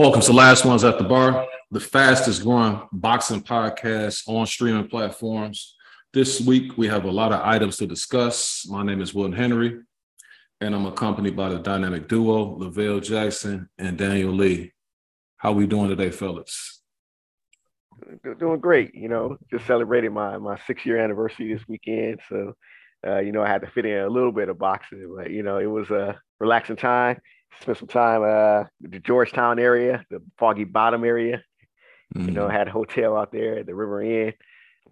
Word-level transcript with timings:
Welcome 0.00 0.22
to 0.22 0.32
Last 0.32 0.64
Ones 0.64 0.82
at 0.82 0.96
the 0.96 1.04
Bar, 1.04 1.46
the 1.70 1.78
fastest 1.78 2.42
growing 2.42 2.80
boxing 2.90 3.42
podcast 3.42 4.26
on 4.26 4.46
streaming 4.46 4.88
platforms. 4.88 5.76
This 6.14 6.40
week, 6.40 6.78
we 6.78 6.88
have 6.88 7.04
a 7.04 7.10
lot 7.10 7.32
of 7.32 7.42
items 7.42 7.76
to 7.76 7.86
discuss. 7.86 8.66
My 8.66 8.82
name 8.82 9.02
is 9.02 9.12
Wilton 9.12 9.36
Henry, 9.36 9.78
and 10.62 10.74
I'm 10.74 10.86
accompanied 10.86 11.36
by 11.36 11.50
the 11.50 11.58
dynamic 11.58 12.08
duo, 12.08 12.56
Lavelle 12.56 13.00
Jackson 13.00 13.68
and 13.76 13.98
Daniel 13.98 14.32
Lee. 14.32 14.72
How 15.36 15.50
are 15.50 15.56
we 15.56 15.66
doing 15.66 15.90
today, 15.90 16.10
fellas? 16.10 16.80
Doing 18.38 18.58
great. 18.58 18.94
You 18.94 19.10
know, 19.10 19.36
just 19.50 19.66
celebrated 19.66 20.12
my 20.12 20.38
my 20.38 20.58
six 20.66 20.86
year 20.86 20.96
anniversary 20.96 21.52
this 21.52 21.68
weekend. 21.68 22.20
So, 22.30 22.54
uh, 23.06 23.18
you 23.18 23.32
know, 23.32 23.42
I 23.42 23.48
had 23.48 23.60
to 23.60 23.70
fit 23.70 23.84
in 23.84 23.98
a 23.98 24.08
little 24.08 24.32
bit 24.32 24.48
of 24.48 24.58
boxing, 24.58 25.14
but 25.14 25.30
you 25.30 25.42
know, 25.42 25.58
it 25.58 25.66
was 25.66 25.90
a 25.90 26.18
relaxing 26.38 26.76
time 26.76 27.20
spent 27.60 27.78
some 27.78 27.88
time 27.88 28.22
uh 28.22 28.64
the 28.80 28.98
Georgetown 29.00 29.58
area, 29.58 30.04
the 30.10 30.22
Foggy 30.38 30.64
Bottom 30.64 31.04
area. 31.04 31.42
Mm-hmm. 32.14 32.28
You 32.28 32.34
know, 32.34 32.46
mm-hmm. 32.46 32.56
had 32.56 32.68
a 32.68 32.72
hotel 32.72 33.16
out 33.16 33.32
there 33.32 33.58
at 33.58 33.66
the 33.66 33.74
River 33.74 34.02
Inn. 34.02 34.32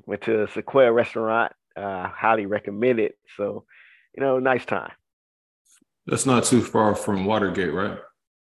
Went 0.06 0.22
to 0.22 0.44
a 0.44 0.48
Sequoia 0.48 0.92
restaurant. 0.92 1.52
Uh, 1.76 2.08
highly 2.08 2.46
recommend 2.46 3.00
it. 3.00 3.16
So, 3.36 3.64
you 4.16 4.22
know, 4.22 4.38
nice 4.38 4.64
time. 4.64 4.92
That's 6.06 6.26
not 6.26 6.44
too 6.44 6.62
far 6.62 6.94
from 6.94 7.24
Watergate, 7.24 7.72
right? 7.72 7.98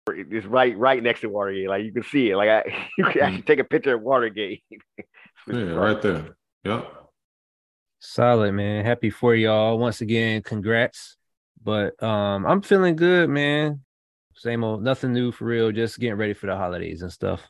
It's 0.10 0.46
right, 0.46 0.78
right 0.78 1.02
next 1.04 1.22
to 1.22 1.28
Watergate. 1.28 1.68
Like 1.68 1.84
you 1.84 1.92
can 1.92 2.04
see 2.04 2.30
it. 2.30 2.38
Like 2.38 2.50
I, 2.50 2.88
you 2.98 3.04
can 3.06 3.22
actually 3.22 3.38
mm-hmm. 3.40 3.46
take 3.48 3.60
a 3.60 3.64
picture 3.64 3.96
of 3.96 4.02
Watergate. 4.02 4.64
yeah, 5.48 5.64
right 5.72 6.02
there. 6.02 6.38
Yep. 6.64 6.94
Solid, 8.00 8.52
man. 8.54 8.86
Happy 8.86 9.10
for 9.10 9.36
y'all. 9.36 9.78
Once 9.78 10.02
again, 10.02 10.44
congrats. 10.44 11.18
But 11.62 12.02
um, 12.02 12.46
I'm 12.46 12.62
feeling 12.62 12.96
good, 12.96 13.30
man. 13.30 13.82
Same 14.38 14.64
old, 14.64 14.84
nothing 14.84 15.14
new 15.14 15.32
for 15.32 15.46
real. 15.46 15.72
Just 15.72 16.00
getting 16.00 16.16
ready 16.16 16.34
for 16.34 16.46
the 16.46 16.56
holidays 16.56 17.02
and 17.02 17.12
stuff. 17.12 17.42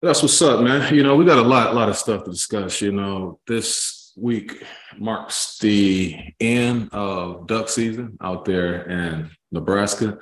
That's 0.00 0.22
what's 0.22 0.40
up, 0.40 0.60
man. 0.60 0.94
You 0.94 1.02
know, 1.02 1.14
we 1.14 1.26
got 1.26 1.38
a 1.38 1.42
lot, 1.42 1.74
lot 1.74 1.90
of 1.90 1.96
stuff 1.96 2.24
to 2.24 2.30
discuss. 2.30 2.80
You 2.80 2.92
know, 2.92 3.38
this 3.46 4.12
week 4.16 4.64
marks 4.96 5.58
the 5.58 6.18
end 6.40 6.88
of 6.92 7.46
duck 7.46 7.68
season 7.68 8.16
out 8.22 8.46
there 8.46 8.88
in 8.88 9.30
Nebraska. 9.52 10.18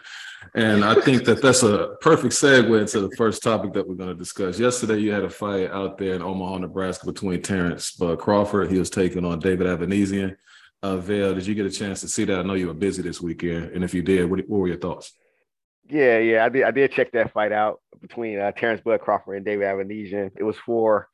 And 0.55 0.85
I 0.85 0.95
think 1.01 1.25
that 1.25 1.41
that's 1.41 1.63
a 1.63 1.95
perfect 2.01 2.35
segue 2.35 2.81
into 2.81 3.01
the 3.01 3.15
first 3.17 3.43
topic 3.43 3.73
that 3.75 3.89
we're 3.89 3.95
going 3.95 4.11
to 4.11 4.15
discuss. 4.15 4.59
Yesterday, 4.59 4.99
you 4.99 5.13
had 5.13 5.25
a 5.25 5.31
fight 5.31 5.71
out 5.71 5.97
there 5.97 6.15
in 6.15 6.23
Omaha, 6.23 6.59
Nebraska 6.59 7.07
between 7.07 7.41
Terence 7.41 8.01
uh, 8.03 8.17
Crawford. 8.17 8.71
He 8.71 8.79
was 8.79 8.91
taking 8.91 9.25
on 9.25 9.39
David 9.39 9.67
Avanesyan. 9.67 10.37
Uh, 10.83 10.97
Vale, 10.97 11.35
did 11.35 11.47
you 11.47 11.55
get 11.55 11.67
a 11.67 11.71
chance 11.71 12.01
to 12.01 12.09
see 12.09 12.25
that? 12.25 12.41
I 12.41 12.43
know 12.43 12.55
you 12.55 12.67
were 12.67 12.75
busy 12.75 13.03
this 13.03 13.21
weekend. 13.21 13.71
And 13.71 13.85
if 13.85 13.95
you 13.95 14.03
did, 14.03 14.29
what, 14.29 14.41
what 14.49 14.59
were 14.59 14.69
your 14.69 14.79
thoughts? 14.79 15.13
Yeah, 15.93 16.21
yeah, 16.21 16.47
I 16.47 16.48
did. 16.48 16.62
I 16.62 16.71
did 16.71 16.91
check 16.91 17.12
that 17.12 17.35
fight 17.35 17.53
out 17.53 17.83
between 18.01 18.39
uh, 18.39 18.51
Terence 18.53 18.81
Bud 18.83 18.98
Crawford 19.03 19.37
and 19.37 19.45
David 19.45 19.67
Avanesyan. 19.67 20.31
It 20.35 20.43
was 20.43 20.57
for 20.57 21.09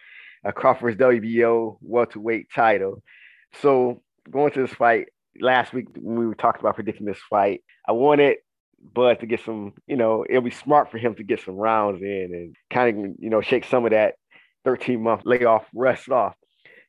uh, 0.46 0.52
Crawford's 0.52 0.96
WBO 0.96 1.78
welterweight 1.80 2.46
title. 2.54 3.02
So 3.60 4.02
going 4.30 4.52
to 4.52 4.62
this 4.62 4.72
fight 4.72 5.08
last 5.40 5.72
week, 5.72 5.86
when 5.96 6.16
we 6.16 6.28
were 6.28 6.36
talking 6.36 6.60
about 6.60 6.76
predicting 6.76 7.06
this 7.06 7.18
fight, 7.28 7.64
I 7.88 7.92
wanted 7.92 8.36
Bud 8.94 9.18
to 9.18 9.26
get 9.26 9.40
some. 9.44 9.72
You 9.88 9.96
know, 9.96 10.24
it'll 10.30 10.42
be 10.42 10.52
smart 10.52 10.92
for 10.92 10.98
him 10.98 11.16
to 11.16 11.24
get 11.24 11.40
some 11.40 11.56
rounds 11.56 12.00
in 12.00 12.30
and 12.32 12.54
kind 12.70 12.88
of 12.88 13.14
you 13.18 13.30
know 13.30 13.40
shake 13.40 13.64
some 13.64 13.84
of 13.84 13.90
that 13.90 14.14
13 14.64 15.02
month 15.02 15.22
layoff 15.24 15.64
rest 15.74 16.08
off. 16.08 16.36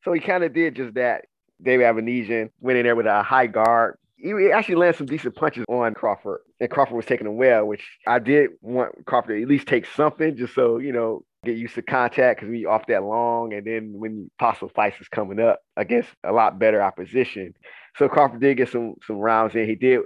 So 0.04 0.14
he 0.14 0.20
kind 0.20 0.44
of 0.44 0.54
did 0.54 0.76
just 0.76 0.94
that. 0.94 1.26
David 1.60 1.86
Avanesyan 1.86 2.52
went 2.62 2.78
in 2.78 2.86
there 2.86 2.96
with 2.96 3.08
a 3.08 3.24
high 3.24 3.48
guard, 3.48 3.98
he 4.22 4.52
actually 4.52 4.76
landed 4.76 4.98
some 4.98 5.08
decent 5.08 5.36
punches 5.36 5.66
on 5.70 5.94
Crawford, 5.94 6.42
and 6.60 6.70
Crawford 6.70 6.96
was 6.96 7.06
taking 7.06 7.26
them 7.26 7.38
well, 7.38 7.66
which 7.66 7.86
I 8.08 8.20
did 8.20 8.52
want 8.62 9.06
Crawford 9.06 9.38
to 9.38 9.42
at 9.42 9.48
least 9.48 9.68
take 9.68 9.86
something, 9.86 10.36
just 10.36 10.54
so 10.54 10.78
you 10.78 10.92
know, 10.92 11.24
get 11.46 11.58
used 11.58 11.76
to 11.76 11.82
contact 11.82 12.40
because 12.40 12.52
we 12.52 12.66
off 12.66 12.88
that 12.88 13.04
long, 13.04 13.54
and 13.54 13.66
then 13.66 13.94
when 13.94 14.30
possible 14.40 14.72
fights 14.76 15.00
is 15.00 15.08
coming 15.08 15.40
up 15.40 15.60
against 15.78 16.10
a 16.24 16.32
lot 16.32 16.60
better 16.60 16.82
opposition. 16.82 17.54
So 17.98 18.10
Crawford 18.10 18.42
did 18.42 18.58
get 18.58 18.70
some 18.70 18.96
some 19.06 19.18
rounds 19.18 19.56
in. 19.56 19.66
He 19.66 19.76
did 19.76 20.02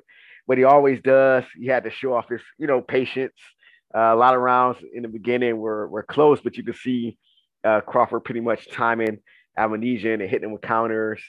what 0.45 0.57
he 0.57 0.63
always 0.63 1.01
does. 1.01 1.43
He 1.59 1.67
had 1.67 1.83
to 1.85 1.91
show 1.91 2.13
off 2.13 2.29
his 2.29 2.41
you 2.57 2.67
know 2.67 2.81
patience. 2.81 3.33
Uh, 3.95 4.13
a 4.13 4.15
lot 4.15 4.35
of 4.35 4.41
rounds 4.41 4.79
in 4.93 5.03
the 5.03 5.07
beginning 5.07 5.57
were 5.57 5.87
were 5.87 6.03
close, 6.03 6.39
but 6.41 6.57
you 6.57 6.63
could 6.63 6.77
see 6.77 7.17
uh, 7.63 7.81
Crawford 7.81 8.23
pretty 8.23 8.41
much 8.41 8.69
timing 8.69 9.19
Avanesyan 9.57 10.15
and 10.15 10.29
hitting 10.29 10.45
him 10.45 10.51
with 10.51 10.61
counters. 10.61 11.21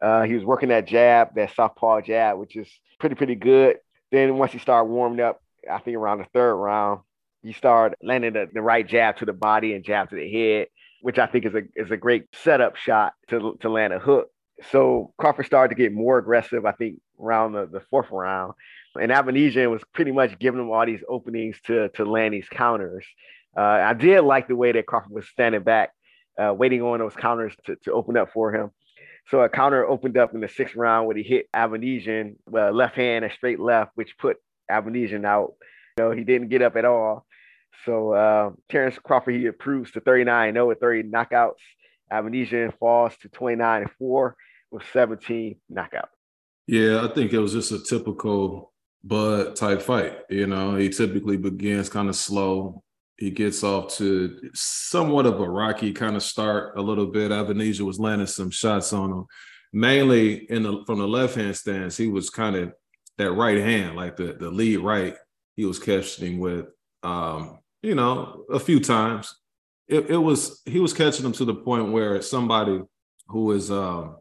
Uh, 0.00 0.22
he 0.22 0.34
was 0.34 0.44
working 0.44 0.68
that 0.68 0.86
jab, 0.86 1.34
that 1.34 1.54
southpaw 1.54 2.00
jab, 2.00 2.38
which 2.38 2.56
is 2.56 2.68
pretty, 3.00 3.14
pretty 3.14 3.34
good. 3.34 3.78
Then 4.12 4.38
once 4.38 4.52
he 4.52 4.58
started 4.58 4.90
warming 4.90 5.20
up, 5.20 5.42
I 5.70 5.78
think 5.78 5.96
around 5.96 6.18
the 6.18 6.26
third 6.32 6.54
round, 6.54 7.00
he 7.42 7.52
started 7.52 7.96
landing 8.02 8.32
the, 8.32 8.48
the 8.52 8.62
right 8.62 8.86
jab 8.86 9.16
to 9.18 9.24
the 9.24 9.32
body 9.32 9.74
and 9.74 9.84
jab 9.84 10.10
to 10.10 10.16
the 10.16 10.30
head, 10.30 10.68
which 11.02 11.18
I 11.18 11.26
think 11.26 11.44
is 11.44 11.54
a 11.54 11.62
is 11.76 11.90
a 11.90 11.96
great 11.96 12.24
setup 12.32 12.76
shot 12.76 13.12
to, 13.28 13.56
to 13.60 13.68
land 13.68 13.92
a 13.92 13.98
hook. 13.98 14.28
So 14.70 15.12
Crawford 15.18 15.46
started 15.46 15.74
to 15.74 15.80
get 15.80 15.92
more 15.92 16.18
aggressive, 16.18 16.64
I 16.66 16.72
think, 16.72 17.00
around 17.20 17.52
the, 17.52 17.66
the 17.66 17.80
fourth 17.90 18.10
round. 18.10 18.54
And 19.00 19.12
Avanesyan 19.12 19.70
was 19.70 19.82
pretty 19.92 20.10
much 20.10 20.38
giving 20.38 20.60
him 20.60 20.70
all 20.70 20.84
these 20.84 21.02
openings 21.08 21.56
to, 21.66 21.88
to 21.90 22.04
land 22.04 22.34
these 22.34 22.48
counters. 22.48 23.04
Uh, 23.56 23.60
I 23.60 23.94
did 23.94 24.22
like 24.22 24.48
the 24.48 24.56
way 24.56 24.72
that 24.72 24.86
Crawford 24.86 25.12
was 25.12 25.28
standing 25.28 25.62
back, 25.62 25.90
uh, 26.40 26.52
waiting 26.54 26.82
on 26.82 26.98
those 26.98 27.14
counters 27.14 27.54
to, 27.66 27.76
to 27.84 27.92
open 27.92 28.16
up 28.16 28.32
for 28.32 28.52
him. 28.52 28.70
So 29.28 29.40
a 29.40 29.48
counter 29.48 29.86
opened 29.86 30.16
up 30.16 30.34
in 30.34 30.40
the 30.40 30.48
sixth 30.48 30.74
round 30.74 31.06
where 31.06 31.16
he 31.16 31.22
hit 31.22 31.48
Avanesyan, 31.54 32.36
well, 32.46 32.72
left 32.72 32.96
hand 32.96 33.24
and 33.24 33.32
straight 33.32 33.60
left, 33.60 33.92
which 33.94 34.16
put 34.18 34.38
Avanesyan 34.70 35.26
out. 35.26 35.54
You 35.98 36.04
know, 36.04 36.10
he 36.12 36.24
didn't 36.24 36.48
get 36.48 36.62
up 36.62 36.76
at 36.76 36.86
all. 36.86 37.26
So 37.84 38.12
uh, 38.12 38.50
Terence 38.70 38.98
Crawford, 38.98 39.34
he 39.34 39.46
improves 39.46 39.92
to 39.92 40.00
39 40.00 40.54
0 40.54 40.68
with 40.68 40.80
30 40.80 41.04
knockouts. 41.04 41.60
Avanesyan 42.10 42.76
falls 42.78 43.16
to 43.18 43.28
29 43.28 43.82
and 43.82 43.90
4 43.98 44.36
with 44.70 44.82
17 44.92 45.56
knockouts. 45.70 46.08
Yeah, 46.66 47.04
I 47.04 47.12
think 47.12 47.32
it 47.32 47.38
was 47.38 47.52
just 47.52 47.72
a 47.72 47.82
typical 47.82 48.72
Bud 49.04 49.56
type 49.56 49.82
fight. 49.82 50.18
You 50.30 50.46
know, 50.46 50.76
he 50.76 50.88
typically 50.88 51.36
begins 51.36 51.88
kind 51.88 52.08
of 52.08 52.16
slow, 52.16 52.82
he 53.18 53.30
gets 53.30 53.64
off 53.64 53.96
to 53.96 54.50
somewhat 54.54 55.26
of 55.26 55.40
a 55.40 55.50
rocky 55.50 55.92
kind 55.92 56.14
of 56.14 56.22
start 56.22 56.78
a 56.78 56.82
little 56.82 57.06
bit. 57.06 57.32
Avanesyan 57.32 57.80
was 57.80 57.98
landing 57.98 58.28
some 58.28 58.50
shots 58.50 58.92
on 58.92 59.10
him, 59.10 59.26
mainly 59.72 60.50
in 60.50 60.62
the 60.62 60.84
from 60.86 61.00
the 61.00 61.08
left 61.08 61.34
hand 61.34 61.56
stance. 61.56 61.96
He 61.96 62.06
was 62.06 62.30
kind 62.30 62.54
of 62.54 62.72
that 63.18 63.32
right 63.32 63.58
hand, 63.58 63.96
like 63.96 64.16
the 64.16 64.34
the 64.34 64.50
lead 64.50 64.78
right. 64.78 65.16
He 65.56 65.64
was 65.64 65.80
catching 65.80 66.38
with, 66.38 66.66
um, 67.02 67.58
you 67.82 67.96
know, 67.96 68.44
a 68.50 68.60
few 68.60 68.78
times. 68.78 69.34
It, 69.88 70.10
it 70.10 70.16
was 70.16 70.62
he 70.64 70.78
was 70.78 70.92
catching 70.92 71.24
them 71.24 71.32
to 71.32 71.44
the 71.44 71.54
point 71.54 71.90
where 71.90 72.22
somebody 72.22 72.80
who 73.26 73.50
is 73.50 73.68
um, 73.68 74.18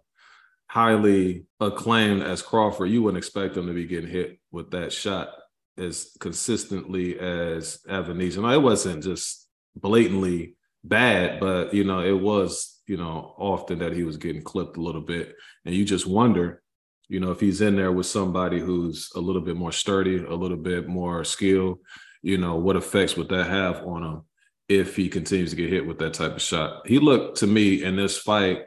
highly 0.67 1.45
acclaimed 1.59 2.23
as 2.23 2.41
Crawford, 2.41 2.89
you 2.89 3.03
wouldn't 3.03 3.23
expect 3.23 3.55
him 3.55 3.67
to 3.67 3.73
be 3.73 3.85
getting 3.85 4.09
hit 4.09 4.39
with 4.51 4.71
that 4.71 4.91
shot 4.91 5.29
as 5.77 6.11
consistently 6.19 7.19
as 7.19 7.79
Avanesyan. 7.89 8.43
Now, 8.43 8.51
it 8.51 8.61
wasn't 8.61 9.03
just 9.03 9.47
blatantly 9.75 10.55
bad, 10.83 11.39
but 11.39 11.73
you 11.73 11.83
know, 11.83 12.01
it 12.01 12.19
was, 12.19 12.81
you 12.87 12.97
know, 12.97 13.35
often 13.37 13.79
that 13.79 13.93
he 13.93 14.03
was 14.03 14.17
getting 14.17 14.41
clipped 14.41 14.77
a 14.77 14.81
little 14.81 15.01
bit. 15.01 15.35
And 15.65 15.75
you 15.75 15.85
just 15.85 16.07
wonder, 16.07 16.61
you 17.09 17.19
know, 17.19 17.31
if 17.31 17.39
he's 17.39 17.61
in 17.61 17.75
there 17.75 17.91
with 17.91 18.05
somebody 18.05 18.59
who's 18.59 19.09
a 19.15 19.19
little 19.19 19.41
bit 19.41 19.55
more 19.55 19.71
sturdy, 19.71 20.17
a 20.17 20.33
little 20.33 20.57
bit 20.57 20.87
more 20.87 21.23
skilled, 21.23 21.79
you 22.21 22.37
know, 22.37 22.55
what 22.55 22.75
effects 22.75 23.15
would 23.15 23.29
that 23.29 23.47
have 23.47 23.85
on 23.85 24.03
him 24.03 24.21
if 24.67 24.95
he 24.95 25.07
continues 25.09 25.51
to 25.51 25.55
get 25.55 25.69
hit 25.69 25.85
with 25.85 25.99
that 25.99 26.13
type 26.13 26.35
of 26.35 26.41
shot? 26.41 26.87
He 26.87 26.99
looked 26.99 27.37
to 27.39 27.47
me 27.47 27.83
in 27.83 27.95
this 27.95 28.17
fight 28.17 28.65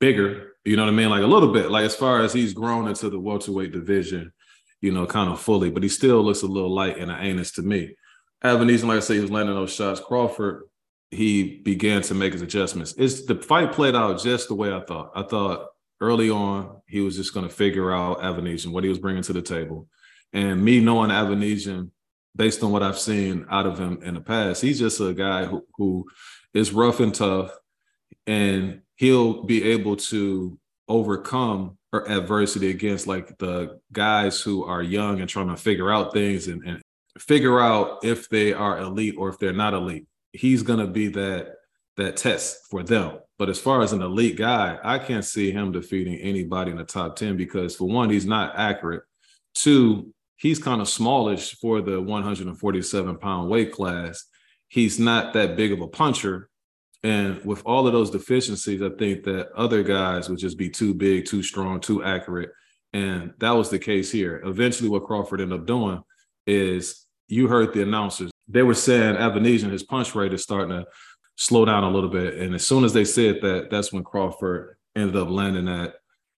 bigger, 0.00 0.54
you 0.64 0.76
know 0.76 0.84
what 0.84 0.92
I 0.92 0.96
mean? 0.96 1.10
Like 1.10 1.22
a 1.22 1.26
little 1.26 1.52
bit, 1.52 1.70
like 1.70 1.84
as 1.84 1.94
far 1.94 2.22
as 2.22 2.32
he's 2.32 2.52
grown 2.52 2.88
into 2.88 3.08
the 3.08 3.20
welterweight 3.20 3.72
division 3.72 4.32
you 4.82 4.90
know, 4.90 5.06
kind 5.06 5.30
of 5.30 5.40
fully, 5.40 5.70
but 5.70 5.82
he 5.82 5.88
still 5.88 6.22
looks 6.22 6.42
a 6.42 6.46
little 6.46 6.74
light 6.74 6.98
in 6.98 7.08
the 7.08 7.16
anus 7.16 7.52
to 7.52 7.62
me. 7.62 7.94
Avanesyan, 8.44 8.88
like 8.88 8.96
I 8.98 9.00
said, 9.00 9.14
he 9.14 9.20
was 9.20 9.30
landing 9.30 9.54
those 9.54 9.72
shots. 9.72 10.00
Crawford, 10.00 10.64
he 11.10 11.60
began 11.60 12.02
to 12.02 12.14
make 12.14 12.32
his 12.32 12.42
adjustments. 12.42 12.92
It's 12.98 13.24
the 13.24 13.36
fight 13.36 13.72
played 13.72 13.94
out 13.94 14.20
just 14.20 14.48
the 14.48 14.54
way 14.54 14.74
I 14.74 14.80
thought. 14.80 15.12
I 15.14 15.22
thought 15.22 15.68
early 16.00 16.30
on 16.30 16.82
he 16.88 17.00
was 17.00 17.16
just 17.16 17.32
going 17.32 17.48
to 17.48 17.54
figure 17.54 17.92
out 17.92 18.20
Avanesyan, 18.20 18.72
what 18.72 18.82
he 18.82 18.90
was 18.90 18.98
bringing 18.98 19.22
to 19.22 19.32
the 19.32 19.40
table, 19.40 19.86
and 20.32 20.62
me 20.62 20.80
knowing 20.80 21.10
Avanesyan, 21.10 21.90
based 22.34 22.62
on 22.64 22.72
what 22.72 22.82
I've 22.82 22.98
seen 22.98 23.46
out 23.50 23.66
of 23.66 23.78
him 23.78 24.02
in 24.02 24.14
the 24.14 24.20
past, 24.20 24.62
he's 24.62 24.80
just 24.80 25.00
a 25.00 25.14
guy 25.14 25.44
who, 25.44 25.64
who 25.76 26.06
is 26.52 26.72
rough 26.72 26.98
and 26.98 27.14
tough, 27.14 27.52
and 28.26 28.80
he'll 28.96 29.44
be 29.44 29.62
able 29.70 29.96
to 29.96 30.58
overcome 30.88 31.78
or 31.92 32.08
adversity 32.10 32.70
against 32.70 33.06
like 33.06 33.36
the 33.38 33.78
guys 33.92 34.40
who 34.40 34.64
are 34.64 34.82
young 34.82 35.20
and 35.20 35.28
trying 35.28 35.48
to 35.48 35.56
figure 35.56 35.90
out 35.90 36.12
things 36.12 36.48
and, 36.48 36.62
and 36.64 36.82
figure 37.18 37.60
out 37.60 38.04
if 38.04 38.28
they 38.28 38.52
are 38.52 38.78
elite 38.78 39.14
or 39.18 39.28
if 39.28 39.38
they're 39.38 39.52
not 39.52 39.74
elite. 39.74 40.06
He's 40.32 40.62
gonna 40.62 40.86
be 40.86 41.08
that 41.08 41.56
that 41.96 42.16
test 42.16 42.58
for 42.70 42.82
them. 42.82 43.18
But 43.38 43.50
as 43.50 43.58
far 43.58 43.82
as 43.82 43.92
an 43.92 44.02
elite 44.02 44.36
guy, 44.36 44.78
I 44.82 44.98
can't 44.98 45.24
see 45.24 45.50
him 45.50 45.72
defeating 45.72 46.14
anybody 46.18 46.70
in 46.70 46.76
the 46.76 46.84
top 46.84 47.16
10 47.16 47.36
because 47.36 47.76
for 47.76 47.88
one, 47.88 48.08
he's 48.08 48.26
not 48.26 48.54
accurate. 48.56 49.02
Two, 49.54 50.14
he's 50.36 50.58
kind 50.58 50.80
of 50.80 50.88
smallish 50.88 51.56
for 51.56 51.82
the 51.82 52.00
147 52.00 53.18
pound 53.18 53.50
weight 53.50 53.72
class. 53.72 54.24
He's 54.68 54.98
not 54.98 55.34
that 55.34 55.56
big 55.56 55.72
of 55.72 55.80
a 55.80 55.88
puncher. 55.88 56.48
And 57.04 57.44
with 57.44 57.62
all 57.66 57.86
of 57.86 57.92
those 57.92 58.10
deficiencies, 58.10 58.80
I 58.80 58.90
think 58.90 59.24
that 59.24 59.50
other 59.52 59.82
guys 59.82 60.28
would 60.28 60.38
just 60.38 60.56
be 60.56 60.70
too 60.70 60.94
big, 60.94 61.26
too 61.26 61.42
strong, 61.42 61.80
too 61.80 62.04
accurate. 62.04 62.50
And 62.92 63.32
that 63.38 63.50
was 63.50 63.70
the 63.70 63.78
case 63.78 64.12
here. 64.12 64.40
Eventually, 64.44 64.88
what 64.88 65.04
Crawford 65.04 65.40
ended 65.40 65.60
up 65.60 65.66
doing 65.66 66.02
is 66.46 67.06
you 67.28 67.48
heard 67.48 67.72
the 67.72 67.82
announcers. 67.82 68.30
They 68.48 68.62
were 68.62 68.74
saying 68.74 69.16
Avanesyan, 69.16 69.70
his 69.70 69.82
punch 69.82 70.14
rate 70.14 70.34
is 70.34 70.42
starting 70.42 70.70
to 70.70 70.86
slow 71.36 71.64
down 71.64 71.84
a 71.84 71.90
little 71.90 72.10
bit. 72.10 72.34
And 72.34 72.54
as 72.54 72.66
soon 72.66 72.84
as 72.84 72.92
they 72.92 73.04
said 73.04 73.40
that, 73.42 73.68
that's 73.70 73.92
when 73.92 74.04
Crawford 74.04 74.76
ended 74.94 75.16
up 75.16 75.28
landing 75.28 75.64
that 75.64 75.94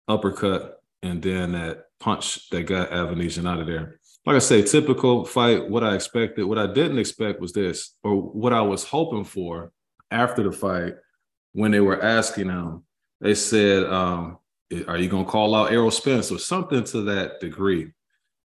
uppercut 0.07 0.81
and 1.01 1.21
then 1.21 1.53
that 1.53 1.85
punch 1.99 2.49
that 2.51 2.63
got 2.63 2.91
Avanesyan 2.91 3.49
out 3.49 3.59
of 3.59 3.67
there. 3.67 3.99
Like 4.25 4.37
I 4.37 4.39
say, 4.39 4.61
typical 4.61 5.25
fight. 5.25 5.69
What 5.69 5.83
I 5.83 5.95
expected, 5.95 6.45
what 6.45 6.59
I 6.59 6.67
didn't 6.67 6.99
expect 6.99 7.41
was 7.41 7.51
this, 7.51 7.95
or 8.03 8.15
what 8.15 8.53
I 8.53 8.61
was 8.61 8.85
hoping 8.85 9.25
for 9.25 9.71
after 10.13 10.43
the 10.43 10.51
fight 10.51 10.95
when 11.53 11.71
they 11.71 11.79
were 11.81 12.01
asking 12.01 12.49
him. 12.49 12.83
They 13.19 13.35
said, 13.35 13.83
um, 13.85 14.37
"Are 14.87 14.97
you 14.97 15.09
gonna 15.09 15.25
call 15.25 15.55
out 15.55 15.71
Errol 15.71 15.91
Spence 15.91 16.31
or 16.31 16.39
something 16.39 16.83
to 16.85 17.01
that 17.03 17.39
degree?" 17.39 17.91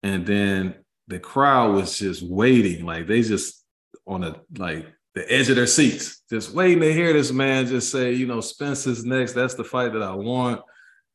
And 0.03 0.25
then 0.25 0.75
the 1.07 1.19
crowd 1.19 1.73
was 1.75 1.97
just 1.97 2.21
waiting, 2.23 2.85
like 2.85 3.07
they 3.07 3.21
just 3.21 3.63
on 4.05 4.23
a 4.23 4.35
like 4.57 4.87
the 5.17 5.31
edge 5.33 5.49
of 5.49 5.55
their 5.55 5.67
seats, 5.67 6.21
just 6.29 6.53
waiting 6.53 6.81
to 6.81 6.93
hear 6.93 7.11
this 7.11 7.31
man 7.31 7.65
just 7.65 7.91
say, 7.91 8.13
you 8.13 8.27
know, 8.27 8.39
Spence 8.39 8.85
is 8.85 9.03
next. 9.03 9.33
That's 9.33 9.55
the 9.55 9.63
fight 9.63 9.93
that 9.93 10.03
I 10.03 10.13
want. 10.13 10.61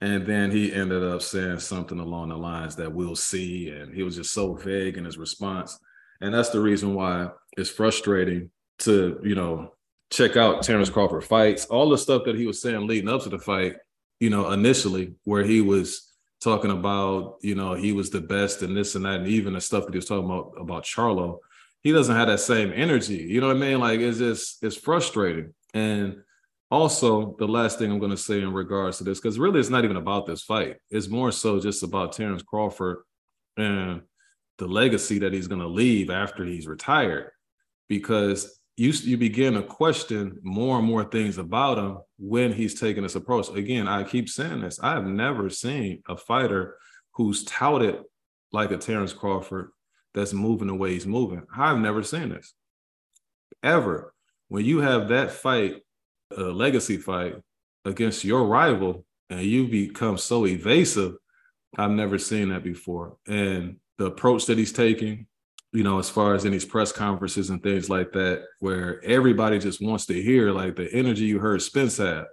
And 0.01 0.27
then 0.27 0.51
he 0.51 0.73
ended 0.73 1.05
up 1.05 1.23
saying 1.23 1.61
something 1.61 2.01
along 2.01 2.31
the 2.31 2.37
lines 2.37 2.75
that 2.77 2.93
we'll 2.93 3.15
see. 3.15 3.69
And 3.69 3.95
he 3.95 4.03
was 4.03 4.17
just 4.17 4.33
so 4.33 4.55
vague 4.55 4.99
in 4.99 5.05
his 5.05 5.19
response. 5.19 5.79
And 6.21 6.35
that's 6.35 6.51
the 6.51 6.61
reason 6.61 6.95
why 6.95 7.29
it's 7.57 7.71
frustrating 7.71 8.51
to, 8.81 9.21
you 9.23 9.37
know, 9.37 9.73
check 10.13 10.37
out 10.37 10.63
Terence 10.63 10.91
Crawford 10.91 11.25
fights, 11.25 11.65
all 11.67 11.89
the 11.89 11.99
stuff 11.99 12.23
that 12.27 12.37
he 12.37 12.47
was 12.47 12.61
saying 12.61 12.87
leading 12.87 13.09
up 13.09 13.23
to 13.23 13.29
the 13.29 13.39
fight, 13.39 13.77
you 14.21 14.31
know, 14.31 14.53
initially, 14.53 15.15
where 15.25 15.43
he 15.43 15.61
was 15.61 16.13
talking 16.41 16.71
about, 16.71 17.39
you 17.41 17.55
know, 17.55 17.75
he 17.75 17.93
was 17.93 18.11
the 18.11 18.21
best 18.21 18.63
and 18.63 18.77
this 18.77 18.95
and 18.95 19.05
that, 19.05 19.21
and 19.21 19.29
even 19.29 19.55
the 19.55 19.61
stuff 19.61 19.85
that 19.85 19.93
he 19.93 19.99
was 19.99 20.07
talking 20.07 20.27
about 20.27 20.53
about 20.59 20.85
Charlo 20.85 21.39
he 21.83 21.93
doesn't 21.93 22.15
have 22.15 22.29
that 22.29 22.41
same 22.41 22.73
energy. 22.75 23.17
You 23.17 23.41
know 23.41 23.49
what 23.49 23.57
I 23.57 23.61
mean? 23.61 23.81
Like 23.81 24.01
it's 24.01 24.19
just 24.19 24.63
it's 24.63 24.77
frustrating. 24.77 25.53
And 25.75 26.23
also, 26.71 27.37
the 27.39 27.47
last 27.47 27.79
thing 27.79 27.91
I'm 27.91 27.99
going 27.99 28.13
to 28.13 28.17
say 28.17 28.41
in 28.41 28.53
regards 28.53 28.99
to 28.99 29.05
this, 29.05 29.21
because 29.21 29.39
really 29.39 29.61
it's 29.61 29.69
not 29.69 29.85
even 29.85 29.97
about 29.97 30.27
this 30.27 30.43
fight. 30.43 30.77
It's 30.91 31.09
more 31.09 31.33
so 31.33 31.61
just 31.61 31.83
about 31.83 32.13
Terence 32.13 32.43
Crawford 32.43 33.03
and 33.57 34.03
the 34.59 34.67
legacy 34.67 35.19
that 35.19 35.33
he's 35.33 35.49
going 35.49 35.61
to 35.61 35.67
leave 35.67 36.09
after 36.09 36.45
he's 36.45 36.67
retired. 36.67 37.31
Because 37.89 38.59
you 38.77 38.91
you 38.91 39.17
begin 39.17 39.55
to 39.55 39.63
question 39.63 40.39
more 40.43 40.79
and 40.79 40.87
more 40.87 41.05
things 41.05 41.39
about 41.39 41.79
him 41.79 41.99
when 42.19 42.53
he's 42.53 42.79
taking 42.81 43.03
this 43.03 43.15
approach. 43.15 43.49
Again, 43.51 43.87
I 43.87 44.05
keep 44.05 44.29
saying 44.29 44.63
this. 44.63 44.81
I 44.83 44.93
have 44.95 45.07
never 45.07 45.51
seen 45.51 46.03
a 46.09 46.17
fighter 46.17 46.77
who's 47.13 47.45
touted 47.45 48.01
like 48.53 48.71
a 48.71 48.79
Terence 48.79 49.13
Crawford 49.13 49.71
that's 50.15 50.33
moving 50.33 50.69
the 50.69 50.75
way 50.75 50.93
he's 50.93 51.07
moving. 51.07 51.43
I've 51.55 51.79
never 51.79 52.03
seen 52.03 52.31
this 52.31 52.55
ever. 53.63 54.15
When 54.49 54.65
you 54.65 54.81
have 54.81 55.09
that 55.09 55.31
fight, 55.31 55.83
a 56.37 56.43
legacy 56.43 56.97
fight 56.97 57.37
against 57.85 58.25
your 58.25 58.47
rival, 58.47 59.05
and 59.31 59.41
you 59.41 59.67
become 59.67 60.19
so 60.19 60.47
evasive, 60.47 61.15
I've 61.77 61.91
never 61.91 62.19
seen 62.19 62.51
that 62.51 62.63
before. 62.63 63.17
And 63.27 63.77
the 63.99 64.07
approach 64.07 64.47
that 64.47 64.59
he's 64.59 64.73
taking, 64.73 65.27
you 65.73 65.83
know, 65.83 65.99
as 65.99 66.11
far 66.11 66.35
as 66.35 66.45
in 66.45 66.53
these 66.53 66.65
press 66.65 66.93
conferences 66.93 67.51
and 67.51 67.63
things 67.63 67.89
like 67.89 68.13
that, 68.13 68.45
where 68.59 69.03
everybody 69.05 69.59
just 69.59 69.83
wants 69.83 70.07
to 70.07 70.21
hear 70.21 70.51
like 70.53 70.77
the 70.77 70.93
energy 70.93 71.25
you 71.25 71.39
heard 71.39 71.63
Spence 71.63 71.97
have. 71.97 72.27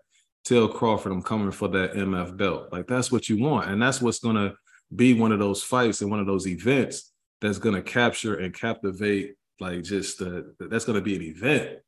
Tell 0.46 0.68
Crawford 0.68 1.12
I'm 1.12 1.22
coming 1.22 1.52
for 1.52 1.68
that 1.70 1.94
MF 1.94 2.38
belt. 2.38 2.72
Like 2.72 2.88
that's 2.88 3.12
what 3.12 3.30
you 3.30 3.42
want. 3.42 3.70
And 3.70 3.82
that's 3.82 4.02
what's 4.02 4.20
gonna 4.20 4.54
be 4.96 5.14
one 5.14 5.32
of 5.32 5.40
those 5.40 5.62
fights 5.62 6.02
and 6.02 6.10
one 6.10 6.20
of 6.20 6.26
those 6.26 6.48
events 6.48 7.12
that's 7.42 7.60
to 7.76 7.82
capture 7.82 8.36
and 8.36 8.54
captivate 8.54 9.36
like 9.60 9.84
just 9.84 10.20
that's 10.60 10.86
to 10.96 11.02
be 11.02 11.16
an 11.16 11.22
event 11.22 11.80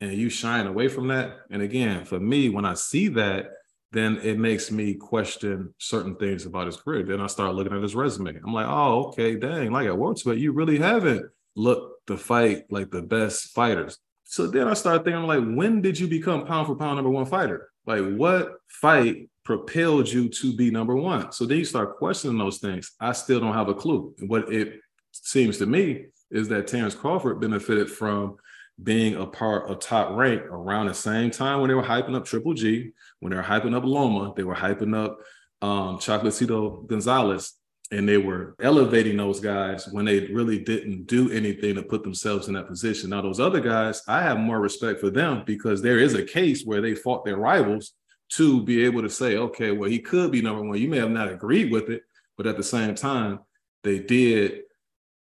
and 0.00 0.12
you 0.12 0.28
shine 0.28 0.66
away 0.66 0.88
from 0.88 1.08
that 1.08 1.38
and 1.50 1.62
again 1.62 2.04
for 2.04 2.18
me 2.20 2.48
when 2.48 2.64
i 2.64 2.74
see 2.74 3.08
that 3.08 3.50
then 3.92 4.18
it 4.22 4.38
makes 4.38 4.70
me 4.70 4.94
question 4.94 5.72
certain 5.78 6.16
things 6.16 6.46
about 6.46 6.66
his 6.66 6.76
career. 6.76 7.02
Then 7.02 7.20
i 7.20 7.26
start 7.26 7.54
looking 7.54 7.74
at 7.74 7.82
his 7.82 7.94
resume. 7.94 8.40
I'm 8.44 8.52
like 8.52 8.66
oh 8.66 9.08
okay 9.08 9.36
dang 9.36 9.70
like 9.70 9.86
at 9.86 9.96
welterweight 9.96 10.38
you 10.38 10.52
really 10.52 10.78
haven't 10.78 11.26
looked 11.54 12.06
to 12.06 12.16
fight 12.16 12.64
like 12.70 12.90
the 12.90 13.02
best 13.02 13.50
fighters. 13.54 13.98
So 14.24 14.46
then 14.46 14.66
i 14.66 14.74
start 14.74 15.04
thinking 15.04 15.24
like 15.24 15.44
when 15.44 15.82
did 15.82 15.98
you 15.98 16.08
become 16.08 16.46
pound 16.46 16.66
for 16.66 16.74
pound 16.74 16.96
number 16.96 17.10
one 17.10 17.26
fighter? 17.26 17.70
Like 17.86 18.14
what 18.16 18.54
fight 18.68 19.28
propelled 19.44 20.08
you 20.08 20.28
to 20.28 20.56
be 20.56 20.70
number 20.70 20.96
one? 20.96 21.32
So 21.32 21.44
then 21.44 21.58
you 21.58 21.64
start 21.64 21.98
questioning 21.98 22.38
those 22.38 22.58
things. 22.58 22.92
I 22.98 23.12
still 23.12 23.40
don't 23.40 23.54
have 23.54 23.68
a 23.68 23.74
clue. 23.74 24.14
What 24.20 24.52
it 24.52 24.80
seems 25.12 25.58
to 25.58 25.66
me 25.66 26.06
is 26.30 26.48
that 26.48 26.66
Terence 26.66 26.94
Crawford 26.94 27.40
benefited 27.40 27.90
from 27.90 28.36
being 28.82 29.16
a 29.16 29.26
part 29.26 29.70
of 29.70 29.78
top 29.78 30.16
rank 30.16 30.42
around 30.42 30.86
the 30.86 30.94
same 30.94 31.30
time 31.30 31.60
when 31.60 31.68
they 31.68 31.74
were 31.74 31.82
hyping 31.82 32.16
up 32.16 32.24
Triple 32.24 32.54
G, 32.54 32.92
when 33.20 33.30
they 33.30 33.36
were 33.36 33.42
hyping 33.42 33.74
up 33.74 33.84
Loma, 33.84 34.32
they 34.36 34.44
were 34.44 34.54
hyping 34.54 34.96
up 34.96 35.18
um, 35.60 35.98
Chocolatito 35.98 36.86
Gonzalez, 36.86 37.54
and 37.90 38.08
they 38.08 38.16
were 38.16 38.54
elevating 38.60 39.16
those 39.16 39.38
guys 39.38 39.86
when 39.88 40.04
they 40.04 40.26
really 40.26 40.58
didn't 40.58 41.06
do 41.06 41.30
anything 41.30 41.74
to 41.74 41.82
put 41.82 42.02
themselves 42.02 42.48
in 42.48 42.54
that 42.54 42.66
position. 42.66 43.10
Now, 43.10 43.20
those 43.20 43.40
other 43.40 43.60
guys, 43.60 44.02
I 44.08 44.22
have 44.22 44.38
more 44.38 44.60
respect 44.60 45.00
for 45.00 45.10
them 45.10 45.44
because 45.46 45.82
there 45.82 45.98
is 45.98 46.14
a 46.14 46.24
case 46.24 46.64
where 46.64 46.80
they 46.80 46.94
fought 46.94 47.24
their 47.24 47.36
rivals 47.36 47.92
to 48.30 48.62
be 48.64 48.84
able 48.84 49.02
to 49.02 49.10
say, 49.10 49.36
okay, 49.36 49.72
well, 49.72 49.90
he 49.90 49.98
could 49.98 50.32
be 50.32 50.40
number 50.40 50.62
one. 50.62 50.78
You 50.78 50.88
may 50.88 50.98
have 50.98 51.10
not 51.10 51.30
agreed 51.30 51.70
with 51.70 51.90
it, 51.90 52.02
but 52.36 52.46
at 52.46 52.56
the 52.56 52.62
same 52.62 52.94
time, 52.94 53.40
they 53.82 53.98
did 53.98 54.62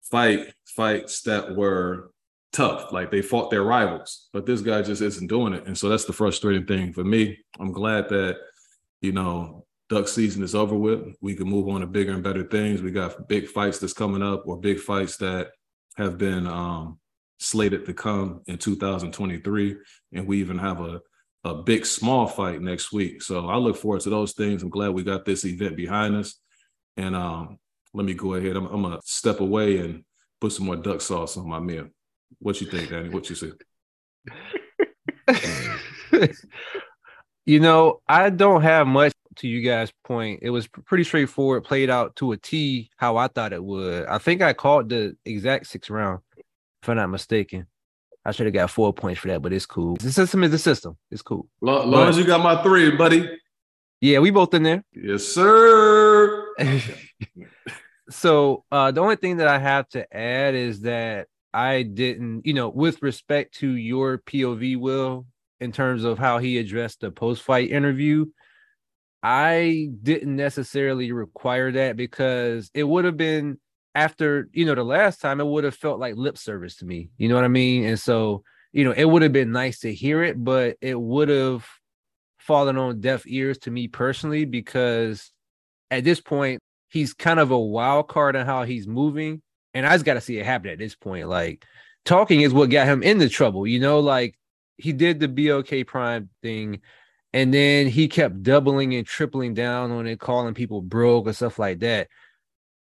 fight 0.04 0.54
fights 0.66 1.22
that 1.22 1.56
were 1.56 2.12
tough. 2.52 2.92
Like 2.92 3.12
they 3.12 3.22
fought 3.22 3.50
their 3.50 3.64
rivals, 3.64 4.30
but 4.34 4.46
this 4.46 4.62
guy 4.62 4.82
just 4.82 5.02
isn't 5.02 5.28
doing 5.28 5.54
it. 5.54 5.66
And 5.66 5.78
so 5.78 5.90
that's 5.90 6.06
the 6.06 6.14
frustrating 6.14 6.66
thing 6.66 6.94
for 6.94 7.04
me. 7.04 7.38
I'm 7.60 7.72
glad 7.72 8.10
that, 8.10 8.38
you 9.02 9.12
know, 9.12 9.66
duck 9.90 10.08
season 10.08 10.44
is 10.44 10.56
over 10.56 10.76
with. 10.76 11.16
We 11.22 11.36
can 11.36 11.48
move 11.48 11.68
on 11.68 11.82
to 11.82 11.88
bigger 11.88 12.14
and 12.14 12.24
better 12.24 12.44
things. 12.44 12.82
We 12.82 12.92
got 12.92 13.28
big 13.28 13.48
fights 13.48 13.80
that's 13.80 13.94
coming 13.94 14.22
up 14.22 14.44
or 14.46 14.60
big 14.60 14.80
fights 14.80 15.18
that 15.18 15.50
have 15.98 16.18
been 16.18 16.48
um, 16.48 17.00
slated 17.40 17.86
to 17.86 17.94
come 17.94 18.42
in 18.48 18.58
2023. 18.58 19.78
And 20.14 20.28
we 20.28 20.40
even 20.40 20.58
have 20.58 20.80
a, 20.82 21.02
a 21.44 21.56
big 21.56 21.86
small 21.86 22.28
fight 22.28 22.62
next 22.62 22.92
week. 22.92 23.22
So 23.22 23.48
I 23.48 23.58
look 23.58 23.78
forward 23.78 24.02
to 24.02 24.10
those 24.10 24.34
things. 24.34 24.62
I'm 24.62 24.70
glad 24.70 24.90
we 24.90 25.04
got 25.04 25.26
this 25.26 25.46
event 25.46 25.76
behind 25.76 26.16
us. 26.16 26.40
And 26.98 27.16
um, 27.16 27.58
let 27.94 28.06
me 28.06 28.14
go 28.14 28.36
ahead. 28.36 28.56
I'm, 28.56 28.68
I'm, 28.68 28.82
gonna 28.82 29.00
step 29.04 29.40
away 29.40 29.80
and 29.80 30.04
put 30.40 30.52
some 30.52 30.66
more 30.66 30.76
duck 30.76 31.02
sauce 31.02 31.38
on 31.38 31.48
my 31.48 31.60
meal. 31.60 31.88
What 32.38 32.62
you 32.62 32.68
think, 32.68 32.90
Danny? 32.90 33.10
What 33.10 33.30
you 33.30 33.36
say? 33.36 33.52
you 37.46 37.60
know, 37.60 38.02
I 38.08 38.30
don't 38.30 38.62
have 38.62 38.88
much 38.88 39.14
to 39.38 39.48
you 39.48 39.62
guys' 39.62 39.92
point. 40.04 40.40
It 40.42 40.50
was 40.50 40.68
pretty 40.68 41.04
straightforward, 41.04 41.64
played 41.64 41.90
out 41.90 42.16
to 42.18 42.32
a 42.32 42.38
T 42.38 42.90
how 42.98 43.18
I 43.18 43.28
thought 43.28 43.54
it 43.54 43.64
would. 43.64 44.06
I 44.06 44.18
think 44.18 44.42
I 44.42 44.54
called 44.54 44.90
the 44.90 45.16
exact 45.26 45.68
six 45.68 45.90
round, 45.90 46.20
if 46.38 46.90
I'm 46.90 46.98
not 46.98 47.10
mistaken. 47.10 47.68
I 48.26 48.32
should 48.32 48.46
have 48.46 48.54
got 48.54 48.70
four 48.70 48.94
points 48.94 49.22
for 49.22 49.30
that, 49.30 49.42
but 49.42 49.54
it's 49.54 49.66
cool. 49.66 49.96
The 49.96 50.12
system 50.12 50.44
is 50.44 50.52
the 50.52 50.60
system. 50.60 50.98
It's 51.10 51.22
cool. 51.22 51.48
Long, 51.62 51.90
long 51.90 52.10
as 52.10 52.18
you 52.18 52.26
got 52.26 52.44
my 52.44 52.62
three, 52.62 52.92
buddy. 52.92 53.30
Yeah, 54.02 54.20
we 54.20 54.30
both 54.30 54.54
in 54.54 54.64
there. 54.64 54.84
Yes, 54.94 55.24
sir. 55.24 56.46
so 58.10 58.64
uh, 58.72 58.92
the 58.92 59.02
only 59.02 59.16
thing 59.16 59.38
that 59.38 59.48
I 59.48 59.58
have 59.58 59.88
to 59.90 60.16
add 60.16 60.56
is 60.56 60.82
that 60.82 61.28
I 61.54 61.84
didn't, 61.84 62.46
you 62.46 62.54
know, 62.54 62.70
with 62.70 63.02
respect 63.02 63.56
to 63.56 63.70
your 63.70 64.20
POV, 64.20 64.78
Will, 64.78 65.26
in 65.60 65.72
terms 65.72 66.04
of 66.04 66.18
how 66.18 66.38
he 66.38 66.58
addressed 66.58 67.02
the 67.02 67.12
post 67.12 67.42
fight 67.42 67.72
interview, 67.72 68.28
I 69.22 69.90
didn't 70.02 70.36
necessarily 70.36 71.12
require 71.12 71.72
that 71.74 71.98
because 71.98 72.70
it 72.74 72.84
would 72.84 73.06
have 73.06 73.18
been 73.18 73.60
after, 73.96 74.48
you 74.54 74.66
know, 74.66 74.76
the 74.76 74.84
last 74.84 75.20
time 75.20 75.42
it 75.42 75.48
would 75.48 75.64
have 75.64 75.76
felt 75.76 76.00
like 76.00 76.16
lip 76.16 76.38
service 76.38 76.78
to 76.78 76.86
me. 76.86 77.10
You 77.18 77.28
know 77.28 77.36
what 77.36 77.44
I 77.44 77.50
mean? 77.50 77.86
And 77.86 78.00
so, 78.00 78.44
you 78.72 78.84
know, 78.86 78.92
it 78.92 79.06
would 79.06 79.24
have 79.24 79.34
been 79.34 79.52
nice 79.52 79.80
to 79.80 79.94
hear 79.94 80.24
it, 80.24 80.42
but 80.42 80.78
it 80.80 81.00
would 81.00 81.30
have 81.30 81.68
fallen 82.38 82.78
on 82.78 83.02
deaf 83.02 83.24
ears 83.28 83.58
to 83.60 83.72
me 83.72 83.88
personally 83.88 84.46
because 84.46 85.32
at 85.92 86.04
this 86.04 86.22
point, 86.22 86.62
he's 86.90 87.14
kind 87.14 87.40
of 87.40 87.52
a 87.52 87.60
wild 87.60 88.08
card 88.08 88.36
on 88.36 88.46
how 88.46 88.64
he's 88.64 88.88
moving. 88.88 89.42
And 89.74 89.86
I 89.86 89.94
just 89.94 90.06
got 90.06 90.16
to 90.16 90.22
see 90.22 90.38
it 90.38 90.46
happen 90.46 90.72
at 90.72 90.80
this 90.80 90.96
point. 90.96 91.28
Like, 91.28 91.66
talking 92.06 92.42
is 92.42 92.54
what 92.54 92.70
got 92.70 92.88
him 92.88 93.04
into 93.04 93.30
trouble, 93.30 93.68
you 93.68 93.80
know, 93.80 94.00
like 94.00 94.38
he 94.78 94.94
did 94.94 95.20
the 95.20 95.28
BLK 95.28 95.86
Prime 95.86 96.30
thing. 96.42 96.82
And 97.32 97.54
then 97.54 97.88
he 97.88 98.08
kept 98.08 98.42
doubling 98.42 98.96
and 98.96 99.06
tripling 99.06 99.54
down 99.54 99.92
on 99.92 100.08
it, 100.08 100.20
calling 100.20 100.56
people 100.56 100.82
broke 100.82 101.28
and 101.28 101.36
stuff 101.36 101.60
like 101.60 101.80
that. 101.82 102.08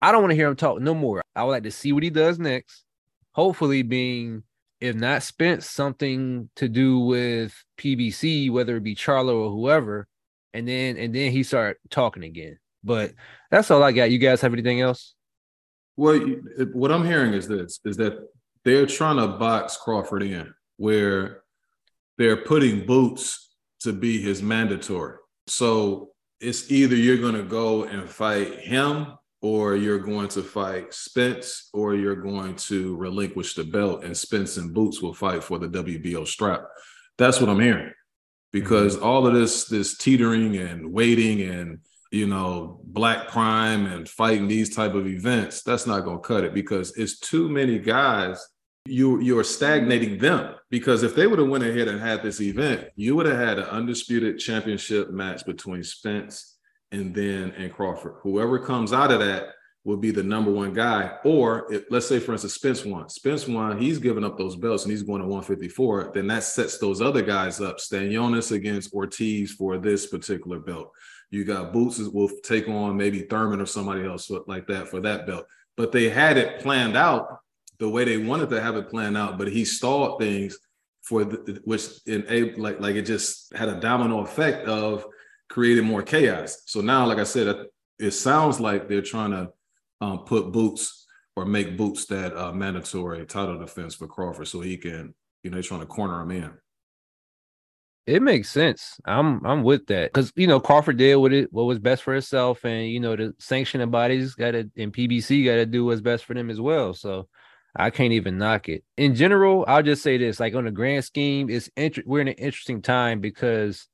I 0.01 0.13
don't 0.13 0.23
want 0.23 0.31
to 0.31 0.37
hear 0.37 0.47
him 0.47 0.55
talk 0.55 0.81
no 0.81 0.95
more. 0.95 1.23
I 1.35 1.43
would 1.43 1.51
like 1.51 1.63
to 1.65 1.73
see 1.73 1.91
what 1.93 2.05
he 2.05 2.11
does 2.11 2.39
next. 2.39 2.85
Hopefully, 3.33 3.83
being 3.83 4.45
if 4.81 4.95
not 4.95 5.25
Spence, 5.25 5.69
something 5.69 6.49
to 6.57 6.69
do 6.69 7.01
with 7.01 7.53
PBC, 7.77 8.53
whether 8.53 8.77
it 8.77 8.85
be 8.85 8.95
Charlo 8.95 9.47
or 9.47 9.51
whoever, 9.51 10.07
and 10.55 10.69
then 10.69 10.97
and 10.97 11.13
then 11.15 11.33
he 11.33 11.43
start 11.43 11.79
talking 11.91 12.23
again. 12.23 12.59
But 12.85 13.15
that's 13.51 13.71
all 13.73 13.83
I 13.83 13.91
got. 13.91 14.13
You 14.13 14.19
guys 14.19 14.41
have 14.43 14.53
anything 14.53 14.81
else? 14.81 15.16
Well, 15.97 16.19
what 16.73 16.93
I'm 16.93 17.05
hearing 17.05 17.33
is 17.33 17.49
this: 17.49 17.81
is 17.85 17.97
that 17.97 18.19
they're 18.65 18.87
trying 18.87 19.17
to 19.17 19.29
box 19.39 19.77
Crawford 19.77 20.23
in, 20.23 20.53
where 20.77 21.43
they're 22.19 22.45
putting 22.45 22.87
Boots 22.87 23.55
to 23.81 23.93
be 23.93 24.21
his 24.21 24.43
mandatory. 24.43 25.17
So 25.47 26.11
it's 26.41 26.71
either 26.71 26.97
you're 26.97 27.19
going 27.19 27.35
to 27.35 27.43
go 27.43 27.85
and 27.85 28.09
fight 28.09 28.59
him 28.61 29.17
or 29.43 29.77
you're 29.77 29.99
going 29.99 30.29
to 30.29 30.43
fight 30.43 30.93
Spence, 30.93 31.69
or 31.73 31.95
you're 31.95 32.17
going 32.17 32.57
to 32.57 32.97
relinquish 32.97 33.55
the 33.55 33.65
belt, 33.65 34.03
and 34.03 34.17
Spence 34.17 34.57
and 34.57 34.75
Boots 34.75 35.01
will 35.03 35.15
fight 35.15 35.45
for 35.45 35.59
the 35.59 35.69
WBO 35.69 36.27
strap. 36.27 36.65
That's 37.19 37.41
what 37.41 37.51
I'm 37.51 37.61
hearing, 37.61 37.93
because 38.53 38.97
mm-hmm. 38.97 39.05
all 39.05 39.27
of 39.27 39.35
this, 39.35 39.67
this 39.67 39.99
teetering 39.99 40.57
and 40.57 40.93
waiting, 40.93 41.43
and 41.43 41.79
you 42.13 42.27
know, 42.27 42.81
black 42.85 43.29
prime 43.29 43.87
and 43.87 44.09
fighting 44.09 44.49
these 44.49 44.75
type 44.75 44.95
of 44.95 45.07
events, 45.07 45.63
that's 45.63 45.87
not 45.87 46.05
going 46.05 46.19
to 46.19 46.27
cut 46.27 46.45
it 46.45 46.55
because 46.55 46.97
it's 46.97 47.19
too 47.19 47.49
many 47.49 47.79
guys. 47.79 48.45
You 48.89 49.21
you're 49.21 49.43
stagnating 49.43 50.19
them 50.19 50.55
because 50.71 51.03
if 51.03 51.17
they 51.17 51.27
would 51.27 51.41
have 51.41 51.49
went 51.49 51.65
ahead 51.65 51.89
and 51.89 52.01
had 52.01 52.23
this 52.23 52.41
event, 52.41 52.89
you 52.95 53.17
would 53.17 53.27
have 53.27 53.39
had 53.39 53.59
an 53.59 53.65
undisputed 53.65 54.39
championship 54.39 55.11
match 55.11 55.45
between 55.45 55.83
Spence 55.83 56.57
and 56.93 57.13
then 57.13 57.51
and 57.57 57.73
Crawford. 57.73 58.15
Whoever 58.23 58.61
comes 58.61 58.93
out 58.93 59.11
of 59.11 59.19
that 59.19 59.49
will 59.87 59.97
be 59.97 60.11
the 60.11 60.23
number 60.23 60.51
one 60.51 60.73
guy. 60.73 61.17
Or 61.25 61.73
if, 61.73 61.85
let's 61.91 62.09
say, 62.09 62.19
for 62.19 62.33
instance, 62.33 62.55
Spence 62.55 62.85
won. 62.85 63.09
Spence 63.09 63.47
won. 63.47 63.81
He's 63.81 63.99
giving 63.99 64.25
up 64.25 64.37
those 64.37 64.57
belts 64.57 64.83
and 64.83 64.91
he's 64.91 65.05
going 65.05 65.23
to 65.23 65.29
154. 65.29 66.11
Then 66.13 66.27
that 66.27 66.43
sets 66.43 66.79
those 66.79 67.01
other 67.01 67.23
guys 67.23 67.61
up. 67.61 67.79
Stanionis 67.79 68.51
against 68.51 68.93
Ortiz 68.93 69.53
for 69.53 69.79
this 69.79 70.07
particular 70.07 70.59
belt. 70.59 70.91
You 71.31 71.45
got 71.45 71.73
Boots 71.73 71.99
will 71.99 72.31
take 72.43 72.69
on 72.69 72.97
maybe 72.97 73.21
Thurman 73.21 73.61
or 73.61 73.67
somebody 73.67 74.05
else 74.07 74.31
like 74.47 74.67
that 74.69 74.89
for 74.89 75.01
that 75.01 75.27
belt. 75.27 75.47
But 75.77 75.93
they 75.93 76.09
had 76.09 76.37
it 76.37 76.61
planned 76.61 76.97
out 76.97 77.41
the 77.79 77.89
way 77.89 78.05
they 78.05 78.17
wanted 78.19 78.51
to 78.51 78.61
have 78.61 78.77
it 78.77 78.89
planned 78.89 79.17
out, 79.17 79.37
but 79.39 79.49
he 79.49 79.65
stalled 79.65 80.21
things 80.21 80.57
for 81.03 81.25
the, 81.25 81.61
which 81.65 81.83
in 82.07 82.25
a 82.29 82.55
like 82.55 82.81
like 82.81 82.97
it 82.97 83.03
just 83.03 83.55
had 83.55 83.69
a 83.69 83.81
domino 83.81 84.21
effect 84.21 84.67
of 84.67 85.07
creating 85.49 85.85
more 85.85 86.03
chaos. 86.03 86.63
So 86.67 86.81
now, 86.81 87.07
like 87.07 87.19
I 87.19 87.25
said, 87.25 87.67
it 87.99 88.11
sounds 88.13 88.61
like 88.61 88.89
they're 88.89 89.03
trying 89.03 89.31
to 89.31 89.51
um, 90.01 90.21
put 90.21 90.53
boots 90.53 91.07
or 91.37 91.45
make 91.45 91.77
boots 91.77 92.07
that 92.07 92.37
uh, 92.37 92.53
mandatory 92.53 93.25
title 93.27 93.59
defense 93.59 93.95
for 93.95 94.07
Crawford, 94.07 94.49
so 94.49 94.61
he 94.61 94.77
can, 94.77 95.15
you 95.43 95.51
know, 95.51 95.57
they're 95.57 95.63
trying 95.63 95.81
to 95.81 95.87
corner 95.87 96.21
him 96.23 96.31
in. 96.31 96.53
It 98.07 98.23
makes 98.23 98.49
sense. 98.51 99.01
I'm 99.05 99.45
I'm 99.45 99.65
with 99.65 99.87
that 99.87 100.13
because 100.13 100.33
you 100.37 100.47
know 100.47 100.61
Crawford 100.61 100.97
did 100.97 101.17
what 101.17 101.33
it 101.33 101.53
what 101.53 101.65
was 101.65 101.81
best 101.81 102.05
for 102.05 102.13
himself, 102.13 102.65
and 102.65 102.89
you 102.89 103.01
know 103.01 103.17
the 103.17 103.35
sanctioning 103.41 103.91
bodies 103.91 104.35
got 104.35 104.53
to 104.53 104.71
and 104.77 104.93
PBC 104.93 105.45
got 105.45 105.57
to 105.57 105.67
do 105.67 105.85
what's 105.85 106.01
best 106.01 106.25
for 106.25 106.35
them 106.35 106.49
as 106.49 106.61
well. 106.61 106.95
So 106.95 107.29
I 107.75 107.91
can't 107.91 108.13
even 108.13 108.39
knock 108.39 108.69
it. 108.69 108.85
In 108.97 109.17
general, 109.17 109.65
I'll 109.67 109.83
just 109.83 110.05
say 110.05 110.19
this: 110.19 110.39
like 110.39 110.55
on 110.55 110.67
the 110.67 110.71
grand 110.71 111.05
scheme, 111.05 111.51
it's 111.51 111.69
inter- 111.77 112.05
we're 112.07 112.21
in 112.21 112.29
an 112.29 112.35
interesting 112.35 112.81
time 112.81 113.21
because 113.21 113.89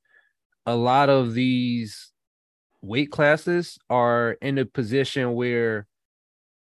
a 0.67 0.75
lot 0.75 1.09
of 1.09 1.33
these 1.33 2.11
weight 2.83 3.11
classes 3.11 3.79
are 3.89 4.37
in 4.43 4.59
a 4.59 4.65
position 4.65 5.33
where 5.33 5.87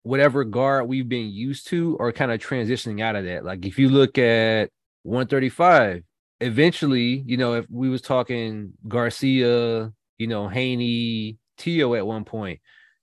whatever 0.03 0.45
guard 0.45 0.89
we've 0.89 1.09
been 1.09 1.31
used 1.31 1.67
to 1.69 1.99
are 1.99 2.13
kind 2.13 2.33
of 2.33 2.41
transitioning 2.41 3.03
out 3.03 3.17
of 3.17 3.25
that. 3.27 3.45
Like 3.45 3.67
if 3.67 3.79
you 3.79 3.91
look 3.91 4.17
at 4.17 4.71
135, 5.03 6.05
eventually, 6.41 7.23
you 7.27 7.37
know, 7.37 7.55
if 7.55 7.67
we 7.71 7.89
was 7.89 8.03
talking 8.03 8.73
Garcia, 8.87 9.93
you 10.19 10.27
know, 10.27 10.49
Haney, 10.49 11.39
Tio 11.57 11.95
at 11.95 12.07
one 12.07 12.25
point, 12.25 12.61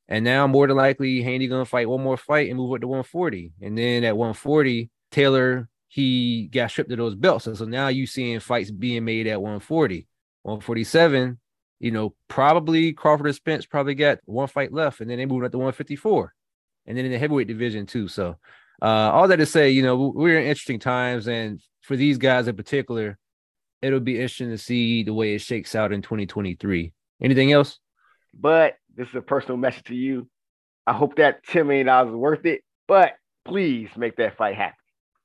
and 0.07 0.25
now 0.25 0.47
more 0.47 0.67
than 0.67 0.77
likely 0.77 1.21
Haney 1.21 1.47
gonna 1.47 1.65
fight 1.65 1.89
one 1.89 2.03
more 2.03 2.17
fight 2.17 2.49
and 2.49 2.57
move 2.57 2.73
up 2.73 2.81
to 2.81 2.87
140, 2.87 3.53
and 3.61 3.77
then 3.77 4.03
at 4.03 4.17
140, 4.17 4.89
Taylor 5.11 5.69
he 5.87 6.47
got 6.47 6.71
stripped 6.71 6.91
of 6.91 6.97
those 6.97 7.15
belts, 7.15 7.47
and 7.47 7.57
so 7.57 7.65
now 7.65 7.87
you 7.89 8.07
seeing 8.07 8.39
fights 8.39 8.71
being 8.71 9.03
made 9.05 9.27
at 9.27 9.41
140. 9.41 10.07
147, 10.43 11.39
you 11.79 11.91
know, 11.91 12.15
probably 12.27 12.93
Crawford 12.93 13.27
and 13.27 13.35
Spence 13.35 13.65
probably 13.65 13.95
got 13.95 14.19
one 14.25 14.47
fight 14.47 14.73
left, 14.73 15.01
and 15.01 15.09
then 15.09 15.17
they 15.17 15.25
moved 15.25 15.45
up 15.45 15.51
to 15.51 15.57
154, 15.57 16.33
and 16.87 16.97
then 16.97 17.05
in 17.05 17.11
the 17.11 17.17
heavyweight 17.17 17.47
division 17.47 17.85
too. 17.85 18.07
So, 18.07 18.37
uh, 18.81 18.85
all 18.85 19.27
that 19.27 19.37
to 19.37 19.45
say, 19.45 19.71
you 19.71 19.83
know, 19.83 20.11
we're 20.15 20.39
in 20.39 20.47
interesting 20.47 20.79
times, 20.79 21.27
and 21.27 21.61
for 21.91 21.97
these 21.97 22.17
guys 22.17 22.47
in 22.47 22.55
particular, 22.55 23.17
it'll 23.81 23.99
be 23.99 24.15
interesting 24.15 24.49
to 24.49 24.57
see 24.57 25.03
the 25.03 25.13
way 25.13 25.35
it 25.35 25.39
shakes 25.39 25.75
out 25.75 25.91
in 25.91 26.01
2023. 26.01 26.93
Anything 27.21 27.51
else? 27.51 27.79
But 28.33 28.75
this 28.95 29.09
is 29.09 29.15
a 29.15 29.21
personal 29.21 29.57
message 29.57 29.83
to 29.85 29.95
you. 29.95 30.29
I 30.87 30.93
hope 30.93 31.17
that 31.17 31.45
$10 31.47 31.67
million 31.67 31.89
is 32.07 32.15
worth 32.15 32.45
it, 32.45 32.61
but 32.87 33.15
please 33.43 33.89
make 33.97 34.15
that 34.15 34.37
fight 34.37 34.55
happen. 34.55 34.77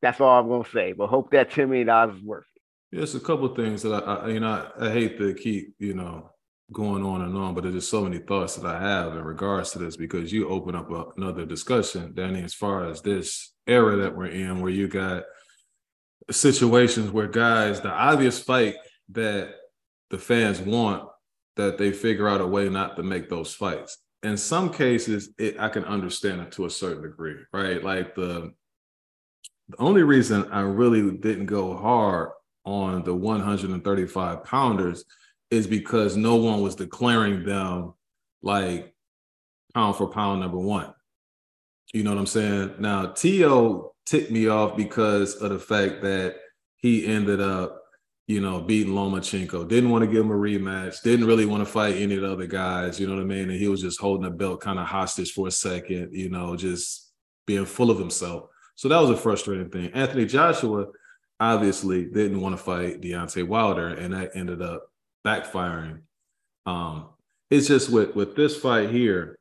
That's 0.02 0.20
all 0.20 0.40
I'm 0.40 0.48
gonna 0.48 0.68
say. 0.68 0.90
But 0.90 1.06
hope 1.06 1.30
that 1.30 1.52
$10 1.52 1.68
million 1.68 2.16
is 2.16 2.20
worth 2.24 2.46
it. 2.56 2.62
There's 2.96 3.14
a 3.14 3.20
couple 3.20 3.44
of 3.44 3.54
things 3.54 3.82
that 3.82 3.92
I, 3.92 4.14
I 4.14 4.28
you 4.30 4.40
know, 4.40 4.68
I, 4.76 4.88
I, 4.88 4.92
hate 4.92 5.18
to 5.18 5.34
keep, 5.34 5.72
you 5.78 5.94
know, 5.94 6.32
going 6.72 7.04
on 7.04 7.22
and 7.22 7.36
on, 7.36 7.54
but 7.54 7.62
there's 7.62 7.76
just 7.76 7.90
so 7.90 8.02
many 8.02 8.18
thoughts 8.18 8.56
that 8.56 8.66
I 8.66 8.80
have 8.80 9.12
in 9.12 9.22
regards 9.22 9.70
to 9.70 9.78
this 9.78 9.96
because 9.96 10.32
you 10.32 10.48
open 10.48 10.74
up 10.74 10.90
a, 10.90 11.04
another 11.16 11.46
discussion, 11.46 12.12
Danny, 12.12 12.42
as 12.42 12.54
far 12.54 12.90
as 12.90 13.02
this 13.02 13.52
era 13.68 13.94
that 13.98 14.16
we're 14.16 14.26
in, 14.26 14.60
where 14.60 14.72
you 14.72 14.88
got 14.88 15.22
situations 16.30 17.10
where 17.10 17.28
guys, 17.28 17.80
the 17.80 17.90
obvious 17.90 18.40
fight 18.40 18.76
that 19.10 19.54
the 20.10 20.18
fans 20.18 20.60
want, 20.60 21.08
that 21.56 21.78
they 21.78 21.92
figure 21.92 22.28
out 22.28 22.40
a 22.40 22.46
way 22.46 22.68
not 22.68 22.96
to 22.96 23.02
make 23.02 23.28
those 23.28 23.54
fights. 23.54 23.98
In 24.22 24.36
some 24.36 24.72
cases, 24.72 25.30
it, 25.38 25.58
I 25.58 25.68
can 25.68 25.84
understand 25.84 26.40
it 26.40 26.52
to 26.52 26.66
a 26.66 26.70
certain 26.70 27.02
degree, 27.02 27.36
right? 27.52 27.82
Like 27.82 28.14
the 28.14 28.52
the 29.68 29.80
only 29.80 30.04
reason 30.04 30.48
I 30.52 30.60
really 30.60 31.10
didn't 31.10 31.46
go 31.46 31.76
hard 31.76 32.30
on 32.64 33.02
the 33.02 33.14
135 33.14 34.44
pounders 34.44 35.04
is 35.50 35.66
because 35.66 36.16
no 36.16 36.36
one 36.36 36.60
was 36.60 36.76
declaring 36.76 37.44
them 37.44 37.94
like 38.42 38.94
pound 39.74 39.96
for 39.96 40.08
pound 40.08 40.40
number 40.40 40.58
one. 40.58 40.92
You 41.92 42.04
know 42.04 42.10
what 42.10 42.18
I'm 42.18 42.26
saying? 42.26 42.74
Now, 42.78 43.06
Tio 43.06 43.92
ticked 44.06 44.30
me 44.30 44.48
off 44.48 44.76
because 44.76 45.34
of 45.36 45.50
the 45.50 45.58
fact 45.58 46.02
that 46.02 46.36
he 46.76 47.06
ended 47.06 47.40
up, 47.40 47.82
you 48.26 48.40
know, 48.40 48.60
beating 48.60 48.92
Lomachenko. 48.92 49.68
Didn't 49.68 49.90
want 49.90 50.04
to 50.04 50.10
give 50.10 50.24
him 50.24 50.30
a 50.30 50.34
rematch. 50.34 51.02
Didn't 51.02 51.26
really 51.26 51.46
want 51.46 51.64
to 51.64 51.70
fight 51.70 51.96
any 51.96 52.14
of 52.16 52.22
the 52.22 52.32
other 52.32 52.46
guys. 52.46 52.98
You 52.98 53.06
know 53.06 53.14
what 53.14 53.22
I 53.22 53.26
mean? 53.26 53.50
And 53.50 53.58
he 53.58 53.68
was 53.68 53.80
just 53.80 54.00
holding 54.00 54.24
the 54.24 54.30
belt 54.30 54.60
kind 54.60 54.78
of 54.78 54.86
hostage 54.86 55.32
for 55.32 55.48
a 55.48 55.50
second. 55.50 56.10
You 56.12 56.30
know, 56.30 56.56
just 56.56 57.12
being 57.46 57.66
full 57.66 57.90
of 57.90 57.98
himself. 57.98 58.48
So 58.74 58.88
that 58.88 59.00
was 59.00 59.10
a 59.10 59.16
frustrating 59.16 59.70
thing. 59.70 59.90
Anthony 59.94 60.26
Joshua 60.26 60.86
obviously 61.40 62.04
didn't 62.06 62.40
want 62.40 62.56
to 62.56 62.62
fight 62.62 63.00
Deontay 63.00 63.46
Wilder, 63.46 63.88
and 63.88 64.14
that 64.14 64.32
ended 64.34 64.62
up 64.62 64.90
backfiring. 65.26 66.00
Um, 66.66 67.10
it's 67.50 67.68
just 67.68 67.90
with 67.90 68.14
with 68.14 68.36
this 68.36 68.56
fight 68.56 68.90
here, 68.90 69.38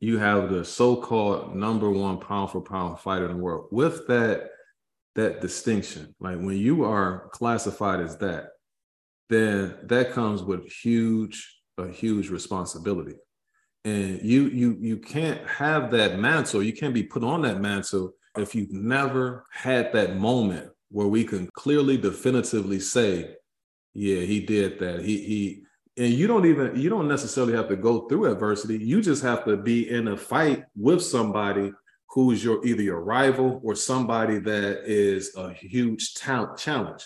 you 0.00 0.18
have 0.18 0.50
the 0.50 0.64
so-called 0.64 1.56
number 1.56 1.90
one 1.90 2.18
pound 2.18 2.50
for 2.50 2.60
pound 2.60 3.00
fighter 3.00 3.26
in 3.28 3.36
the 3.36 3.42
world. 3.42 3.68
With 3.70 4.06
that 4.08 4.50
that 5.14 5.40
distinction, 5.40 6.14
like 6.20 6.38
when 6.38 6.56
you 6.56 6.84
are 6.84 7.28
classified 7.32 8.00
as 8.00 8.16
that, 8.18 8.50
then 9.28 9.74
that 9.84 10.12
comes 10.12 10.42
with 10.42 10.70
huge 10.70 11.56
a 11.78 11.88
huge 11.88 12.28
responsibility. 12.30 13.16
And 13.84 14.22
you 14.22 14.48
you 14.48 14.76
you 14.80 14.98
can't 14.98 15.46
have 15.46 15.90
that 15.92 16.18
mantle. 16.18 16.62
You 16.62 16.72
can't 16.72 16.94
be 16.94 17.02
put 17.02 17.24
on 17.24 17.42
that 17.42 17.60
mantle 17.60 18.12
if 18.36 18.54
you've 18.54 18.72
never 18.72 19.46
had 19.50 19.92
that 19.92 20.16
moment 20.16 20.70
where 20.90 21.06
we 21.06 21.24
can 21.24 21.48
clearly, 21.54 21.96
definitively 21.96 22.80
say, 22.80 23.34
yeah, 23.94 24.20
he 24.20 24.40
did 24.40 24.78
that. 24.78 25.04
He 25.04 25.18
he 25.18 25.62
and 25.98 26.12
you 26.12 26.26
don't 26.26 26.46
even 26.46 26.80
you 26.80 26.88
don't 26.88 27.08
necessarily 27.08 27.54
have 27.54 27.68
to 27.68 27.76
go 27.76 28.08
through 28.08 28.30
adversity. 28.30 28.78
You 28.78 29.02
just 29.02 29.22
have 29.22 29.44
to 29.44 29.56
be 29.56 29.90
in 29.90 30.08
a 30.08 30.16
fight 30.16 30.64
with 30.76 31.02
somebody 31.02 31.72
who's 32.10 32.42
your 32.42 32.64
either 32.64 32.82
your 32.82 33.00
rival 33.00 33.60
or 33.62 33.74
somebody 33.74 34.38
that 34.38 34.84
is 34.84 35.34
a 35.36 35.52
huge 35.52 36.14
talent 36.14 36.58
challenge. 36.58 37.04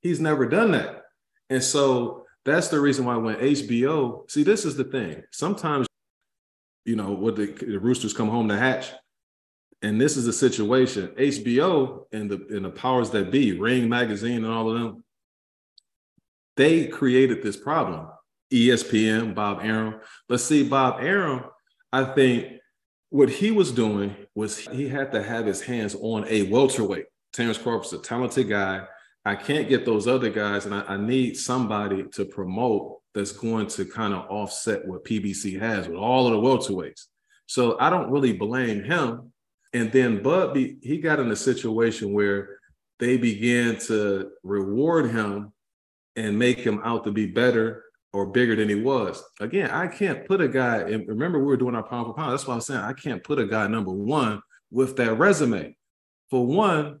He's 0.00 0.20
never 0.20 0.46
done 0.46 0.72
that. 0.72 1.02
And 1.50 1.62
so 1.62 2.26
that's 2.44 2.68
the 2.68 2.80
reason 2.80 3.04
why 3.04 3.16
when 3.16 3.36
HBO, 3.36 4.30
see, 4.30 4.42
this 4.42 4.64
is 4.64 4.76
the 4.76 4.84
thing. 4.84 5.22
Sometimes, 5.30 5.86
you 6.84 6.96
know, 6.96 7.12
what 7.12 7.36
the, 7.36 7.46
the 7.46 7.78
roosters 7.78 8.12
come 8.12 8.28
home 8.28 8.48
to 8.48 8.56
hatch, 8.56 8.90
and 9.82 10.00
this 10.00 10.16
is 10.16 10.26
a 10.26 10.32
situation 10.32 11.08
HBO 11.18 12.04
and 12.12 12.30
the 12.30 12.46
and 12.50 12.64
the 12.64 12.70
powers 12.70 13.10
that 13.10 13.30
be, 13.30 13.58
Ring 13.58 13.88
Magazine 13.88 14.44
and 14.44 14.52
all 14.52 14.70
of 14.70 14.80
them, 14.80 15.04
they 16.56 16.86
created 16.86 17.42
this 17.42 17.56
problem. 17.56 18.08
ESPN, 18.52 19.34
Bob 19.34 19.60
Arum. 19.62 20.00
But 20.28 20.40
see, 20.40 20.62
Bob 20.62 21.00
Arum, 21.00 21.44
I 21.92 22.04
think 22.04 22.60
what 23.10 23.28
he 23.28 23.50
was 23.50 23.72
doing 23.72 24.14
was 24.34 24.58
he 24.58 24.88
had 24.88 25.12
to 25.12 25.22
have 25.22 25.46
his 25.46 25.60
hands 25.60 25.96
on 26.00 26.26
a 26.28 26.44
welterweight. 26.44 27.06
Terence 27.32 27.58
Crawford's 27.58 27.92
a 27.92 27.98
talented 27.98 28.48
guy. 28.48 28.84
I 29.24 29.36
can't 29.36 29.68
get 29.68 29.86
those 29.86 30.08
other 30.08 30.30
guys, 30.30 30.66
and 30.66 30.74
I, 30.74 30.82
I 30.88 30.96
need 30.96 31.36
somebody 31.36 32.04
to 32.12 32.24
promote 32.24 32.98
that's 33.14 33.32
going 33.32 33.66
to 33.68 33.84
kind 33.84 34.12
of 34.12 34.30
offset 34.30 34.86
what 34.86 35.04
PBC 35.04 35.60
has 35.60 35.88
with 35.88 35.98
all 35.98 36.26
of 36.26 36.32
the 36.32 36.38
welterweights. 36.38 37.06
So 37.46 37.78
I 37.78 37.90
don't 37.90 38.10
really 38.10 38.32
blame 38.32 38.84
him. 38.84 39.32
And 39.74 39.92
then 39.92 40.22
Bud, 40.22 40.56
he 40.56 40.98
got 40.98 41.20
in 41.20 41.30
a 41.30 41.36
situation 41.36 42.12
where 42.12 42.58
they 42.98 43.16
began 43.16 43.78
to 43.80 44.30
reward 44.42 45.10
him 45.10 45.52
and 46.16 46.38
make 46.38 46.58
him 46.58 46.80
out 46.84 47.04
to 47.04 47.12
be 47.12 47.26
better 47.26 47.84
or 48.12 48.26
bigger 48.26 48.54
than 48.54 48.68
he 48.68 48.74
was. 48.74 49.22
Again, 49.40 49.70
I 49.70 49.86
can't 49.86 50.26
put 50.26 50.40
a 50.40 50.48
guy, 50.48 50.78
and 50.78 51.08
remember, 51.08 51.38
we 51.38 51.46
were 51.46 51.56
doing 51.56 51.74
our 51.74 51.82
pound 51.82 52.06
for 52.06 52.14
pound. 52.14 52.32
That's 52.32 52.46
why 52.46 52.54
I'm 52.54 52.60
saying 52.60 52.80
I 52.80 52.92
can't 52.92 53.24
put 53.24 53.38
a 53.38 53.46
guy 53.46 53.66
number 53.66 53.92
one 53.92 54.42
with 54.70 54.96
that 54.96 55.14
resume. 55.14 55.76
For 56.30 56.46
one, 56.46 57.00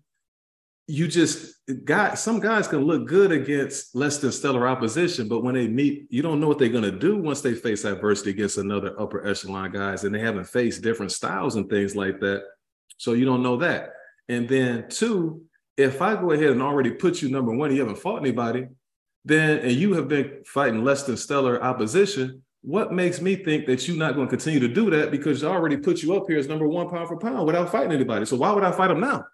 you 0.86 1.06
just 1.06 1.54
got 1.84 2.18
some 2.18 2.40
guys 2.40 2.66
can 2.66 2.80
look 2.80 3.06
good 3.06 3.30
against 3.30 3.94
less 3.94 4.18
than 4.18 4.32
stellar 4.32 4.66
opposition, 4.66 5.28
but 5.28 5.42
when 5.42 5.54
they 5.54 5.68
meet, 5.68 6.06
you 6.10 6.22
don't 6.22 6.40
know 6.40 6.48
what 6.48 6.58
they're 6.58 6.68
going 6.68 6.82
to 6.82 6.90
do 6.90 7.16
once 7.16 7.40
they 7.40 7.54
face 7.54 7.84
adversity 7.84 8.30
against 8.30 8.58
another 8.58 8.98
upper 9.00 9.26
echelon 9.26 9.70
guys, 9.70 10.04
and 10.04 10.14
they 10.14 10.20
haven't 10.20 10.48
faced 10.48 10.82
different 10.82 11.12
styles 11.12 11.56
and 11.56 11.68
things 11.70 11.94
like 11.94 12.20
that. 12.20 12.44
So 12.98 13.12
you 13.12 13.24
don't 13.24 13.42
know 13.42 13.56
that. 13.58 13.90
And 14.28 14.48
then 14.48 14.88
two, 14.88 15.42
if 15.76 16.02
I 16.02 16.14
go 16.14 16.32
ahead 16.32 16.50
and 16.50 16.62
already 16.62 16.90
put 16.90 17.22
you 17.22 17.28
number 17.28 17.52
one, 17.54 17.72
you 17.72 17.80
haven't 17.80 17.98
fought 17.98 18.20
anybody, 18.20 18.66
then 19.24 19.58
and 19.60 19.72
you 19.72 19.94
have 19.94 20.08
been 20.08 20.42
fighting 20.44 20.84
less 20.84 21.04
than 21.04 21.16
stellar 21.16 21.62
opposition. 21.62 22.42
What 22.62 22.92
makes 22.92 23.20
me 23.20 23.36
think 23.36 23.66
that 23.66 23.86
you're 23.86 23.96
not 23.96 24.14
going 24.14 24.28
to 24.28 24.30
continue 24.30 24.60
to 24.60 24.68
do 24.68 24.90
that 24.90 25.10
because 25.10 25.42
I 25.42 25.48
already 25.48 25.76
put 25.76 26.02
you 26.02 26.16
up 26.16 26.24
here 26.28 26.38
as 26.38 26.48
number 26.48 26.68
one 26.68 26.88
pound 26.88 27.08
for 27.08 27.18
pound 27.18 27.46
without 27.46 27.70
fighting 27.70 27.92
anybody? 27.92 28.24
So 28.24 28.36
why 28.36 28.52
would 28.52 28.64
I 28.64 28.72
fight 28.72 28.90
him 28.90 29.00
now? 29.00 29.24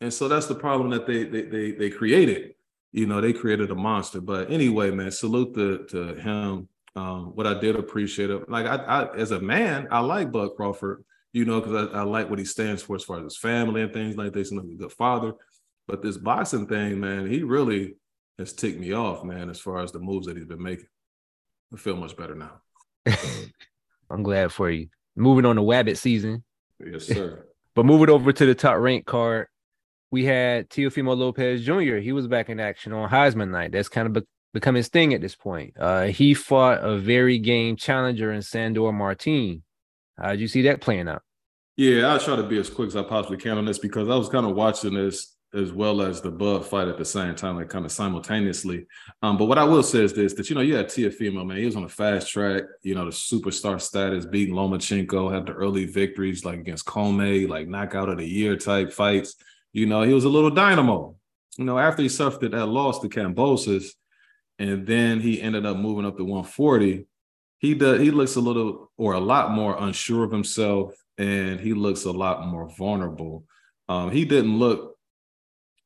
And 0.00 0.12
so 0.12 0.28
that's 0.28 0.46
the 0.46 0.54
problem 0.54 0.90
that 0.90 1.06
they 1.06 1.24
they 1.24 1.42
they, 1.42 1.72
they 1.72 1.90
created. 1.90 2.54
You 2.92 3.06
know, 3.06 3.20
they 3.20 3.32
created 3.32 3.70
a 3.70 3.74
monster. 3.74 4.20
But 4.20 4.50
anyway, 4.50 4.90
man, 4.90 5.10
salute 5.10 5.54
to, 5.54 5.84
to 5.86 6.14
him. 6.14 6.68
Um, 6.96 7.32
what 7.34 7.46
I 7.46 7.58
did 7.58 7.76
appreciate 7.76 8.30
it, 8.30 8.48
like 8.48 8.66
I, 8.66 8.76
I, 8.76 9.16
as 9.16 9.30
a 9.30 9.40
man, 9.40 9.86
I 9.90 10.00
like 10.00 10.32
Bud 10.32 10.50
Crawford. 10.56 11.04
You 11.32 11.44
know, 11.44 11.60
because 11.60 11.90
I, 11.92 11.98
I, 11.98 12.02
like 12.02 12.30
what 12.30 12.38
he 12.38 12.44
stands 12.44 12.82
for 12.82 12.96
as 12.96 13.04
far 13.04 13.18
as 13.18 13.24
his 13.24 13.36
family 13.36 13.82
and 13.82 13.92
things 13.92 14.16
like 14.16 14.32
this. 14.32 14.48
He's 14.48 14.58
a 14.58 14.62
good 14.62 14.92
father. 14.92 15.34
But 15.86 16.02
this 16.02 16.16
boxing 16.16 16.66
thing, 16.66 16.98
man, 17.00 17.30
he 17.30 17.42
really 17.42 17.96
has 18.38 18.52
ticked 18.52 18.78
me 18.78 18.92
off, 18.92 19.24
man, 19.24 19.50
as 19.50 19.60
far 19.60 19.82
as 19.82 19.92
the 19.92 19.98
moves 19.98 20.26
that 20.26 20.36
he's 20.36 20.46
been 20.46 20.62
making. 20.62 20.86
I 21.72 21.76
feel 21.76 21.96
much 21.96 22.16
better 22.16 22.34
now. 22.34 22.60
I'm 24.10 24.22
glad 24.22 24.52
for 24.52 24.70
you. 24.70 24.88
Moving 25.16 25.44
on 25.44 25.56
to 25.56 25.62
Wabbit 25.62 25.96
season. 25.96 26.44
Yes, 26.84 27.06
sir. 27.06 27.46
but 27.74 27.84
moving 27.84 28.10
over 28.10 28.32
to 28.32 28.46
the 28.46 28.54
top 28.54 28.78
rank 28.78 29.06
card, 29.06 29.48
we 30.10 30.24
had 30.24 30.70
Teofimo 30.70 31.16
Lopez 31.16 31.64
Jr. 31.64 31.96
He 31.96 32.12
was 32.12 32.26
back 32.26 32.48
in 32.48 32.60
action 32.60 32.92
on 32.92 33.10
Heisman 33.10 33.50
night. 33.50 33.72
That's 33.72 33.88
kind 33.88 34.06
of 34.06 34.12
be- 34.14 34.28
become 34.54 34.74
his 34.74 34.88
thing 34.88 35.12
at 35.12 35.20
this 35.20 35.34
point. 35.34 35.74
Uh, 35.78 36.04
he 36.04 36.32
fought 36.32 36.82
a 36.82 36.96
very 36.96 37.38
game 37.38 37.76
challenger 37.76 38.32
in 38.32 38.40
Sandor 38.40 38.92
Martin. 38.92 39.62
How 40.16 40.30
did 40.30 40.40
you 40.40 40.48
see 40.48 40.62
that 40.62 40.80
playing 40.80 41.08
out? 41.08 41.22
Yeah, 41.76 42.06
I'll 42.06 42.18
try 42.18 42.36
to 42.36 42.42
be 42.42 42.58
as 42.58 42.70
quick 42.70 42.88
as 42.88 42.96
I 42.96 43.02
possibly 43.02 43.36
can 43.36 43.58
on 43.58 43.64
this 43.64 43.78
because 43.78 44.08
I 44.08 44.16
was 44.16 44.28
kind 44.28 44.46
of 44.46 44.56
watching 44.56 44.94
this 44.94 45.36
as 45.54 45.72
well 45.72 46.02
as 46.02 46.20
the 46.20 46.30
Bud 46.30 46.66
fight 46.66 46.88
at 46.88 46.98
the 46.98 47.04
same 47.04 47.34
time, 47.34 47.56
like 47.56 47.70
kind 47.70 47.86
of 47.86 47.92
simultaneously. 47.92 48.86
Um, 49.22 49.38
but 49.38 49.46
what 49.46 49.58
I 49.58 49.64
will 49.64 49.82
say 49.82 50.04
is 50.04 50.12
this: 50.12 50.34
that 50.34 50.50
you 50.50 50.54
know, 50.54 50.60
you 50.60 50.74
had 50.74 50.88
Teofimo, 50.88 51.46
man, 51.46 51.56
he 51.56 51.64
was 51.64 51.76
on 51.76 51.84
a 51.84 51.88
fast 51.88 52.28
track, 52.28 52.64
you 52.82 52.94
know, 52.94 53.06
the 53.06 53.10
superstar 53.10 53.80
status, 53.80 54.26
beating 54.26 54.54
Lomachenko, 54.54 55.32
had 55.32 55.46
the 55.46 55.52
early 55.52 55.86
victories 55.86 56.44
like 56.44 56.58
against 56.58 56.86
Commey, 56.86 57.48
like 57.48 57.68
knockout 57.68 58.08
of 58.08 58.18
the 58.18 58.28
year 58.28 58.56
type 58.56 58.92
fights. 58.92 59.36
You 59.72 59.86
know, 59.86 60.02
he 60.02 60.12
was 60.12 60.24
a 60.24 60.28
little 60.28 60.50
dynamo. 60.50 61.16
You 61.56 61.64
know, 61.64 61.78
after 61.78 62.02
he 62.02 62.08
suffered 62.08 62.52
that 62.52 62.66
loss 62.66 63.00
to 63.00 63.08
Kambosos, 63.08 63.92
and 64.58 64.86
then 64.86 65.20
he 65.20 65.40
ended 65.40 65.64
up 65.64 65.76
moving 65.76 66.04
up 66.04 66.16
to 66.16 66.24
140. 66.24 67.06
He 67.58 67.74
does. 67.74 68.00
He 68.00 68.10
looks 68.10 68.36
a 68.36 68.40
little 68.40 68.90
or 68.96 69.14
a 69.14 69.20
lot 69.20 69.52
more 69.52 69.76
unsure 69.78 70.24
of 70.24 70.30
himself, 70.30 70.94
and 71.16 71.58
he 71.58 71.74
looks 71.74 72.04
a 72.04 72.12
lot 72.12 72.46
more 72.46 72.68
vulnerable. 72.76 73.44
Um, 73.88 74.10
he 74.10 74.24
didn't 74.24 74.58
look 74.58 74.97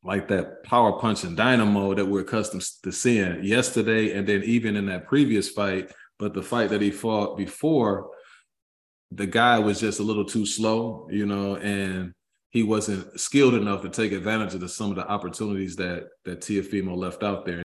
like 0.04 0.28
that 0.28 0.64
power 0.64 0.98
punch 0.98 1.24
and 1.24 1.36
dynamo 1.36 1.94
that 1.94 2.06
we're 2.06 2.22
accustomed 2.22 2.64
to 2.82 2.92
seeing 2.92 3.44
yesterday, 3.44 4.16
and 4.16 4.26
then 4.26 4.42
even 4.44 4.76
in 4.76 4.86
that 4.86 5.06
previous 5.06 5.48
fight. 5.48 5.92
But 6.18 6.34
the 6.34 6.42
fight 6.42 6.70
that 6.70 6.82
he 6.82 6.90
fought 6.90 7.36
before, 7.36 8.10
the 9.10 9.26
guy 9.26 9.58
was 9.58 9.80
just 9.80 10.00
a 10.00 10.04
little 10.04 10.24
too 10.24 10.46
slow, 10.46 11.08
you 11.10 11.26
know, 11.26 11.56
and 11.56 12.12
he 12.50 12.62
wasn't 12.62 13.18
skilled 13.18 13.54
enough 13.54 13.82
to 13.82 13.88
take 13.88 14.12
advantage 14.12 14.54
of 14.54 14.60
the, 14.60 14.68
some 14.68 14.90
of 14.90 14.96
the 14.96 15.08
opportunities 15.08 15.76
that 15.76 16.08
that 16.24 16.40
Teofimo 16.40 16.96
left 16.96 17.22
out 17.22 17.46
there. 17.46 17.62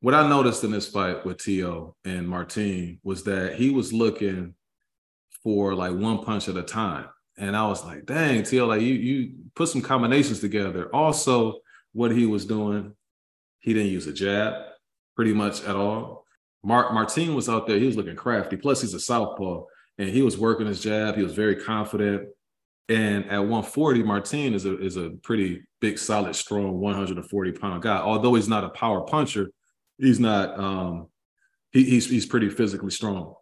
What 0.00 0.14
I 0.14 0.28
noticed 0.28 0.64
in 0.64 0.72
this 0.72 0.88
fight 0.88 1.24
with 1.24 1.38
Tio 1.38 1.94
and 2.04 2.28
Martin 2.28 2.98
was 3.04 3.22
that 3.24 3.54
he 3.54 3.70
was 3.70 3.92
looking 3.92 4.54
for 5.42 5.74
like 5.74 5.92
one 5.92 6.24
punch 6.24 6.48
at 6.48 6.56
a 6.56 6.62
time. 6.62 7.06
And 7.38 7.56
I 7.56 7.66
was 7.66 7.84
like, 7.84 8.06
dang, 8.06 8.42
Tio, 8.42 8.66
like 8.66 8.82
you 8.82 8.94
you 8.94 9.32
put 9.54 9.68
some 9.68 9.82
combinations 9.82 10.40
together. 10.40 10.88
Also, 10.94 11.61
what 11.92 12.10
he 12.10 12.26
was 12.26 12.44
doing, 12.44 12.94
he 13.60 13.74
didn't 13.74 13.92
use 13.92 14.06
a 14.06 14.12
jab 14.12 14.54
pretty 15.14 15.32
much 15.32 15.62
at 15.64 15.76
all. 15.76 16.24
Mark 16.64 16.92
Martin 16.92 17.34
was 17.34 17.48
out 17.48 17.66
there, 17.66 17.78
he 17.78 17.86
was 17.86 17.96
looking 17.96 18.16
crafty. 18.16 18.56
Plus, 18.56 18.80
he's 18.80 18.94
a 18.94 19.00
southpaw 19.00 19.64
and 19.98 20.08
he 20.08 20.22
was 20.22 20.38
working 20.38 20.66
his 20.66 20.80
jab. 20.80 21.16
He 21.16 21.22
was 21.22 21.34
very 21.34 21.56
confident. 21.56 22.28
And 22.88 23.24
at 23.26 23.38
140, 23.38 24.02
Martin 24.02 24.54
is 24.54 24.64
a 24.64 24.78
is 24.80 24.96
a 24.96 25.10
pretty 25.22 25.62
big, 25.80 25.98
solid, 25.98 26.34
strong 26.34 26.80
140 26.80 27.52
pound 27.52 27.82
guy. 27.82 27.98
Although 27.98 28.34
he's 28.34 28.48
not 28.48 28.64
a 28.64 28.70
power 28.70 29.02
puncher, 29.02 29.50
he's 29.98 30.20
not 30.20 30.58
um 30.58 31.08
he, 31.70 31.84
he's 31.84 32.08
he's 32.08 32.26
pretty 32.26 32.50
physically 32.50 32.90
strong. 32.90 33.34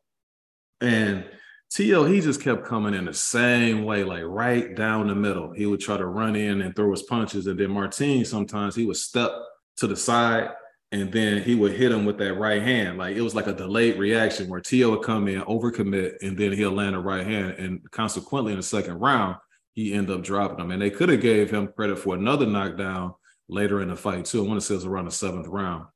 And 0.81 1.25
Tio, 1.73 2.05
he 2.05 2.21
just 2.21 2.43
kept 2.43 2.65
coming 2.65 2.95
in 2.95 3.05
the 3.05 3.15
same 3.15 3.85
way, 3.85 4.03
like 4.03 4.25
right 4.25 4.75
down 4.75 5.07
the 5.07 5.15
middle. 5.15 5.53
He 5.53 5.67
would 5.67 5.81
try 5.81 5.97
to 5.97 6.07
run 6.07 6.35
in 6.35 6.63
and 6.63 6.75
throw 6.75 6.91
his 6.91 7.05
punches. 7.05 7.47
And 7.47 7.59
then 7.59 7.71
Martin, 7.71 8.25
sometimes 8.25 8.75
he 8.75 8.85
would 8.87 8.97
step 8.97 9.31
to 9.77 9.87
the 9.87 9.97
side 9.97 10.51
and 10.93 11.13
then 11.13 11.43
he 11.43 11.55
would 11.55 11.73
hit 11.73 11.93
him 11.93 12.05
with 12.05 12.19
that 12.19 12.35
right 12.35 12.63
hand. 12.63 12.99
Like 12.99 13.15
it 13.15 13.21
was 13.21 13.35
like 13.35 13.47
a 13.47 13.53
delayed 13.53 13.99
reaction 13.99 14.49
where 14.49 14.61
Tio 14.61 14.91
would 14.91 15.05
come 15.05 15.29
in, 15.29 15.41
overcommit, 15.43 16.17
and 16.23 16.37
then 16.37 16.53
he'll 16.53 16.73
land 16.73 16.97
a 16.97 16.99
right 16.99 17.25
hand. 17.25 17.53
And 17.53 17.89
consequently, 17.93 18.53
in 18.53 18.59
the 18.59 18.65
second 18.65 18.99
round, 18.99 19.37
he 19.75 19.95
ended 19.95 20.17
up 20.17 20.25
dropping 20.25 20.59
him. 20.59 20.73
And 20.73 20.83
they 20.83 20.91
could 20.91 21.09
have 21.09 21.21
gave 21.21 21.51
him 21.51 21.69
credit 21.69 21.99
for 21.99 22.17
another 22.17 22.47
knockdown 22.47 23.15
later 23.49 23.81
in 23.81 23.89
the 23.89 23.97
fight 23.97 24.25
too. 24.25 24.45
I 24.45 24.49
want 24.49 24.61
to 24.61 24.67
say 24.67 24.75
it 24.75 24.79
was 24.79 24.87
around 24.87 25.05
the 25.05 25.13
seventh 25.13 25.47
round. 25.47 25.87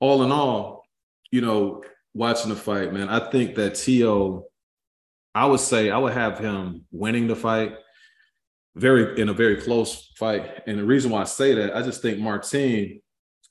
All 0.00 0.22
in 0.22 0.32
all, 0.32 0.84
you 1.30 1.42
know, 1.42 1.84
watching 2.14 2.48
the 2.48 2.56
fight, 2.56 2.94
man, 2.94 3.10
I 3.10 3.30
think 3.30 3.54
that 3.56 3.74
Tio, 3.74 4.44
I 5.38 5.46
would 5.46 5.60
say 5.60 5.90
I 5.90 5.98
would 5.98 6.14
have 6.14 6.40
him 6.40 6.84
winning 6.90 7.28
the 7.28 7.36
fight 7.36 7.74
very 8.74 9.20
in 9.20 9.28
a 9.28 9.32
very 9.32 9.56
close 9.56 10.10
fight. 10.16 10.62
And 10.66 10.80
the 10.80 10.84
reason 10.84 11.12
why 11.12 11.20
I 11.20 11.24
say 11.24 11.54
that, 11.54 11.76
I 11.76 11.82
just 11.82 12.02
think 12.02 12.18
Martin 12.18 13.00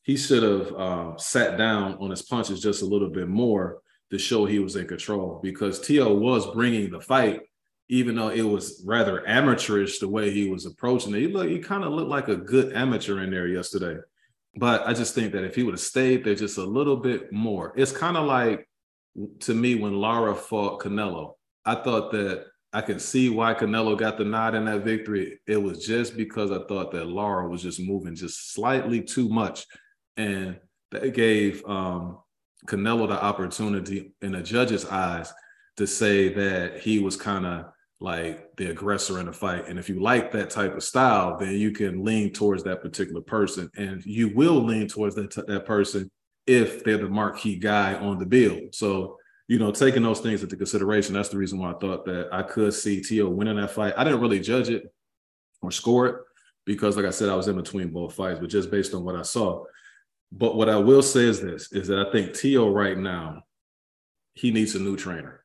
he 0.04 0.17
should 0.17 0.43
have 0.43 0.73
uh, 0.73 1.17
sat 1.17 1.58
down 1.58 1.97
on 2.00 2.10
his 2.10 2.21
punches 2.21 2.62
just 2.62 2.82
a 2.82 2.86
little 2.86 3.10
bit 3.10 3.30
more 3.30 3.80
to 4.12 4.17
show 4.17 4.45
he 4.45 4.60
was 4.60 4.76
in 4.76 4.86
control 4.88 5.39
because 5.41 5.80
Tio 5.80 6.13
was 6.13 6.54
bringing 6.54 6.89
the 6.91 7.00
fight, 7.00 7.41
even 7.88 8.15
though 8.15 8.30
it 8.30 8.41
was 8.41 8.84
rather 8.86 9.26
amateurish 9.28 10.00
the 10.00 10.10
way 10.10 10.30
he 10.30 10.50
was 10.50 10.65
approaching 10.65 11.15
it. 11.15 11.19
He 11.19 11.28
looked, 11.28 11.52
he 11.52 11.60
kind 11.60 11.86
of 11.86 11.93
looked 11.93 12.10
like 12.10 12.28
a 12.28 12.36
good 12.36 12.73
amateur 12.73 13.21
in 13.21 13.32
there 13.32 13.47
yesterday. 13.47 13.97
But 14.56 14.86
I 14.88 14.93
just 14.93 15.15
think 15.15 15.32
that 15.34 15.45
if 15.45 15.56
he 15.56 15.63
would 15.63 15.73
have 15.73 15.80
stayed 15.80 16.26
there 16.26 16.36
just 16.36 16.58
a 16.58 16.63
little 16.63 16.97
bit 16.97 17.32
more, 17.32 17.73
it's 17.78 17.91
kind 17.93 18.17
of 18.17 18.26
like 18.26 18.67
to 19.41 19.54
me 19.54 19.76
when 19.76 19.93
Lara 19.93 20.36
fought 20.36 20.82
Canelo. 20.82 21.36
I 21.68 21.76
thought 21.76 22.12
that 22.14 22.46
I 22.72 22.82
could 22.82 23.02
see 23.02 23.30
why 23.30 23.54
Canelo 23.54 23.98
got 23.98 24.18
the 24.18 24.24
nod 24.24 24.56
in 24.56 24.66
that 24.66 24.84
victory. 24.84 25.40
It 25.48 25.58
was 25.58 25.86
just 25.86 26.16
because 26.16 26.52
I 26.52 26.60
thought 26.68 26.92
that 26.92 27.08
Lara 27.08 27.48
was 27.48 27.62
just 27.62 27.80
moving 27.80 28.16
just 28.16 28.54
slightly 28.54 29.02
too 29.02 29.28
much 29.30 29.66
and 30.16 30.58
that 30.92 31.14
gave 31.14 31.64
um, 31.66 32.20
Canelo 32.66 33.08
the 33.08 33.22
opportunity 33.22 34.14
in 34.22 34.32
the 34.32 34.42
judge's 34.42 34.86
eyes 34.86 35.34
to 35.76 35.86
say 35.86 36.34
that 36.34 36.80
he 36.80 37.00
was 37.00 37.16
kind 37.16 37.46
of 37.46 37.66
like 38.00 38.56
the 38.58 38.70
aggressor 38.70 39.20
in 39.20 39.26
the 39.26 39.34
fight. 39.34 39.68
And 39.68 39.78
if 39.78 39.90
you 39.90 40.02
like 40.02 40.32
that 40.32 40.50
type 40.50 40.76
of 40.76 40.84
style, 40.84 41.38
then 41.38 41.54
you 41.54 41.72
can 41.72 42.04
lean 42.04 42.32
towards 42.32 42.64
that 42.64 42.82
particular 42.82 43.22
person, 43.22 43.70
and 43.76 44.06
you 44.06 44.34
will 44.36 44.64
lean 44.64 44.88
towards 44.88 45.16
that 45.16 45.32
t- 45.32 45.42
that 45.48 45.66
person 45.66 46.10
if 46.46 46.84
they're 46.84 46.98
the 46.98 47.10
marquee 47.10 47.58
guy 47.58 47.96
on 47.96 48.20
the 48.20 48.26
bill. 48.26 48.60
So 48.72 49.18
you 49.48 49.60
know, 49.60 49.72
taking 49.72 50.04
those 50.04 50.20
things 50.20 50.44
into 50.44 50.58
consideration, 50.58 51.14
that's 51.14 51.30
the 51.30 51.38
reason 51.38 51.60
why 51.60 51.72
I 51.72 51.76
thought 51.80 52.06
that 52.06 52.30
I 52.32 52.44
could 52.44 52.74
see 52.74 53.02
Tio 53.02 53.30
winning 53.30 53.58
that 53.58 53.72
fight. 53.72 53.94
I 53.98 54.04
didn't 54.04 54.20
really 54.20 54.40
judge 54.40 54.70
it 54.70 54.94
or 55.62 55.72
score 55.72 56.08
it 56.08 56.16
because, 56.66 56.98
like 56.98 57.06
I 57.06 57.12
said, 57.12 57.30
I 57.30 57.36
was 57.36 57.48
in 57.48 57.56
between 57.56 57.90
both 57.90 58.14
fights, 58.14 58.40
but 58.40 58.50
just 58.50 58.70
based 58.70 58.94
on 58.94 59.04
what 59.06 59.16
I 59.16 59.22
saw, 59.22 59.64
but 60.32 60.56
what 60.56 60.70
I 60.70 60.78
will 60.78 61.02
say 61.02 61.22
is 61.22 61.42
this 61.42 61.72
is 61.72 61.88
that 61.88 62.06
I 62.06 62.12
think 62.12 62.34
Tio 62.34 62.70
right 62.70 62.98
now, 62.98 63.44
he 64.34 64.52
needs 64.52 64.76
a 64.76 64.80
new 64.80 64.98
trainer. 64.98 65.44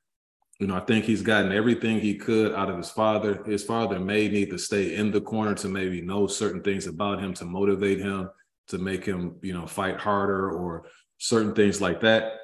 You 0.59 0.67
know, 0.67 0.77
I 0.77 0.81
think 0.81 1.05
he's 1.05 1.23
gotten 1.23 1.53
everything 1.53 1.99
he 1.99 2.15
could 2.15 2.55
out 2.55 2.71
of 2.71 2.77
his 2.77 2.91
father. 2.91 3.43
His 3.45 3.65
father 3.65 3.99
may 3.99 4.29
need 4.29 4.51
to 4.51 4.59
stay 4.59 4.95
in 4.97 5.11
the 5.11 5.21
corner 5.21 5.55
to 5.57 5.69
maybe 5.69 6.01
know 6.03 6.27
certain 6.27 6.62
things 6.62 6.87
about 6.87 7.21
him 7.21 7.35
to 7.35 7.45
motivate 7.45 7.99
him, 7.99 8.29
to 8.69 8.79
make 8.79 9.05
him, 9.05 9.37
you 9.43 9.55
know, 9.55 9.67
fight 9.67 9.99
harder 9.99 10.51
or 10.51 10.87
certain 11.19 11.55
things 11.55 11.81
like 11.81 12.01
that. 12.03 12.35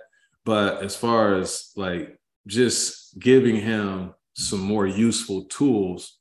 But 0.45 0.83
as 0.83 0.97
far 0.97 1.35
as 1.35 1.73
like 1.77 2.19
just 2.47 3.19
giving 3.19 3.57
him 3.57 4.15
some 4.35 4.61
more 4.61 4.87
useful 4.87 5.45
tools 5.45 6.19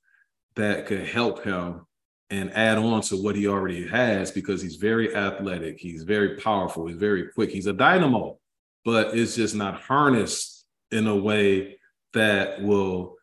that 0.56 0.86
could 0.86 1.06
help 1.06 1.44
him 1.44 1.86
and 2.30 2.52
add 2.54 2.78
on 2.78 3.02
to 3.02 3.16
what 3.16 3.36
he 3.36 3.48
already 3.48 3.88
has 3.88 4.32
because 4.32 4.62
he's 4.62 4.76
very 4.76 5.16
athletic, 5.16 5.80
he's 5.80 6.04
very 6.04 6.36
powerful, 6.38 6.88
he's 6.88 6.98
very 6.98 7.30
quick, 7.32 7.52
he's 7.52 7.68
a 7.68 7.74
dynamo, 7.74 8.38
but 8.84 9.16
it's 9.16 9.36
just 9.36 9.56
not 9.56 9.80
harnessed 9.82 10.66
in 10.92 11.08
a 11.08 11.16
way 11.16 11.78
that 12.14 12.62
will 12.62 13.16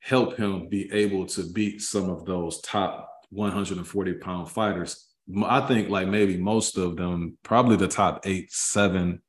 help 0.00 0.36
him 0.36 0.68
be 0.68 0.90
able 0.92 1.26
to 1.26 1.42
beat 1.52 1.82
some 1.82 2.08
of 2.08 2.24
those 2.24 2.60
top 2.62 3.10
140 3.30 4.14
pound 4.14 4.50
fighters. 4.50 5.06
I 5.44 5.60
think 5.60 5.90
like 5.90 6.08
maybe 6.08 6.36
most 6.36 6.78
of 6.78 6.96
them, 6.96 7.36
probably 7.42 7.76
the 7.76 7.88
top 7.88 8.22
eight, 8.24 8.50
seven. 8.50 9.22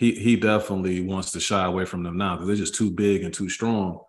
He 0.00 0.12
he 0.12 0.34
definitely 0.34 1.02
wants 1.02 1.30
to 1.32 1.40
shy 1.40 1.62
away 1.62 1.84
from 1.84 2.02
them 2.02 2.16
now 2.16 2.34
because 2.34 2.46
they're 2.46 2.56
just 2.56 2.74
too 2.74 2.90
big 2.90 3.22
and 3.22 3.34
too 3.34 3.50
strong 3.50 4.00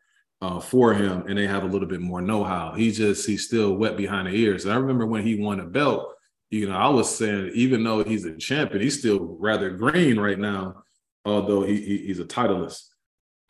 uh, 0.42 0.62
for 0.62 0.94
him, 0.94 1.26
and 1.28 1.38
they 1.38 1.46
have 1.46 1.64
a 1.64 1.68
little 1.68 1.88
bit 1.88 2.00
more 2.00 2.22
know-how. 2.22 2.74
He 2.74 2.94
just 2.94 3.28
he's 3.28 3.46
still 3.46 3.74
wet 3.74 3.98
behind 3.98 4.28
the 4.28 4.32
ears. 4.32 4.64
And 4.64 4.74
I 4.74 4.78
remember 4.78 5.06
when 5.06 5.24
he 5.24 5.36
won 5.36 5.60
a 5.60 5.66
belt, 5.66 6.14
you 6.50 6.70
know, 6.70 6.78
I 6.78 6.88
was 6.88 7.14
saying 7.14 7.52
even 7.56 7.84
though 7.84 8.06
he's 8.06 8.24
a 8.24 8.38
champion, 8.38 8.82
he's 8.82 9.00
still 9.00 9.36
rather 9.38 9.70
green 9.70 10.18
right 10.18 10.40
now, 10.40 10.82
although 11.26 11.64
he, 11.64 11.76
he 11.82 11.98
he's 12.08 12.20
a 12.20 12.26
titleist. 12.26 12.84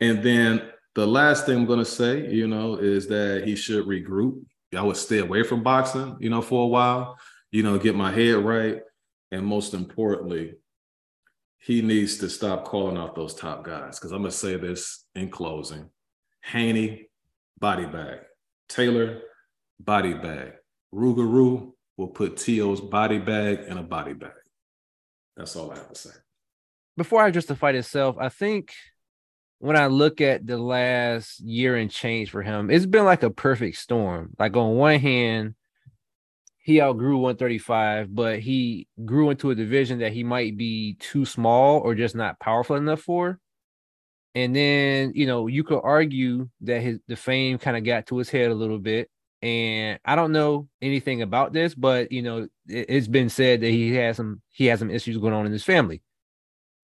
And 0.00 0.20
then 0.20 0.62
the 0.96 1.06
last 1.06 1.46
thing 1.46 1.58
I'm 1.58 1.66
to 1.78 1.84
say, 1.84 2.28
you 2.28 2.48
know, 2.48 2.74
is 2.74 3.06
that 3.06 3.44
he 3.46 3.54
should 3.54 3.86
regroup. 3.86 4.44
I 4.76 4.82
would 4.82 4.96
stay 4.96 5.18
away 5.18 5.44
from 5.44 5.62
boxing, 5.62 6.16
you 6.18 6.28
know, 6.28 6.42
for 6.42 6.64
a 6.64 6.66
while, 6.66 7.16
you 7.52 7.62
know, 7.62 7.78
get 7.78 7.94
my 7.94 8.10
head 8.10 8.38
right. 8.38 8.80
And 9.30 9.46
most 9.46 9.74
importantly, 9.74 10.56
he 11.64 11.80
needs 11.80 12.18
to 12.18 12.28
stop 12.28 12.64
calling 12.64 12.96
out 12.96 13.14
those 13.14 13.34
top 13.34 13.64
guys. 13.64 13.98
Because 13.98 14.10
I'm 14.10 14.22
going 14.22 14.32
to 14.32 14.36
say 14.36 14.56
this 14.56 15.04
in 15.14 15.30
closing 15.30 15.88
Haney, 16.42 17.08
body 17.58 17.86
bag. 17.86 18.18
Taylor, 18.68 19.20
body 19.78 20.14
bag. 20.14 20.54
Rougarou 20.92 21.72
will 21.96 22.08
put 22.08 22.36
T.O.'s 22.36 22.80
body 22.80 23.18
bag 23.18 23.60
in 23.68 23.78
a 23.78 23.82
body 23.82 24.12
bag. 24.12 24.32
That's 25.36 25.54
all 25.54 25.70
I 25.70 25.76
have 25.76 25.92
to 25.92 25.94
say. 25.94 26.10
Before 26.96 27.22
I 27.22 27.28
address 27.28 27.46
the 27.46 27.54
fight 27.54 27.76
itself, 27.76 28.16
I 28.18 28.28
think 28.28 28.74
when 29.60 29.76
I 29.76 29.86
look 29.86 30.20
at 30.20 30.44
the 30.44 30.58
last 30.58 31.38
year 31.40 31.76
and 31.76 31.90
change 31.90 32.30
for 32.30 32.42
him, 32.42 32.70
it's 32.70 32.86
been 32.86 33.04
like 33.04 33.22
a 33.22 33.30
perfect 33.30 33.76
storm. 33.76 34.34
Like 34.36 34.56
on 34.56 34.74
one 34.74 34.98
hand, 34.98 35.54
he 36.62 36.80
outgrew 36.80 37.18
135, 37.18 38.14
but 38.14 38.38
he 38.38 38.86
grew 39.04 39.30
into 39.30 39.50
a 39.50 39.54
division 39.54 39.98
that 39.98 40.12
he 40.12 40.22
might 40.22 40.56
be 40.56 40.94
too 41.00 41.24
small 41.24 41.80
or 41.80 41.96
just 41.96 42.14
not 42.14 42.38
powerful 42.38 42.76
enough 42.76 43.00
for. 43.00 43.40
And 44.36 44.54
then, 44.54 45.12
you 45.14 45.26
know, 45.26 45.48
you 45.48 45.64
could 45.64 45.80
argue 45.82 46.48
that 46.62 46.80
his 46.80 47.00
the 47.08 47.16
fame 47.16 47.58
kind 47.58 47.76
of 47.76 47.84
got 47.84 48.06
to 48.06 48.16
his 48.16 48.30
head 48.30 48.50
a 48.50 48.54
little 48.54 48.78
bit. 48.78 49.10
And 49.42 49.98
I 50.04 50.14
don't 50.14 50.30
know 50.30 50.68
anything 50.80 51.20
about 51.20 51.52
this, 51.52 51.74
but 51.74 52.12
you 52.12 52.22
know, 52.22 52.48
it, 52.68 52.86
it's 52.88 53.08
been 53.08 53.28
said 53.28 53.60
that 53.60 53.70
he 53.70 53.92
has 53.96 54.16
some 54.16 54.40
he 54.50 54.66
has 54.66 54.78
some 54.78 54.90
issues 54.90 55.18
going 55.18 55.34
on 55.34 55.46
in 55.46 55.52
his 55.52 55.64
family. 55.64 56.00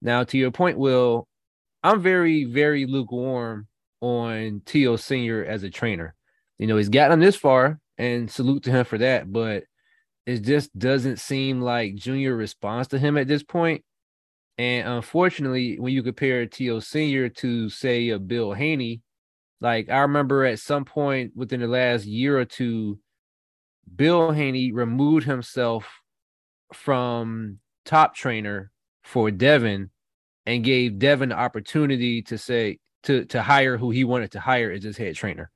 Now, 0.03 0.25
to 0.25 0.37
your 0.37 0.51
point, 0.51 0.77
Will, 0.77 1.29
I'm 1.85 2.03
very, 2.03 2.45
very 2.45 2.85
lukewarm 2.85 3.69
on 4.01 4.63
T.O. 4.67 4.97
Senior 4.97 5.45
as 5.45 5.63
a 5.63 5.71
trainer. 5.71 6.15
You 6.59 6.67
know, 6.67 6.77
he's 6.77 6.89
gotten 6.89 7.21
this 7.21 7.37
far, 7.37 7.81
and 7.99 8.31
salute 8.31 8.65
to 8.65 8.71
him 8.71 8.85
for 8.85 8.99
that. 8.99 9.31
But 9.31 9.65
it 10.29 10.43
just 10.43 10.79
doesn't 10.79 11.19
seem 11.19 11.63
like 11.63 11.95
Junior 11.95 12.37
responds 12.37 12.89
to 12.89 12.99
him 12.99 13.17
at 13.17 13.29
this 13.29 13.43
point. 13.43 13.83
And 14.59 14.87
unfortunately, 14.87 15.81
when 15.81 15.95
you 15.95 16.03
compare 16.03 16.45
T.O. 16.45 16.81
Senior 16.81 17.31
to 17.31 17.71
say 17.71 18.11
a 18.11 18.19
Bill 18.19 18.53
Haney, 18.53 19.01
like 19.63 19.89
I 19.89 20.01
remember 20.01 20.45
at 20.45 20.59
some 20.59 20.85
point 20.85 21.33
within 21.35 21.61
the 21.61 21.67
last 21.67 22.05
year 22.05 22.39
or 22.39 22.45
two, 22.45 22.99
Bill 23.97 24.31
Haney 24.31 24.71
removed 24.71 25.25
himself 25.25 25.89
from 26.75 27.59
top 27.87 28.15
trainer 28.15 28.71
for 29.03 29.31
Devin 29.31 29.89
and 30.45 30.63
gave 30.63 30.99
Devin 30.99 31.31
the 31.31 31.37
opportunity 31.37 32.21
to 32.25 32.37
say 32.37 32.81
to 33.05 33.25
to 33.25 33.41
hire 33.41 33.79
who 33.79 33.93
he 33.93 34.05
wanted 34.05 34.33
to 34.33 34.41
hire 34.41 34.71
as 34.73 34.83
his 34.83 34.99
head 34.99 35.15
trainer. 35.15 35.51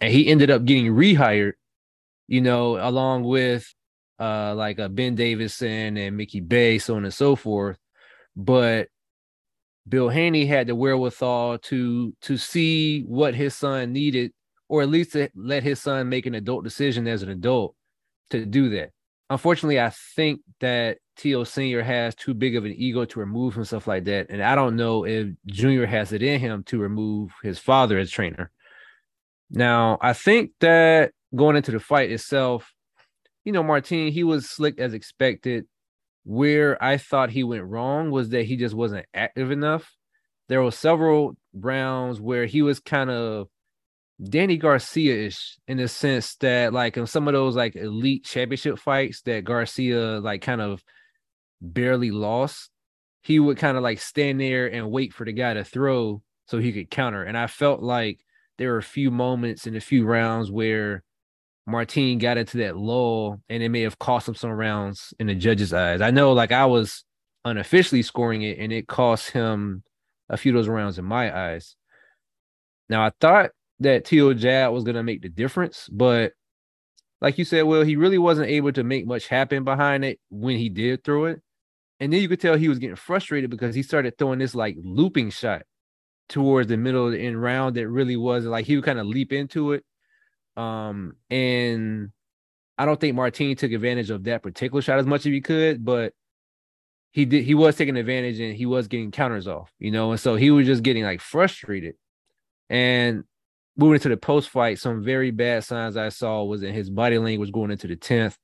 And 0.00 0.12
he 0.12 0.28
ended 0.28 0.52
up 0.52 0.64
getting 0.64 0.92
rehired, 0.92 1.54
you 2.28 2.40
know, 2.40 2.76
along 2.76 3.24
with 3.24 3.66
uh 4.18 4.54
like 4.54 4.78
uh, 4.78 4.88
Ben 4.88 5.14
Davison 5.14 5.96
and 5.96 6.16
Mickey 6.16 6.40
Bay, 6.40 6.78
so 6.78 6.96
on 6.96 7.04
and 7.04 7.14
so 7.14 7.36
forth. 7.36 7.78
But 8.36 8.88
Bill 9.88 10.08
Haney 10.08 10.46
had 10.46 10.66
the 10.66 10.74
wherewithal 10.74 11.58
to 11.58 12.14
to 12.22 12.36
see 12.36 13.02
what 13.02 13.34
his 13.34 13.54
son 13.54 13.92
needed, 13.92 14.32
or 14.68 14.82
at 14.82 14.88
least 14.88 15.12
to 15.12 15.28
let 15.34 15.62
his 15.62 15.80
son 15.80 16.08
make 16.08 16.26
an 16.26 16.34
adult 16.34 16.64
decision 16.64 17.06
as 17.08 17.22
an 17.22 17.30
adult 17.30 17.74
to 18.30 18.46
do 18.46 18.70
that. 18.70 18.90
Unfortunately, 19.30 19.80
I 19.80 19.90
think 20.14 20.40
that 20.60 20.98
T.O. 21.16 21.44
Senior 21.44 21.82
has 21.82 22.14
too 22.14 22.34
big 22.34 22.56
of 22.56 22.64
an 22.64 22.74
ego 22.76 23.04
to 23.04 23.20
remove 23.20 23.54
himself 23.54 23.86
like 23.86 24.04
that. 24.04 24.26
And 24.28 24.42
I 24.42 24.54
don't 24.54 24.76
know 24.76 25.04
if 25.04 25.28
Junior 25.46 25.86
has 25.86 26.12
it 26.12 26.22
in 26.22 26.40
him 26.40 26.62
to 26.64 26.78
remove 26.78 27.32
his 27.42 27.58
father 27.58 27.98
as 27.98 28.10
trainer. 28.10 28.50
Now, 29.50 29.98
I 30.00 30.12
think 30.14 30.52
that 30.60 31.12
going 31.34 31.56
into 31.56 31.70
the 31.70 31.80
fight 31.80 32.10
itself, 32.10 32.72
you 33.44 33.52
know, 33.52 33.62
Martin, 33.62 34.08
he 34.12 34.24
was 34.24 34.48
slick 34.48 34.78
as 34.78 34.94
expected. 34.94 35.66
Where 36.24 36.82
I 36.82 36.98
thought 36.98 37.30
he 37.30 37.42
went 37.42 37.64
wrong 37.64 38.12
was 38.12 38.28
that 38.28 38.44
he 38.44 38.56
just 38.56 38.76
wasn't 38.76 39.06
active 39.12 39.50
enough. 39.50 39.92
There 40.48 40.62
were 40.62 40.70
several 40.70 41.36
rounds 41.52 42.20
where 42.20 42.46
he 42.46 42.62
was 42.62 42.78
kind 42.78 43.10
of 43.10 43.48
Danny 44.22 44.56
Garcia 44.56 45.26
ish 45.26 45.58
in 45.66 45.78
the 45.78 45.88
sense 45.88 46.36
that, 46.36 46.72
like, 46.72 46.96
in 46.96 47.08
some 47.08 47.26
of 47.26 47.34
those 47.34 47.56
like 47.56 47.74
elite 47.74 48.24
championship 48.24 48.78
fights 48.78 49.22
that 49.22 49.42
Garcia 49.42 50.20
like 50.20 50.42
kind 50.42 50.60
of 50.60 50.84
barely 51.60 52.12
lost, 52.12 52.70
he 53.22 53.40
would 53.40 53.56
kind 53.56 53.76
of 53.76 53.82
like 53.82 54.00
stand 54.00 54.40
there 54.40 54.66
and 54.66 54.92
wait 54.92 55.12
for 55.12 55.24
the 55.24 55.32
guy 55.32 55.54
to 55.54 55.64
throw 55.64 56.22
so 56.46 56.58
he 56.58 56.72
could 56.72 56.90
counter. 56.90 57.24
And 57.24 57.36
I 57.36 57.48
felt 57.48 57.82
like 57.82 58.20
there 58.58 58.70
were 58.70 58.78
a 58.78 58.82
few 58.82 59.10
moments 59.10 59.66
in 59.66 59.74
a 59.74 59.80
few 59.80 60.04
rounds 60.04 60.52
where 60.52 61.02
Martin 61.66 62.18
got 62.18 62.38
into 62.38 62.58
that 62.58 62.76
lull 62.76 63.40
and 63.48 63.62
it 63.62 63.68
may 63.68 63.82
have 63.82 63.98
cost 63.98 64.28
him 64.28 64.34
some 64.34 64.50
rounds 64.50 65.14
in 65.18 65.28
the 65.28 65.34
judges' 65.34 65.72
eyes. 65.72 66.00
I 66.00 66.10
know 66.10 66.32
like 66.32 66.52
I 66.52 66.66
was 66.66 67.04
unofficially 67.44 68.02
scoring 68.02 68.42
it 68.42 68.58
and 68.58 68.72
it 68.72 68.88
cost 68.88 69.30
him 69.30 69.82
a 70.28 70.36
few 70.36 70.52
of 70.52 70.56
those 70.56 70.68
rounds 70.68 70.98
in 70.98 71.04
my 71.04 71.36
eyes. 71.36 71.76
Now 72.88 73.04
I 73.04 73.10
thought 73.20 73.50
that 73.80 74.04
T.O. 74.04 74.34
jab 74.34 74.72
was 74.72 74.84
gonna 74.84 75.02
make 75.02 75.22
the 75.22 75.28
difference, 75.28 75.88
but 75.90 76.32
like 77.20 77.38
you 77.38 77.44
said, 77.44 77.62
well, 77.62 77.82
he 77.82 77.94
really 77.94 78.18
wasn't 78.18 78.48
able 78.48 78.72
to 78.72 78.82
make 78.82 79.06
much 79.06 79.28
happen 79.28 79.62
behind 79.62 80.04
it 80.04 80.18
when 80.28 80.56
he 80.56 80.68
did 80.68 81.04
throw 81.04 81.26
it. 81.26 81.40
And 82.00 82.12
then 82.12 82.20
you 82.20 82.28
could 82.28 82.40
tell 82.40 82.56
he 82.56 82.68
was 82.68 82.80
getting 82.80 82.96
frustrated 82.96 83.48
because 83.48 83.76
he 83.76 83.84
started 83.84 84.18
throwing 84.18 84.40
this 84.40 84.56
like 84.56 84.76
looping 84.82 85.30
shot 85.30 85.62
towards 86.28 86.68
the 86.68 86.76
middle 86.76 87.06
of 87.06 87.12
the 87.12 87.20
end 87.20 87.40
round 87.40 87.76
that 87.76 87.88
really 87.88 88.16
was 88.16 88.44
like 88.44 88.66
he 88.66 88.74
would 88.74 88.84
kind 88.84 88.98
of 88.98 89.06
leap 89.06 89.32
into 89.32 89.72
it. 89.72 89.84
Um, 90.56 91.16
and 91.30 92.10
I 92.78 92.84
don't 92.84 93.00
think 93.00 93.16
Martin 93.16 93.56
took 93.56 93.72
advantage 93.72 94.10
of 94.10 94.24
that 94.24 94.42
particular 94.42 94.82
shot 94.82 94.98
as 94.98 95.06
much 95.06 95.20
as 95.20 95.32
he 95.32 95.40
could, 95.40 95.84
but 95.84 96.12
he 97.12 97.24
did 97.26 97.44
he 97.44 97.54
was 97.54 97.76
taking 97.76 97.96
advantage 97.96 98.40
and 98.40 98.54
he 98.54 98.66
was 98.66 98.88
getting 98.88 99.10
counters 99.10 99.46
off, 99.46 99.70
you 99.78 99.90
know, 99.90 100.10
and 100.12 100.20
so 100.20 100.34
he 100.34 100.50
was 100.50 100.66
just 100.66 100.82
getting 100.82 101.04
like 101.04 101.20
frustrated. 101.20 101.94
And 102.70 103.24
moving 103.76 103.94
into 103.94 104.08
the 104.08 104.16
post 104.16 104.48
fight, 104.48 104.78
some 104.78 105.02
very 105.02 105.30
bad 105.30 105.64
signs 105.64 105.96
I 105.96 106.08
saw 106.08 106.44
was 106.44 106.62
in 106.62 106.72
his 106.72 106.90
body 106.90 107.18
language 107.18 107.52
going 107.52 107.70
into 107.70 107.86
the 107.86 107.96
10th. 107.96 108.36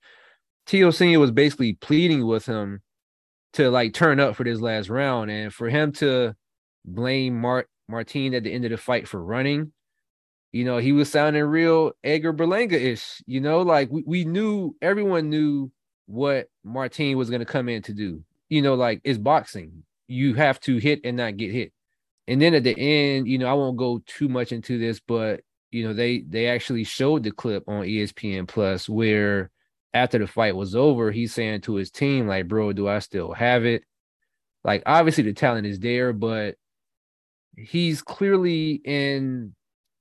T.O. 0.66 0.90
Senior 0.90 1.18
was 1.18 1.30
basically 1.30 1.74
pleading 1.74 2.26
with 2.26 2.44
him 2.44 2.82
to 3.54 3.70
like 3.70 3.94
turn 3.94 4.20
up 4.20 4.36
for 4.36 4.44
this 4.44 4.60
last 4.60 4.90
round. 4.90 5.30
And 5.30 5.52
for 5.52 5.68
him 5.68 5.92
to 5.92 6.34
blame 6.84 7.40
Mart 7.40 7.68
Martin 7.88 8.34
at 8.34 8.44
the 8.44 8.52
end 8.52 8.66
of 8.66 8.70
the 8.70 8.76
fight 8.76 9.08
for 9.08 9.22
running, 9.22 9.72
you 10.52 10.64
know, 10.64 10.78
he 10.78 10.92
was 10.92 11.10
sounding 11.10 11.44
real 11.44 11.92
Edgar 12.02 12.32
Berlanga-ish, 12.32 13.22
you 13.26 13.40
know, 13.40 13.62
like 13.62 13.90
we, 13.90 14.02
we 14.06 14.24
knew 14.24 14.74
everyone 14.80 15.30
knew 15.30 15.70
what 16.06 16.48
Martin 16.64 17.16
was 17.16 17.30
gonna 17.30 17.44
come 17.44 17.68
in 17.68 17.82
to 17.82 17.92
do. 17.92 18.22
You 18.48 18.62
know, 18.62 18.74
like 18.74 19.00
it's 19.04 19.18
boxing. 19.18 19.84
You 20.06 20.34
have 20.34 20.58
to 20.60 20.78
hit 20.78 21.00
and 21.04 21.18
not 21.18 21.36
get 21.36 21.52
hit. 21.52 21.72
And 22.26 22.40
then 22.40 22.54
at 22.54 22.64
the 22.64 22.78
end, 22.78 23.28
you 23.28 23.38
know, 23.38 23.46
I 23.46 23.54
won't 23.54 23.76
go 23.76 24.02
too 24.06 24.28
much 24.28 24.52
into 24.52 24.78
this, 24.78 25.00
but 25.00 25.40
you 25.70 25.86
know, 25.86 25.92
they 25.92 26.20
they 26.20 26.46
actually 26.46 26.84
showed 26.84 27.24
the 27.24 27.30
clip 27.30 27.64
on 27.68 27.84
ESPN 27.84 28.48
Plus 28.48 28.88
where 28.88 29.50
after 29.94 30.18
the 30.18 30.26
fight 30.26 30.56
was 30.56 30.74
over, 30.74 31.10
he's 31.10 31.34
saying 31.34 31.62
to 31.62 31.74
his 31.74 31.90
team, 31.90 32.26
like, 32.26 32.48
bro, 32.48 32.72
do 32.72 32.88
I 32.88 33.00
still 33.00 33.32
have 33.32 33.64
it? 33.64 33.84
Like, 34.64 34.82
obviously 34.86 35.24
the 35.24 35.32
talent 35.32 35.66
is 35.66 35.78
there, 35.78 36.12
but 36.12 36.56
he's 37.56 38.02
clearly 38.02 38.80
in 38.84 39.54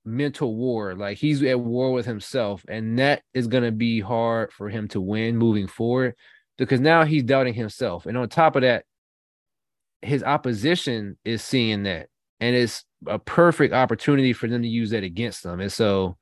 mental 0.07 0.55
war. 0.55 0.95
Like 0.95 1.17
he's 1.17 1.43
at 1.43 1.59
war 1.59 1.91
with 1.91 2.05
himself, 2.05 2.65
and 2.67 2.97
that 2.97 3.21
is 3.33 3.47
going 3.47 3.63
to 3.63 3.71
be 3.71 3.99
hard 3.99 4.51
for 4.51 4.69
him 4.69 4.87
to 4.89 5.01
win 5.01 5.37
moving 5.37 5.67
forward 5.67 6.15
because 6.57 6.79
now 6.79 7.03
he's 7.03 7.23
doubting 7.23 7.53
himself. 7.53 8.05
And 8.05 8.17
on 8.17 8.29
top 8.29 8.55
of 8.55 8.63
that, 8.63 8.85
his 10.01 10.23
opposition 10.23 11.17
is 11.25 11.43
seeing 11.43 11.83
that, 11.83 12.07
and 12.39 12.55
it's 12.55 12.85
a 13.05 13.19
perfect 13.19 13.73
opportunity 13.73 14.33
for 14.33 14.47
them 14.47 14.61
to 14.61 14.67
use 14.67 14.91
that 14.91 15.03
against 15.03 15.43
them. 15.43 15.59
And 15.59 15.71
so, 15.71 16.17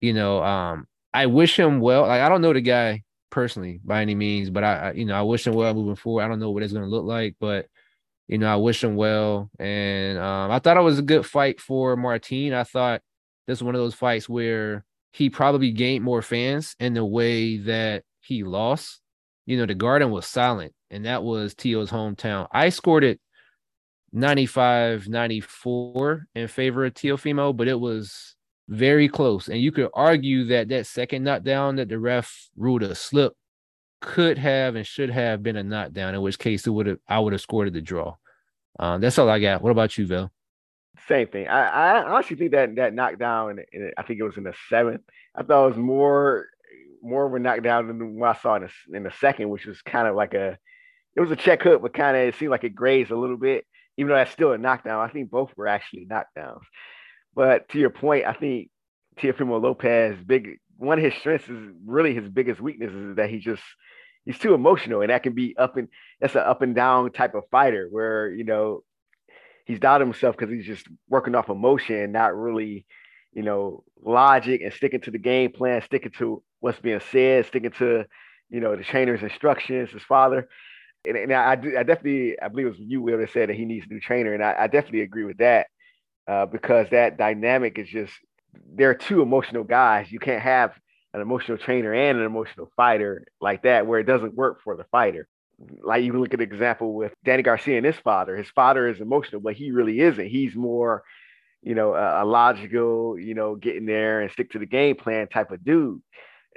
you 0.00 0.12
know, 0.12 0.42
um, 0.42 0.86
I 1.12 1.26
wish 1.26 1.58
him 1.58 1.80
well. 1.80 2.02
Like 2.02 2.20
I 2.20 2.28
don't 2.28 2.42
know 2.42 2.52
the 2.52 2.60
guy 2.60 3.02
personally 3.30 3.80
by 3.84 4.02
any 4.02 4.14
means, 4.14 4.50
but 4.50 4.64
I, 4.64 4.74
I 4.74 4.92
you 4.92 5.04
know, 5.04 5.14
I 5.14 5.22
wish 5.22 5.46
him 5.46 5.54
well 5.54 5.74
moving 5.74 5.96
forward. 5.96 6.22
I 6.22 6.28
don't 6.28 6.40
know 6.40 6.50
what 6.50 6.62
it's 6.62 6.72
going 6.72 6.84
to 6.84 6.90
look 6.90 7.04
like, 7.04 7.36
but 7.40 7.66
you 8.28 8.36
know, 8.36 8.46
I 8.46 8.56
wish 8.56 8.84
him 8.84 8.94
well. 8.94 9.50
And 9.58 10.18
um, 10.18 10.50
I 10.50 10.58
thought 10.58 10.76
it 10.76 10.82
was 10.82 10.98
a 10.98 11.02
good 11.02 11.26
fight 11.26 11.60
for 11.60 11.96
Martin. 11.96 12.52
I 12.52 12.64
thought 12.64 13.00
this 13.46 13.58
was 13.60 13.64
one 13.64 13.74
of 13.74 13.80
those 13.80 13.94
fights 13.94 14.28
where 14.28 14.84
he 15.12 15.30
probably 15.30 15.72
gained 15.72 16.04
more 16.04 16.22
fans 16.22 16.76
in 16.78 16.94
the 16.94 17.04
way 17.04 17.56
that 17.56 18.04
he 18.20 18.44
lost. 18.44 19.00
You 19.46 19.56
know, 19.56 19.66
the 19.66 19.74
garden 19.74 20.10
was 20.10 20.26
silent, 20.26 20.74
and 20.90 21.06
that 21.06 21.22
was 21.22 21.54
Teo's 21.54 21.90
hometown. 21.90 22.46
I 22.52 22.68
scored 22.68 23.02
it 23.02 23.18
95 24.12 25.08
94 25.08 26.26
in 26.34 26.48
favor 26.48 26.84
of 26.84 26.92
Teofimo, 26.92 27.56
but 27.56 27.66
it 27.66 27.80
was 27.80 28.36
very 28.68 29.08
close. 29.08 29.48
And 29.48 29.58
you 29.58 29.72
could 29.72 29.88
argue 29.94 30.44
that 30.46 30.68
that 30.68 30.86
second 30.86 31.24
knockdown 31.24 31.76
that 31.76 31.88
the 31.88 31.98
ref 31.98 32.50
ruled 32.56 32.82
a 32.82 32.94
slip 32.94 33.32
could 34.00 34.38
have 34.38 34.76
and 34.76 34.86
should 34.86 35.10
have 35.10 35.42
been 35.42 35.56
a 35.56 35.62
knockdown, 35.62 36.14
in 36.14 36.22
which 36.22 36.38
case 36.38 36.66
it 36.66 36.70
would 36.70 36.86
have 36.86 36.98
I 37.08 37.18
would 37.18 37.32
have 37.32 37.42
scored 37.42 37.72
the 37.72 37.80
draw. 37.80 38.16
Um, 38.78 39.00
that's 39.00 39.18
all 39.18 39.28
I 39.28 39.40
got. 39.40 39.62
What 39.62 39.70
about 39.70 39.96
you, 39.98 40.06
Vel? 40.06 40.30
Same 41.08 41.28
thing. 41.28 41.48
I, 41.48 41.68
I 41.68 42.04
honestly 42.04 42.36
think 42.36 42.52
that 42.52 42.76
that 42.76 42.94
knockdown, 42.94 43.60
I 43.96 44.02
think 44.02 44.20
it 44.20 44.24
was 44.24 44.36
in 44.36 44.44
the 44.44 44.54
seventh. 44.68 45.02
I 45.34 45.42
thought 45.42 45.66
it 45.66 45.68
was 45.70 45.78
more 45.78 46.46
more 47.02 47.26
of 47.26 47.34
a 47.34 47.38
knockdown 47.38 47.86
than 47.86 48.18
what 48.18 48.36
I 48.36 48.40
saw 48.40 48.56
in 48.56 48.62
the, 48.62 48.96
in 48.96 49.02
the 49.04 49.12
second, 49.20 49.48
which 49.50 49.66
was 49.66 49.80
kind 49.82 50.08
of 50.08 50.16
like 50.16 50.34
a 50.34 50.58
it 51.16 51.20
was 51.20 51.30
a 51.30 51.36
check 51.36 51.62
hook, 51.62 51.82
but 51.82 51.94
kind 51.94 52.16
of 52.16 52.22
it 52.22 52.34
seemed 52.36 52.50
like 52.50 52.64
it 52.64 52.74
grazed 52.74 53.10
a 53.10 53.18
little 53.18 53.36
bit, 53.36 53.66
even 53.96 54.08
though 54.08 54.16
that's 54.16 54.30
still 54.30 54.52
a 54.52 54.58
knockdown. 54.58 55.00
I 55.00 55.12
think 55.12 55.30
both 55.30 55.52
were 55.56 55.66
actually 55.66 56.06
knockdowns. 56.06 56.62
But 57.34 57.68
to 57.70 57.78
your 57.78 57.90
point, 57.90 58.26
I 58.26 58.32
think 58.32 58.70
Teofimo 59.18 59.60
Lopez 59.62 60.16
big 60.24 60.58
one 60.76 60.98
of 60.98 61.04
his 61.04 61.14
strengths 61.14 61.48
is 61.48 61.70
really 61.84 62.14
his 62.14 62.28
biggest 62.28 62.60
weakness 62.60 62.92
is 62.92 63.16
that 63.16 63.30
he 63.30 63.38
just 63.38 63.62
he's 64.28 64.38
too 64.38 64.52
emotional, 64.52 65.00
and 65.00 65.08
that 65.08 65.22
can 65.22 65.32
be 65.32 65.56
up 65.56 65.78
and 65.78 65.88
that's 66.20 66.34
an 66.34 66.42
up 66.42 66.60
and 66.60 66.74
down 66.74 67.10
type 67.10 67.34
of 67.34 67.44
fighter 67.50 67.88
where 67.90 68.30
you 68.30 68.44
know 68.44 68.82
he's 69.64 69.80
doubted 69.80 70.06
himself 70.06 70.36
because 70.36 70.52
he's 70.54 70.66
just 70.66 70.86
working 71.08 71.34
off 71.34 71.48
emotion, 71.48 72.12
not 72.12 72.36
really 72.36 72.84
you 73.32 73.42
know 73.42 73.84
logic 74.04 74.60
and 74.60 74.72
sticking 74.72 75.00
to 75.00 75.10
the 75.10 75.18
game 75.18 75.50
plan, 75.50 75.80
sticking 75.80 76.12
to 76.18 76.42
what's 76.60 76.78
being 76.78 77.00
said, 77.10 77.46
sticking 77.46 77.70
to 77.70 78.04
you 78.50 78.60
know 78.60 78.76
the 78.76 78.84
trainer's 78.84 79.22
instructions, 79.22 79.90
his 79.90 80.02
father. 80.02 80.46
And, 81.06 81.16
and 81.16 81.32
I, 81.32 81.52
I 81.52 81.56
definitely, 81.56 82.38
I 82.42 82.48
believe 82.48 82.66
it 82.66 82.70
was 82.70 82.78
you, 82.80 83.00
Will, 83.00 83.18
that 83.18 83.32
said 83.32 83.48
that 83.48 83.56
he 83.56 83.64
needs 83.64 83.86
a 83.88 83.92
new 83.92 84.00
trainer, 84.00 84.34
and 84.34 84.44
I, 84.44 84.54
I 84.58 84.66
definitely 84.66 85.02
agree 85.02 85.24
with 85.24 85.38
that 85.38 85.68
uh, 86.26 86.44
because 86.44 86.90
that 86.90 87.16
dynamic 87.16 87.78
is 87.78 87.88
just 87.88 88.12
they're 88.74 88.94
two 88.94 89.22
emotional 89.22 89.64
guys. 89.64 90.12
You 90.12 90.18
can't 90.18 90.42
have 90.42 90.72
an 91.14 91.20
emotional 91.20 91.58
trainer 91.58 91.92
and 91.92 92.18
an 92.18 92.24
emotional 92.24 92.70
fighter 92.76 93.26
like 93.40 93.62
that 93.62 93.86
where 93.86 94.00
it 94.00 94.04
doesn't 94.04 94.34
work 94.34 94.60
for 94.62 94.76
the 94.76 94.84
fighter. 94.84 95.26
Like 95.82 96.04
you 96.04 96.12
look 96.12 96.34
at 96.34 96.40
an 96.40 96.46
example 96.46 96.94
with 96.94 97.12
Danny 97.24 97.42
Garcia 97.42 97.78
and 97.78 97.86
his 97.86 97.96
father. 97.96 98.36
His 98.36 98.48
father 98.50 98.86
is 98.86 99.00
emotional, 99.00 99.40
but 99.40 99.54
he 99.54 99.72
really 99.72 100.00
isn't. 100.00 100.28
He's 100.28 100.54
more, 100.54 101.02
you 101.62 101.74
know, 101.74 101.94
a, 101.94 102.22
a 102.22 102.24
logical, 102.24 103.18
you 103.18 103.34
know, 103.34 103.56
get 103.56 103.76
in 103.76 103.86
there 103.86 104.20
and 104.20 104.30
stick 104.30 104.52
to 104.52 104.58
the 104.58 104.66
game 104.66 104.96
plan 104.96 105.26
type 105.28 105.50
of 105.50 105.64
dude. 105.64 106.00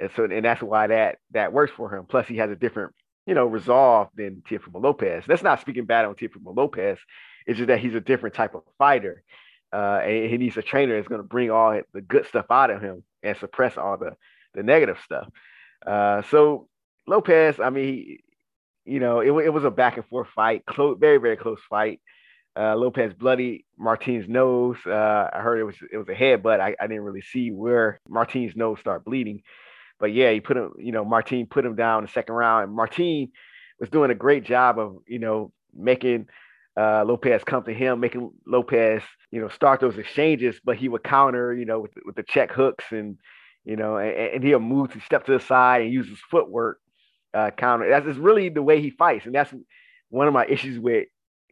And 0.00 0.10
so, 0.14 0.24
and 0.24 0.44
that's 0.44 0.62
why 0.62 0.86
that 0.88 1.18
that 1.32 1.52
works 1.52 1.72
for 1.76 1.94
him. 1.94 2.06
Plus, 2.06 2.28
he 2.28 2.36
has 2.36 2.50
a 2.50 2.56
different, 2.56 2.92
you 3.26 3.34
know, 3.34 3.46
resolve 3.46 4.08
than 4.14 4.42
Teofimo 4.48 4.82
Lopez. 4.82 5.24
That's 5.26 5.42
not 5.42 5.60
speaking 5.60 5.84
bad 5.84 6.04
on 6.04 6.14
Teofimo 6.14 6.56
Lopez. 6.56 6.98
It's 7.46 7.58
just 7.58 7.68
that 7.68 7.80
he's 7.80 7.94
a 7.94 8.00
different 8.00 8.34
type 8.34 8.54
of 8.54 8.62
fighter, 8.78 9.24
uh, 9.72 10.00
and 10.04 10.30
he 10.30 10.38
needs 10.38 10.56
a 10.56 10.62
trainer 10.62 10.96
that's 10.96 11.08
going 11.08 11.20
to 11.20 11.26
bring 11.26 11.50
all 11.50 11.80
the 11.92 12.00
good 12.00 12.26
stuff 12.26 12.46
out 12.50 12.70
of 12.70 12.80
him 12.80 13.02
and 13.22 13.36
suppress 13.36 13.76
all 13.76 13.96
the 13.96 14.16
the 14.54 14.62
negative 14.62 14.98
stuff. 15.04 15.28
Uh, 15.86 16.22
so 16.30 16.68
Lopez, 17.06 17.58
I 17.60 17.70
mean, 17.70 17.84
he, 17.84 18.20
you 18.84 19.00
know, 19.00 19.20
it, 19.20 19.30
it 19.46 19.50
was 19.50 19.64
a 19.64 19.70
back 19.70 19.96
and 19.96 20.06
forth 20.06 20.28
fight, 20.34 20.64
close, 20.66 20.96
very 21.00 21.18
very 21.18 21.36
close 21.36 21.60
fight. 21.68 22.00
Uh, 22.54 22.76
Lopez 22.76 23.14
bloody 23.14 23.64
Martin's 23.78 24.28
nose. 24.28 24.76
Uh, 24.86 25.30
I 25.32 25.40
heard 25.40 25.58
it 25.58 25.64
was 25.64 25.76
it 25.90 25.96
was 25.96 26.08
a 26.08 26.14
head, 26.14 26.42
but 26.42 26.60
I, 26.60 26.76
I 26.78 26.86
didn't 26.86 27.04
really 27.04 27.22
see 27.22 27.50
where 27.50 28.00
Martin's 28.08 28.54
nose 28.54 28.78
started 28.80 29.04
bleeding. 29.04 29.42
But 29.98 30.12
yeah, 30.12 30.32
he 30.32 30.40
put 30.40 30.56
him, 30.56 30.72
you 30.78 30.90
know, 30.90 31.04
Martin 31.04 31.46
put 31.46 31.64
him 31.64 31.76
down 31.76 32.00
in 32.00 32.06
the 32.06 32.12
second 32.12 32.34
round, 32.34 32.64
and 32.64 32.74
Martin 32.74 33.30
was 33.78 33.88
doing 33.88 34.10
a 34.10 34.16
great 34.16 34.44
job 34.44 34.78
of, 34.78 34.98
you 35.06 35.18
know, 35.18 35.52
making 35.74 36.26
uh, 36.76 37.04
Lopez 37.04 37.44
come 37.44 37.62
to 37.64 37.72
him, 37.72 38.00
making 38.00 38.32
Lopez, 38.46 39.02
you 39.30 39.40
know, 39.40 39.48
start 39.48 39.80
those 39.80 39.98
exchanges, 39.98 40.60
but 40.64 40.76
he 40.76 40.88
would 40.88 41.04
counter, 41.04 41.54
you 41.54 41.64
know, 41.64 41.80
with, 41.80 41.92
with 42.04 42.16
the 42.16 42.22
check 42.22 42.50
hooks 42.50 42.84
and 42.90 43.18
you 43.64 43.76
know, 43.76 43.96
and, 43.96 44.34
and 44.34 44.44
he'll 44.44 44.60
move 44.60 44.92
to 44.92 45.00
step 45.00 45.26
to 45.26 45.32
the 45.32 45.40
side 45.40 45.82
and 45.82 45.92
use 45.92 46.08
his 46.08 46.18
footwork 46.30 46.78
uh, 47.34 47.50
counter. 47.50 47.88
That's 47.88 48.06
just 48.06 48.18
really 48.18 48.48
the 48.48 48.62
way 48.62 48.80
he 48.80 48.90
fights, 48.90 49.26
and 49.26 49.34
that's 49.34 49.52
one 50.10 50.28
of 50.28 50.34
my 50.34 50.46
issues 50.46 50.78
with 50.78 51.06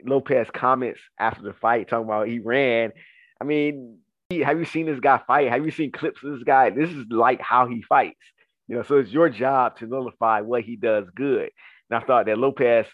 Lopez 0.05 0.49
comments 0.53 1.01
after 1.18 1.42
the 1.42 1.53
fight, 1.53 1.88
talking 1.88 2.05
about 2.05 2.29
he 2.29 2.38
ran. 2.38 2.92
I 3.40 3.44
mean, 3.44 3.99
have 4.31 4.59
you 4.59 4.64
seen 4.64 4.87
this 4.87 5.01
guy 5.01 5.20
fight? 5.27 5.49
Have 5.49 5.64
you 5.64 5.70
seen 5.70 5.92
clips 5.92 6.23
of 6.23 6.35
this 6.35 6.44
guy? 6.44 6.70
This 6.70 6.90
is 6.90 7.07
like 7.11 7.40
how 7.40 7.66
he 7.66 7.83
fights. 7.83 8.20
You 8.68 8.77
know, 8.77 8.83
so 8.83 8.99
it's 8.99 9.11
your 9.11 9.29
job 9.29 9.79
to 9.79 9.87
nullify 9.87 10.42
what 10.42 10.62
he 10.62 10.77
does 10.77 11.07
good. 11.14 11.51
And 11.90 12.01
I 12.01 12.07
thought 12.07 12.27
that 12.27 12.38
Lopez, 12.38 12.87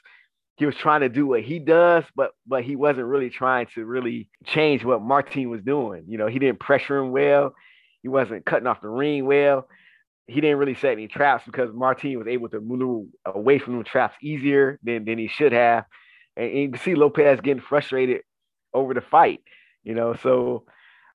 he 0.56 0.64
was 0.64 0.74
trying 0.74 1.02
to 1.02 1.10
do 1.10 1.26
what 1.26 1.42
he 1.42 1.58
does, 1.58 2.04
but 2.14 2.30
but 2.46 2.64
he 2.64 2.76
wasn't 2.76 3.08
really 3.08 3.28
trying 3.28 3.66
to 3.74 3.84
really 3.84 4.30
change 4.46 4.84
what 4.84 5.02
Martin 5.02 5.50
was 5.50 5.60
doing. 5.62 6.04
You 6.08 6.16
know, 6.16 6.28
he 6.28 6.38
didn't 6.38 6.60
pressure 6.60 6.96
him 6.96 7.10
well. 7.10 7.54
He 8.06 8.08
wasn't 8.08 8.46
cutting 8.46 8.68
off 8.68 8.82
the 8.82 8.88
ring 8.88 9.26
well. 9.26 9.66
He 10.28 10.40
didn't 10.40 10.58
really 10.58 10.76
set 10.76 10.92
any 10.92 11.08
traps 11.08 11.42
because 11.44 11.74
Martin 11.74 12.16
was 12.16 12.28
able 12.28 12.48
to 12.50 12.60
move 12.60 13.08
away 13.24 13.58
from 13.58 13.78
the 13.78 13.82
traps 13.82 14.14
easier 14.22 14.78
than, 14.84 15.04
than 15.04 15.18
he 15.18 15.26
should 15.26 15.50
have. 15.50 15.86
And, 16.36 16.48
and 16.48 16.58
you 16.60 16.70
can 16.70 16.80
see 16.80 16.94
Lopez 16.94 17.40
getting 17.40 17.60
frustrated 17.60 18.20
over 18.72 18.94
the 18.94 19.00
fight, 19.00 19.40
you 19.82 19.96
know. 19.96 20.14
So 20.22 20.66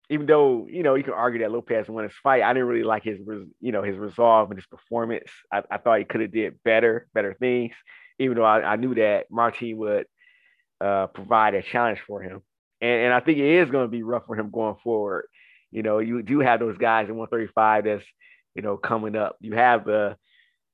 even 0.09 0.25
though 0.25 0.67
you 0.69 0.83
know 0.83 0.95
you 0.95 1.05
can 1.05 1.13
argue 1.13 1.39
that 1.39 1.51
Lopez 1.53 1.87
won 1.87 2.03
his 2.03 2.13
fight, 2.21 2.43
I 2.43 2.51
didn't 2.51 2.67
really 2.67 2.83
like 2.83 3.05
his 3.05 3.19
you 3.61 3.71
know 3.71 3.83
his 3.83 3.95
resolve 3.95 4.51
and 4.51 4.59
his 4.59 4.67
performance. 4.67 5.31
I, 5.49 5.61
I 5.71 5.77
thought 5.77 5.99
he 5.99 6.03
could 6.03 6.19
have 6.19 6.33
did 6.33 6.61
better, 6.65 7.07
better 7.13 7.33
things. 7.39 7.71
Even 8.19 8.35
though 8.35 8.43
I, 8.43 8.73
I 8.73 8.75
knew 8.75 8.95
that 8.95 9.27
Martin 9.31 9.77
would 9.77 10.07
uh, 10.81 11.07
provide 11.07 11.53
a 11.53 11.61
challenge 11.61 12.01
for 12.05 12.21
him, 12.21 12.41
and, 12.81 13.05
and 13.05 13.13
I 13.13 13.21
think 13.21 13.37
it 13.37 13.61
is 13.61 13.71
going 13.71 13.85
to 13.85 13.91
be 13.91 14.03
rough 14.03 14.25
for 14.27 14.35
him 14.35 14.49
going 14.51 14.75
forward. 14.83 15.27
You 15.71 15.83
know, 15.83 15.99
you 15.99 16.21
do 16.21 16.39
have 16.39 16.59
those 16.59 16.77
guys 16.77 17.09
in 17.09 17.15
135 17.15 17.85
that's, 17.85 18.05
you 18.55 18.61
know, 18.61 18.77
coming 18.77 19.15
up. 19.15 19.37
You 19.39 19.53
have 19.55 19.85
the 19.85 20.17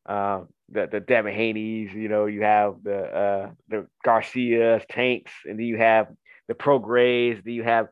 uh, 0.08 0.42
the 0.70 0.88
the 0.92 1.00
Devin 1.00 1.34
Haney's, 1.34 1.94
you 1.94 2.10
know, 2.10 2.26
you 2.26 2.42
have 2.42 2.76
the 2.84 2.98
uh, 2.98 3.50
the 3.70 3.88
Garcias, 4.04 4.84
Tanks, 4.90 5.32
and 5.46 5.60
then 5.60 5.66
you 5.66 5.78
have 5.78 6.08
the 6.48 6.54
Prograys, 6.54 7.44
then 7.44 7.54
you 7.54 7.64
have 7.64 7.88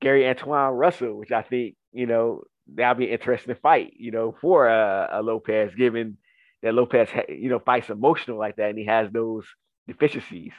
Gary 0.00 0.22
Antuanne 0.22 0.78
Russell, 0.78 1.14
which 1.14 1.32
I 1.32 1.42
think, 1.42 1.74
you 1.92 2.06
know, 2.06 2.44
that'll 2.74 2.98
be 2.98 3.06
an 3.06 3.12
interesting 3.12 3.56
fight, 3.60 3.94
you 3.96 4.10
know, 4.10 4.34
for 4.40 4.68
a, 4.68 5.08
a 5.12 5.22
Lopez, 5.22 5.74
given 5.74 6.16
that 6.62 6.74
Lopez, 6.74 7.08
you 7.28 7.48
know, 7.48 7.58
fights 7.58 7.90
emotional 7.90 8.38
like 8.38 8.56
that 8.56 8.70
and 8.70 8.78
he 8.78 8.86
has 8.86 9.10
those 9.10 9.44
deficiencies. 9.86 10.52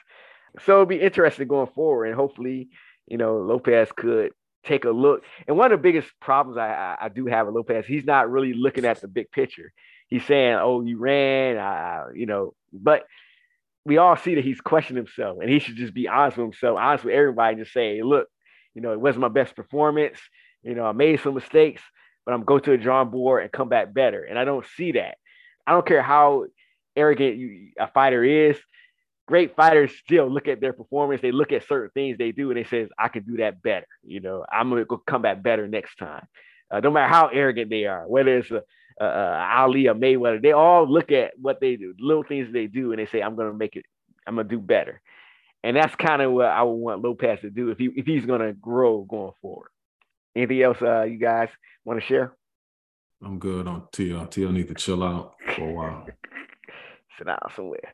So 0.65 0.73
it'll 0.73 0.85
be 0.85 0.99
interesting 0.99 1.47
going 1.47 1.69
forward, 1.75 2.05
and 2.05 2.15
hopefully, 2.15 2.69
you 3.07 3.17
know, 3.17 3.37
Lopez 3.37 3.89
could 3.95 4.31
take 4.63 4.85
a 4.85 4.89
look. 4.89 5.23
And 5.47 5.57
one 5.57 5.71
of 5.71 5.79
the 5.79 5.83
biggest 5.83 6.09
problems 6.19 6.57
I, 6.57 6.69
I, 6.69 7.05
I 7.05 7.09
do 7.09 7.25
have 7.25 7.47
with 7.47 7.55
Lopez, 7.55 7.85
he's 7.85 8.05
not 8.05 8.29
really 8.29 8.53
looking 8.53 8.85
at 8.85 9.01
the 9.01 9.07
big 9.07 9.31
picture. 9.31 9.71
He's 10.07 10.25
saying, 10.25 10.55
"Oh, 10.55 10.81
you 10.81 10.97
ran," 10.97 11.57
uh, 11.57 12.05
you 12.13 12.25
know, 12.25 12.53
but 12.73 13.05
we 13.85 13.97
all 13.97 14.17
see 14.17 14.35
that 14.35 14.43
he's 14.43 14.61
questioning 14.61 15.03
himself, 15.03 15.37
and 15.41 15.49
he 15.49 15.59
should 15.59 15.75
just 15.75 15.93
be 15.93 16.07
honest 16.07 16.37
with 16.37 16.45
himself, 16.45 16.77
honest 16.79 17.05
with 17.05 17.13
everybody, 17.13 17.55
and 17.55 17.63
just 17.63 17.73
say, 17.73 18.01
"Look, 18.01 18.27
you 18.73 18.81
know, 18.81 18.91
it 18.91 18.99
wasn't 18.99 19.21
my 19.21 19.29
best 19.29 19.55
performance. 19.55 20.19
You 20.63 20.75
know, 20.75 20.85
I 20.85 20.91
made 20.91 21.19
some 21.21 21.35
mistakes, 21.35 21.81
but 22.25 22.33
I'm 22.33 22.43
going 22.43 22.61
to 22.63 22.71
the 22.71 22.77
drawing 22.77 23.09
board 23.09 23.43
and 23.43 23.51
come 23.51 23.69
back 23.69 23.93
better." 23.93 24.23
And 24.23 24.37
I 24.37 24.45
don't 24.45 24.65
see 24.77 24.93
that. 24.93 25.17
I 25.65 25.73
don't 25.73 25.85
care 25.85 26.01
how 26.01 26.45
arrogant 26.95 27.37
you, 27.37 27.69
a 27.79 27.87
fighter 27.87 28.23
is 28.23 28.59
great 29.29 29.55
fighters 29.55 29.91
still 30.03 30.27
look 30.27 30.47
at 30.47 30.59
their 30.59 30.73
performance. 30.73 31.21
They 31.21 31.31
look 31.31 31.51
at 31.51 31.67
certain 31.67 31.91
things 31.91 32.17
they 32.17 32.31
do 32.31 32.49
and 32.49 32.57
they 32.57 32.63
says, 32.63 32.89
I 32.97 33.09
can 33.09 33.23
do 33.23 33.37
that 33.37 33.61
better. 33.61 33.85
You 34.03 34.21
know, 34.21 34.43
I'm 34.51 34.69
going 34.69 34.81
to 34.81 34.85
go 34.85 34.97
come 34.97 35.21
back 35.21 35.43
better 35.43 35.67
next 35.67 35.97
time. 35.97 36.25
Uh, 36.71 36.79
no 36.79 36.89
matter 36.89 37.13
how 37.13 37.27
arrogant 37.27 37.69
they 37.69 37.85
are, 37.85 38.07
whether 38.07 38.39
it's 38.39 38.49
a, 38.49 38.63
a, 38.99 39.05
a 39.05 39.53
Ali 39.57 39.87
or 39.87 39.93
Mayweather, 39.93 40.41
they 40.41 40.51
all 40.51 40.91
look 40.91 41.11
at 41.11 41.33
what 41.39 41.59
they 41.61 41.75
do, 41.75 41.93
little 41.99 42.23
things 42.23 42.51
they 42.51 42.65
do, 42.65 42.91
and 42.91 42.99
they 42.99 43.05
say, 43.05 43.21
I'm 43.21 43.35
going 43.35 43.51
to 43.51 43.57
make 43.57 43.75
it, 43.75 43.85
I'm 44.25 44.33
going 44.33 44.49
to 44.49 44.55
do 44.55 44.59
better. 44.59 44.99
And 45.63 45.77
that's 45.77 45.93
kind 45.95 46.23
of 46.23 46.31
what 46.31 46.47
I 46.47 46.63
would 46.63 46.71
want 46.71 47.03
Lopez 47.03 47.41
to 47.41 47.51
do 47.51 47.69
if 47.69 47.77
he 47.77 47.89
if 47.95 48.05
he's 48.05 48.25
gonna 48.25 48.53
grow 48.53 49.01
going 49.01 49.33
forward. 49.41 49.71
Anything 50.33 50.61
else 50.61 50.77
uh, 50.81 51.03
you 51.03 51.17
guys 51.17 51.49
want 51.83 51.99
to 51.99 52.05
share? 52.05 52.33
I'm 53.21 53.39
good 53.39 53.67
on. 53.67 53.87
T.O. 53.91 54.51
need 54.51 54.69
to 54.69 54.73
chill 54.73 55.03
out 55.03 55.35
for 55.53 55.69
a 55.69 55.73
while. 55.73 56.07
Sit 57.17 57.27
down 57.27 57.39
somewhere. 57.53 57.93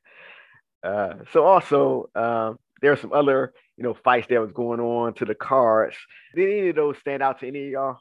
Uh, 0.84 1.16
so 1.32 1.44
also 1.44 2.10
um, 2.16 2.58
there 2.82 2.92
are 2.92 2.98
some 2.98 3.14
other 3.14 3.54
you 3.78 3.84
know 3.84 3.94
fights 3.94 4.28
that 4.30 4.40
was 4.40 4.52
going 4.52 4.80
on 4.80 5.14
to 5.16 5.26
the 5.26 5.36
cards. 5.36 5.96
Did 6.36 6.50
any 6.50 6.70
of 6.70 6.76
those 6.76 6.98
stand 7.00 7.24
out 7.24 7.40
to 7.40 7.48
any 7.48 7.66
of 7.66 7.72
y'all? 7.72 7.98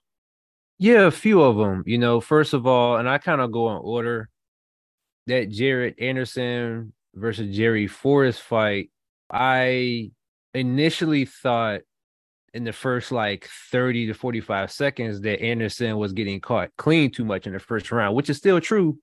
Yeah, 0.78 1.06
a 1.06 1.10
few 1.10 1.42
of 1.42 1.56
them. 1.56 1.82
You 1.87 1.98
know, 1.98 2.20
first 2.20 2.52
of 2.52 2.66
all, 2.66 2.96
and 2.96 3.08
I 3.08 3.18
kind 3.18 3.40
of 3.40 3.52
go 3.52 3.70
in 3.70 3.78
order. 3.82 4.28
That 5.26 5.48
Jared 5.48 5.98
Anderson 5.98 6.92
versus 7.14 7.56
Jerry 7.56 7.87
Forrest 7.87 8.42
fight, 8.42 8.90
I 9.32 10.10
initially 10.52 11.24
thought 11.24 11.80
in 12.54 12.64
the 12.64 12.72
first 12.72 13.10
like 13.10 13.48
30 13.70 14.06
to 14.06 14.14
45 14.14 14.70
seconds 14.70 15.20
that 15.22 15.42
Anderson 15.42 15.96
was 15.96 16.12
getting 16.12 16.40
caught 16.40 16.70
clean 16.78 17.10
too 17.10 17.24
much 17.24 17.46
in 17.46 17.52
the 17.52 17.58
first 17.58 17.90
round, 17.90 18.14
which 18.14 18.30
is 18.30 18.37
still 18.37 18.60
true. 18.60 18.98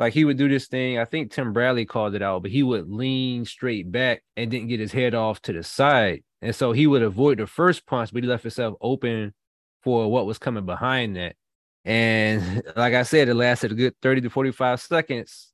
Like 0.00 0.14
he 0.14 0.24
would 0.24 0.38
do 0.38 0.48
this 0.48 0.66
thing. 0.66 0.98
I 0.98 1.04
think 1.04 1.30
Tim 1.30 1.52
Bradley 1.52 1.84
called 1.84 2.14
it 2.14 2.22
out, 2.22 2.40
but 2.40 2.50
he 2.50 2.62
would 2.62 2.90
lean 2.90 3.44
straight 3.44 3.92
back 3.92 4.22
and 4.34 4.50
didn't 4.50 4.68
get 4.68 4.80
his 4.80 4.92
head 4.92 5.14
off 5.14 5.42
to 5.42 5.52
the 5.52 5.62
side. 5.62 6.24
And 6.40 6.54
so 6.56 6.72
he 6.72 6.86
would 6.86 7.02
avoid 7.02 7.38
the 7.38 7.46
first 7.46 7.86
punch, 7.86 8.10
but 8.10 8.22
he 8.22 8.28
left 8.28 8.42
himself 8.42 8.76
open 8.80 9.34
for 9.82 10.10
what 10.10 10.24
was 10.24 10.38
coming 10.38 10.64
behind 10.64 11.16
that. 11.16 11.36
And 11.84 12.62
like 12.76 12.94
I 12.94 13.02
said, 13.02 13.28
it 13.28 13.34
lasted 13.34 13.72
a 13.72 13.74
good 13.74 13.94
30 14.00 14.22
to 14.22 14.30
45 14.30 14.80
seconds 14.80 15.52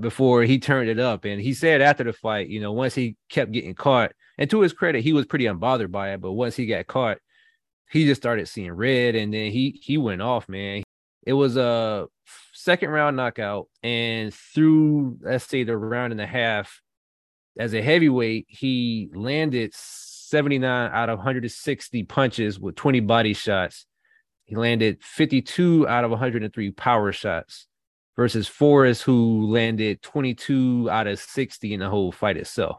before 0.00 0.44
he 0.44 0.58
turned 0.58 0.88
it 0.88 0.98
up. 0.98 1.26
And 1.26 1.38
he 1.38 1.52
said 1.52 1.82
after 1.82 2.04
the 2.04 2.14
fight, 2.14 2.48
you 2.48 2.60
know, 2.60 2.72
once 2.72 2.94
he 2.94 3.16
kept 3.28 3.52
getting 3.52 3.74
caught, 3.74 4.12
and 4.38 4.48
to 4.48 4.62
his 4.62 4.72
credit, 4.72 5.02
he 5.02 5.12
was 5.12 5.26
pretty 5.26 5.44
unbothered 5.44 5.92
by 5.92 6.14
it. 6.14 6.22
But 6.22 6.32
once 6.32 6.56
he 6.56 6.64
got 6.64 6.86
caught, 6.86 7.18
he 7.90 8.06
just 8.06 8.22
started 8.22 8.48
seeing 8.48 8.72
red, 8.72 9.14
and 9.14 9.32
then 9.32 9.52
he 9.52 9.78
he 9.82 9.98
went 9.98 10.22
off, 10.22 10.48
man. 10.48 10.82
It 11.26 11.34
was 11.34 11.56
a 11.58 12.08
second 12.64 12.88
round 12.90 13.16
knockout, 13.16 13.68
and 13.82 14.32
through 14.32 15.18
let's 15.20 15.44
say 15.44 15.64
the 15.64 15.76
round 15.76 16.12
and 16.12 16.20
a 16.20 16.26
half, 16.26 16.80
as 17.58 17.74
a 17.74 17.82
heavyweight, 17.82 18.46
he 18.48 19.10
landed 19.14 19.72
79 19.74 20.90
out 20.92 21.08
of 21.08 21.18
160 21.18 22.02
punches 22.04 22.58
with 22.58 22.74
20 22.74 23.00
body 23.00 23.34
shots. 23.34 23.86
He 24.44 24.56
landed 24.56 25.02
52 25.02 25.86
out 25.86 26.04
of 26.04 26.10
103 26.10 26.70
power 26.72 27.12
shots 27.12 27.66
versus 28.16 28.48
Forrest, 28.48 29.02
who 29.02 29.46
landed 29.46 30.02
22 30.02 30.88
out 30.90 31.06
of 31.06 31.18
60 31.18 31.74
in 31.74 31.80
the 31.80 31.88
whole 31.88 32.12
fight 32.12 32.36
itself. 32.36 32.78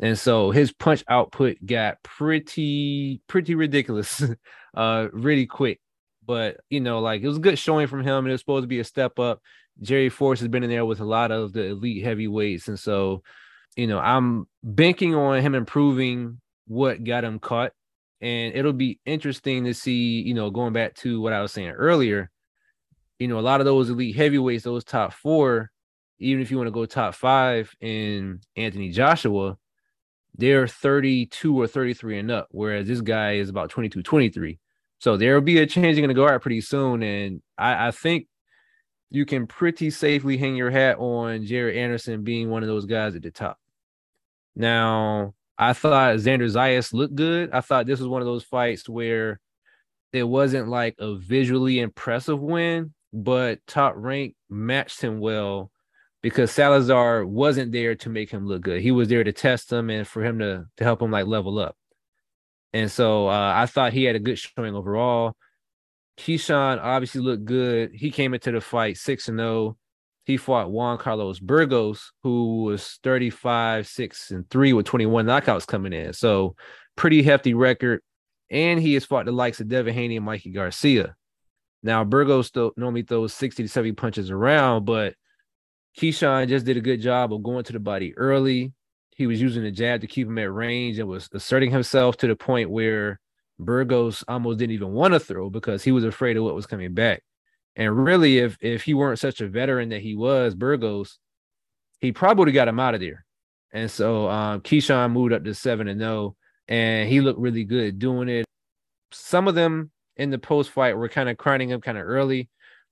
And 0.00 0.18
so 0.18 0.50
his 0.50 0.72
punch 0.72 1.04
output 1.08 1.58
got 1.64 2.02
pretty, 2.02 3.20
pretty 3.26 3.54
ridiculous, 3.54 4.22
uh, 4.76 5.08
really 5.12 5.46
quick. 5.46 5.80
But 6.28 6.58
you 6.70 6.80
know, 6.80 7.00
like 7.00 7.22
it 7.22 7.26
was 7.26 7.38
a 7.38 7.40
good 7.40 7.58
showing 7.58 7.88
from 7.88 8.04
him, 8.04 8.18
and 8.18 8.28
it 8.28 8.32
was 8.32 8.40
supposed 8.42 8.62
to 8.62 8.68
be 8.68 8.78
a 8.78 8.84
step 8.84 9.18
up. 9.18 9.42
Jerry 9.80 10.10
Forrest 10.10 10.42
has 10.42 10.48
been 10.48 10.62
in 10.62 10.70
there 10.70 10.84
with 10.84 11.00
a 11.00 11.04
lot 11.04 11.32
of 11.32 11.52
the 11.52 11.64
elite 11.64 12.04
heavyweights, 12.04 12.68
and 12.68 12.78
so 12.78 13.22
you 13.78 13.86
know, 13.86 14.00
I'm 14.00 14.48
banking 14.64 15.14
on 15.14 15.40
him 15.40 15.54
improving 15.54 16.40
what 16.66 17.04
got 17.04 17.22
him 17.22 17.38
caught. 17.38 17.72
And 18.20 18.52
it'll 18.56 18.72
be 18.72 18.98
interesting 19.06 19.64
to 19.64 19.72
see, 19.72 20.20
you 20.20 20.34
know, 20.34 20.50
going 20.50 20.72
back 20.72 20.94
to 20.96 21.20
what 21.20 21.32
I 21.32 21.40
was 21.40 21.52
saying 21.52 21.70
earlier, 21.70 22.28
you 23.20 23.28
know, 23.28 23.38
a 23.38 23.40
lot 23.40 23.60
of 23.60 23.66
those 23.66 23.88
elite 23.88 24.16
heavyweights, 24.16 24.64
those 24.64 24.82
top 24.82 25.12
four, 25.12 25.70
even 26.18 26.42
if 26.42 26.50
you 26.50 26.56
want 26.56 26.66
to 26.66 26.72
go 26.72 26.86
top 26.86 27.14
five 27.14 27.72
in 27.80 28.40
Anthony 28.56 28.90
Joshua, 28.90 29.56
they're 30.34 30.66
32 30.66 31.60
or 31.60 31.68
33 31.68 32.18
and 32.18 32.30
up, 32.32 32.48
whereas 32.50 32.88
this 32.88 33.00
guy 33.00 33.34
is 33.34 33.48
about 33.48 33.70
22, 33.70 34.02
23. 34.02 34.58
So 34.98 35.16
there'll 35.16 35.40
be 35.40 35.58
a 35.58 35.66
changing 35.66 36.04
in 36.04 36.08
the 36.08 36.14
guard 36.14 36.42
pretty 36.42 36.60
soon. 36.60 37.02
And 37.02 37.42
I, 37.56 37.88
I 37.88 37.90
think 37.90 38.26
you 39.10 39.24
can 39.24 39.46
pretty 39.46 39.90
safely 39.90 40.36
hang 40.36 40.56
your 40.56 40.70
hat 40.70 40.98
on 40.98 41.46
Jared 41.46 41.76
Anderson 41.76 42.24
being 42.24 42.50
one 42.50 42.62
of 42.62 42.68
those 42.68 42.86
guys 42.86 43.14
at 43.14 43.22
the 43.22 43.30
top. 43.30 43.58
Now, 44.56 45.34
I 45.56 45.72
thought 45.72 46.16
Xander 46.16 46.50
Zayas 46.50 46.92
looked 46.92 47.14
good. 47.14 47.50
I 47.52 47.60
thought 47.60 47.86
this 47.86 48.00
was 48.00 48.08
one 48.08 48.22
of 48.22 48.26
those 48.26 48.44
fights 48.44 48.88
where 48.88 49.40
it 50.12 50.24
wasn't 50.24 50.68
like 50.68 50.96
a 50.98 51.14
visually 51.16 51.80
impressive 51.80 52.40
win, 52.40 52.92
but 53.12 53.60
top 53.66 53.94
rank 53.96 54.34
matched 54.48 55.00
him 55.00 55.20
well 55.20 55.70
because 56.22 56.50
Salazar 56.50 57.24
wasn't 57.24 57.72
there 57.72 57.94
to 57.96 58.08
make 58.08 58.30
him 58.30 58.46
look 58.46 58.62
good. 58.62 58.80
He 58.80 58.90
was 58.90 59.08
there 59.08 59.24
to 59.24 59.32
test 59.32 59.72
him 59.72 59.90
and 59.90 60.06
for 60.06 60.24
him 60.24 60.38
to 60.40 60.66
to 60.76 60.84
help 60.84 61.02
him 61.02 61.10
like 61.10 61.26
level 61.26 61.58
up. 61.58 61.76
And 62.72 62.90
so 62.90 63.28
uh, 63.28 63.52
I 63.56 63.66
thought 63.66 63.92
he 63.92 64.04
had 64.04 64.16
a 64.16 64.20
good 64.20 64.38
showing 64.38 64.74
overall. 64.74 65.34
Keyshawn 66.18 66.80
obviously 66.82 67.20
looked 67.20 67.44
good. 67.44 67.92
He 67.94 68.10
came 68.10 68.34
into 68.34 68.50
the 68.52 68.60
fight 68.60 68.96
6 68.96 69.28
and 69.28 69.38
0. 69.38 69.76
He 70.24 70.36
fought 70.36 70.70
Juan 70.70 70.98
Carlos 70.98 71.38
Burgos, 71.38 72.12
who 72.22 72.64
was 72.64 72.98
35, 73.02 73.86
6, 73.86 74.30
and 74.32 74.50
3 74.50 74.72
with 74.74 74.84
21 74.84 75.24
knockouts 75.24 75.66
coming 75.66 75.94
in. 75.94 76.12
So 76.12 76.54
pretty 76.96 77.22
hefty 77.22 77.54
record. 77.54 78.02
And 78.50 78.80
he 78.80 78.94
has 78.94 79.04
fought 79.04 79.26
the 79.26 79.32
likes 79.32 79.60
of 79.60 79.68
Devin 79.68 79.94
Haney 79.94 80.16
and 80.16 80.26
Mikey 80.26 80.50
Garcia. 80.50 81.14
Now, 81.82 82.04
Burgos 82.04 82.48
still 82.48 82.72
normally 82.76 83.02
throws 83.02 83.32
60 83.32 83.62
to 83.62 83.68
70 83.68 83.92
punches 83.92 84.30
around, 84.30 84.84
but 84.84 85.14
Keyshawn 85.96 86.48
just 86.48 86.66
did 86.66 86.76
a 86.76 86.82
good 86.82 87.00
job 87.00 87.32
of 87.32 87.42
going 87.42 87.64
to 87.64 87.72
the 87.72 87.80
body 87.80 88.16
early. 88.16 88.72
He 89.18 89.26
was 89.26 89.42
using 89.42 89.64
the 89.64 89.72
jab 89.72 90.00
to 90.02 90.06
keep 90.06 90.28
him 90.28 90.38
at 90.38 90.52
range 90.52 91.00
and 91.00 91.08
was 91.08 91.28
asserting 91.32 91.72
himself 91.72 92.16
to 92.18 92.28
the 92.28 92.36
point 92.36 92.70
where 92.70 93.18
Burgos 93.58 94.22
almost 94.28 94.60
didn't 94.60 94.74
even 94.74 94.92
want 94.92 95.12
to 95.12 95.18
throw 95.18 95.50
because 95.50 95.82
he 95.82 95.90
was 95.90 96.04
afraid 96.04 96.36
of 96.36 96.44
what 96.44 96.54
was 96.54 96.68
coming 96.68 96.94
back. 96.94 97.24
And 97.74 98.04
really, 98.04 98.38
if 98.38 98.56
if 98.60 98.84
he 98.84 98.94
weren't 98.94 99.18
such 99.18 99.40
a 99.40 99.48
veteran 99.48 99.88
that 99.88 100.02
he 100.02 100.14
was, 100.14 100.54
Burgos, 100.54 101.18
he 102.00 102.12
probably 102.12 102.52
got 102.52 102.68
him 102.68 102.78
out 102.78 102.94
of 102.94 103.00
there. 103.00 103.24
And 103.72 103.90
so 103.90 104.28
um, 104.30 104.60
Keyshawn 104.60 105.10
moved 105.10 105.32
up 105.32 105.42
to 105.44 105.52
seven 105.52 105.88
and 105.88 106.00
zero, 106.00 106.12
oh, 106.12 106.36
and 106.68 107.08
he 107.08 107.20
looked 107.20 107.40
really 107.40 107.64
good 107.64 107.98
doing 107.98 108.28
it. 108.28 108.46
Some 109.10 109.48
of 109.48 109.56
them 109.56 109.90
in 110.16 110.30
the 110.30 110.38
post 110.38 110.70
fight 110.70 110.96
were 110.96 111.08
kind 111.08 111.28
of 111.28 111.36
crowning 111.38 111.70
him 111.70 111.80
kind 111.80 111.98
of 111.98 112.04
early, 112.04 112.50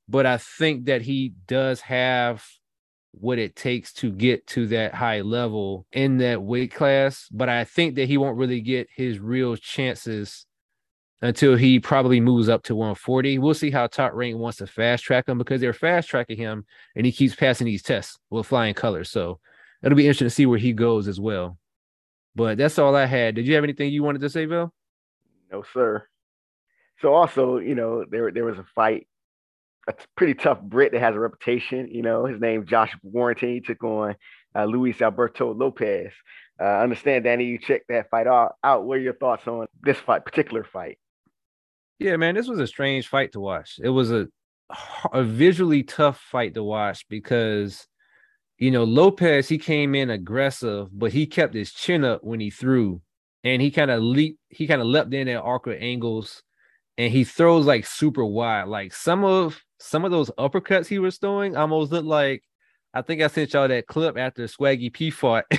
but 0.09 0.27
I 0.27 0.39
think 0.39 0.87
that 0.87 1.03
he 1.03 1.35
does 1.47 1.83
have 1.83 2.45
what 3.19 3.39
it 3.39 3.57
takes 3.57 3.93
to 3.95 4.11
get 4.11 4.47
to 4.47 4.67
that 4.69 4.95
high 4.95 5.23
level 5.23 5.87
in 5.93 6.19
that 6.19 6.43
weight 6.43 6.75
class. 6.75 7.29
But 7.31 7.49
I 7.49 7.65
think 7.65 7.95
that 7.97 8.09
he 8.09 8.19
won't 8.19 8.37
really 8.37 8.61
get 8.61 8.89
his 8.95 9.19
real 9.19 9.57
chances 9.57 10.47
until 11.23 11.57
he 11.57 11.81
probably 11.81 12.21
moves 12.21 12.49
up 12.49 12.63
to 12.65 12.75
140. 12.75 13.39
We'll 13.39 13.55
see 13.55 13.71
how 13.71 13.87
Top 13.87 14.13
Rank 14.13 14.37
wants 14.37 14.59
to 14.59 14.67
fast 14.67 15.03
track 15.05 15.29
him 15.29 15.39
because 15.39 15.61
they're 15.61 15.73
fast 15.73 16.09
tracking 16.09 16.37
him 16.37 16.67
and 16.95 17.07
he 17.07 17.13
keeps 17.13 17.35
passing 17.35 17.65
these 17.65 17.83
tests 17.83 18.19
with 18.31 18.47
flying 18.47 18.75
colors. 18.75 19.11
So 19.11 19.41
it'll 19.83 19.97
be 19.97 20.07
interesting 20.07 20.27
to 20.27 20.31
see 20.31 20.47
where 20.47 20.59
he 20.59 20.73
goes 20.73 21.09
as 21.09 21.19
well. 21.19 21.59
But 22.35 22.59
that's 22.59 22.79
all 22.79 22.95
I 22.95 23.07
had. 23.07 23.35
Did 23.35 23.47
you 23.47 23.55
have 23.55 23.65
anything 23.65 23.91
you 23.91 24.03
wanted 24.03 24.21
to 24.21 24.31
say, 24.31 24.45
Bill? 24.45 24.73
No, 25.51 25.65
sir. 25.73 26.07
So 27.01 27.15
also, 27.15 27.59
you 27.59 27.75
know, 27.75 28.05
there 28.11 28.31
there 28.31 28.45
was 28.45 28.59
a 28.59 28.67
fight, 28.75 29.07
a 29.87 29.95
pretty 30.17 30.35
tough 30.35 30.61
Brit 30.61 30.93
that 30.93 31.01
has 31.01 31.15
a 31.15 31.21
reputation. 31.21 31.89
You 31.91 32.03
know, 32.03 32.27
his 32.27 32.41
name 32.41 32.67
Josh 32.67 32.97
Warrington. 33.03 33.51
He 33.51 33.61
took 33.61 33.83
on 33.85 34.17
uh, 34.55 34.65
Luis 34.65 35.01
Alberto 35.01 35.55
Lopez. 35.55 36.13
Uh, 36.59 36.65
understand, 36.65 37.25
Danny, 37.25 37.45
you 37.45 37.59
checked 37.59 37.89
that 37.89 38.11
fight 38.11 38.27
out. 38.27 38.57
What 38.63 38.99
are 38.99 39.01
your 39.01 39.15
thoughts 39.15 39.47
on 39.47 39.67
this 39.83 39.99
fight, 39.99 40.25
particular 40.25 40.65
fight? 40.65 40.99
Yeah, 41.99 42.17
man, 42.17 42.35
this 42.35 42.49
was 42.49 42.59
a 42.59 42.67
strange 42.67 43.09
fight 43.09 43.33
to 43.33 43.41
watch. 43.41 43.79
It 43.83 43.91
was 43.91 44.11
a 44.11 44.29
a 45.13 45.23
visually 45.23 45.83
tough 45.83 46.21
fight 46.31 46.55
to 46.55 46.63
watch 46.63 47.07
because 47.09 47.87
you 48.59 48.71
know 48.71 48.85
Lopez 48.85 49.49
he 49.49 49.59
came 49.59 49.95
in 49.95 50.11
aggressive, 50.11 50.89
but 50.93 51.13
he 51.13 51.27
kept 51.27 51.55
his 51.55 51.73
chin 51.73 52.05
up 52.05 52.25
when 52.25 52.41
he 52.41 52.51
threw, 52.51 53.01
and 53.45 53.63
he 53.63 53.71
kind 53.71 53.91
of 53.91 54.03
leaped, 54.03 54.41
he 54.49 54.67
kind 54.67 54.81
of 54.81 54.87
leapt 54.87 55.15
in 55.15 55.29
at 55.29 55.43
awkward 55.43 55.79
angles, 55.81 56.43
and 56.99 57.13
he 57.13 57.25
throws 57.25 57.67
like 57.67 57.87
super 57.87 58.25
wide. 58.25 58.69
Like 58.69 58.93
some 58.93 59.25
of 59.25 59.63
some 59.79 60.05
of 60.05 60.11
those 60.11 60.31
uppercuts 60.39 60.87
he 60.87 60.99
was 60.99 61.19
throwing 61.19 61.57
almost 61.57 61.93
looked 61.93 62.07
like 62.07 62.43
I 62.95 63.03
think 63.03 63.21
I 63.21 63.27
sent 63.27 63.53
y'all 63.53 63.69
that 63.69 63.87
clip 63.87 64.17
after 64.17 64.45
Swaggy 64.45 64.93
P 64.93 65.11
fought. 65.11 65.45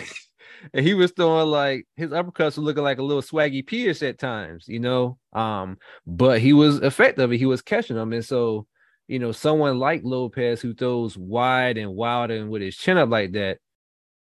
and 0.73 0.85
he 0.85 0.93
was 0.93 1.11
throwing 1.11 1.47
like 1.47 1.85
his 1.95 2.11
uppercuts 2.11 2.57
were 2.57 2.63
looking 2.63 2.83
like 2.83 2.97
a 2.97 3.03
little 3.03 3.21
swaggy 3.21 3.65
P-ish 3.65 4.01
at 4.01 4.19
times, 4.19 4.65
you 4.67 4.79
know. 4.79 5.17
Um, 5.33 5.77
but 6.05 6.39
he 6.39 6.53
was 6.53 6.79
effective. 6.79 7.31
He 7.31 7.45
was 7.45 7.61
catching 7.61 7.95
them, 7.95 8.13
and 8.13 8.25
so 8.25 8.67
you 9.07 9.19
know, 9.19 9.31
someone 9.31 9.79
like 9.79 10.01
Lopez 10.03 10.61
who 10.61 10.73
throws 10.73 11.17
wide 11.17 11.77
and 11.77 11.95
wild 11.95 12.29
and 12.29 12.49
with 12.49 12.61
his 12.61 12.75
chin 12.75 12.97
up 12.97 13.09
like 13.09 13.31
that, 13.33 13.59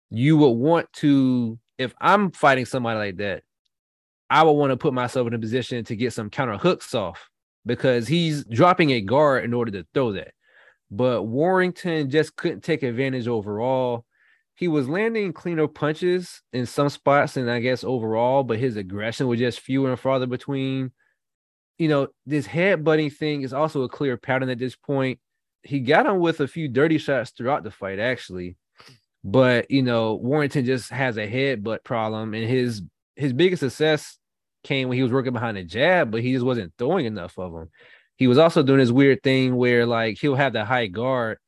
you 0.09 0.37
would 0.37 0.51
want 0.51 0.91
to. 0.93 1.59
If 1.77 1.93
I'm 1.99 2.31
fighting 2.31 2.65
somebody 2.65 2.99
like 2.99 3.17
that, 3.17 3.43
I 4.29 4.43
would 4.43 4.51
want 4.53 4.71
to 4.71 4.77
put 4.77 4.93
myself 4.93 5.27
in 5.27 5.33
a 5.33 5.39
position 5.39 5.83
to 5.85 5.95
get 5.95 6.13
some 6.13 6.29
counter 6.29 6.57
hooks 6.57 6.93
off 6.93 7.30
because 7.65 8.07
he's 8.07 8.43
dropping 8.45 8.91
a 8.91 9.01
guard 9.01 9.43
in 9.43 9.53
order 9.53 9.71
to 9.71 9.85
throw 9.93 10.13
that. 10.13 10.33
But 10.89 11.23
Warrington 11.23 12.09
just 12.09 12.35
couldn't 12.35 12.61
take 12.61 12.83
advantage 12.83 13.27
overall 13.27 14.05
he 14.61 14.67
was 14.67 14.87
landing 14.87 15.33
cleaner 15.33 15.67
punches 15.67 16.43
in 16.53 16.67
some 16.67 16.87
spots 16.87 17.35
and 17.35 17.49
I 17.49 17.61
guess 17.61 17.83
overall, 17.83 18.43
but 18.43 18.59
his 18.59 18.75
aggression 18.75 19.25
was 19.25 19.39
just 19.39 19.59
fewer 19.59 19.89
and 19.89 19.99
farther 19.99 20.27
between. 20.27 20.91
You 21.79 21.87
know, 21.87 22.09
this 22.27 22.45
headbutting 22.45 23.11
thing 23.11 23.41
is 23.41 23.53
also 23.53 23.81
a 23.81 23.89
clear 23.89 24.17
pattern 24.17 24.49
at 24.49 24.59
this 24.59 24.75
point. 24.75 25.19
He 25.63 25.79
got 25.79 26.05
him 26.05 26.19
with 26.19 26.41
a 26.41 26.47
few 26.47 26.67
dirty 26.67 26.99
shots 26.99 27.31
throughout 27.31 27.63
the 27.63 27.71
fight, 27.71 27.97
actually. 27.97 28.55
But 29.23 29.71
you 29.71 29.81
know, 29.81 30.13
Warrington 30.13 30.63
just 30.63 30.91
has 30.91 31.17
a 31.17 31.27
headbutt 31.27 31.83
problem, 31.83 32.35
and 32.35 32.47
his 32.47 32.83
his 33.15 33.33
biggest 33.33 33.61
success 33.61 34.19
came 34.63 34.87
when 34.87 34.97
he 34.97 35.03
was 35.03 35.11
working 35.11 35.33
behind 35.33 35.57
the 35.57 35.63
jab, 35.63 36.11
but 36.11 36.21
he 36.21 36.33
just 36.33 36.45
wasn't 36.45 36.73
throwing 36.77 37.05
enough 37.05 37.37
of 37.37 37.53
them. 37.53 37.69
He 38.15 38.27
was 38.27 38.37
also 38.37 38.63
doing 38.63 38.79
this 38.79 38.91
weird 38.91 39.23
thing 39.23 39.55
where 39.55 39.85
like 39.85 40.17
he'll 40.19 40.35
have 40.35 40.53
the 40.53 40.63
high 40.63 40.87
guard 40.87 41.39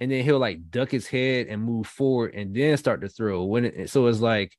and 0.00 0.10
then 0.10 0.24
he'll 0.24 0.38
like 0.38 0.70
duck 0.70 0.90
his 0.90 1.06
head 1.06 1.46
and 1.46 1.62
move 1.62 1.86
forward 1.86 2.34
and 2.34 2.54
then 2.54 2.76
start 2.76 3.02
to 3.02 3.08
throw. 3.08 3.44
When 3.44 3.66
it, 3.66 3.90
so 3.90 4.06
it's 4.06 4.20
like, 4.20 4.56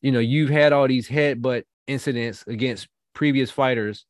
you 0.00 0.12
know, 0.12 0.20
you've 0.20 0.50
had 0.50 0.72
all 0.72 0.86
these 0.86 1.08
headbutt 1.08 1.64
incidents 1.86 2.44
against 2.46 2.88
previous 3.14 3.50
fighters, 3.50 4.06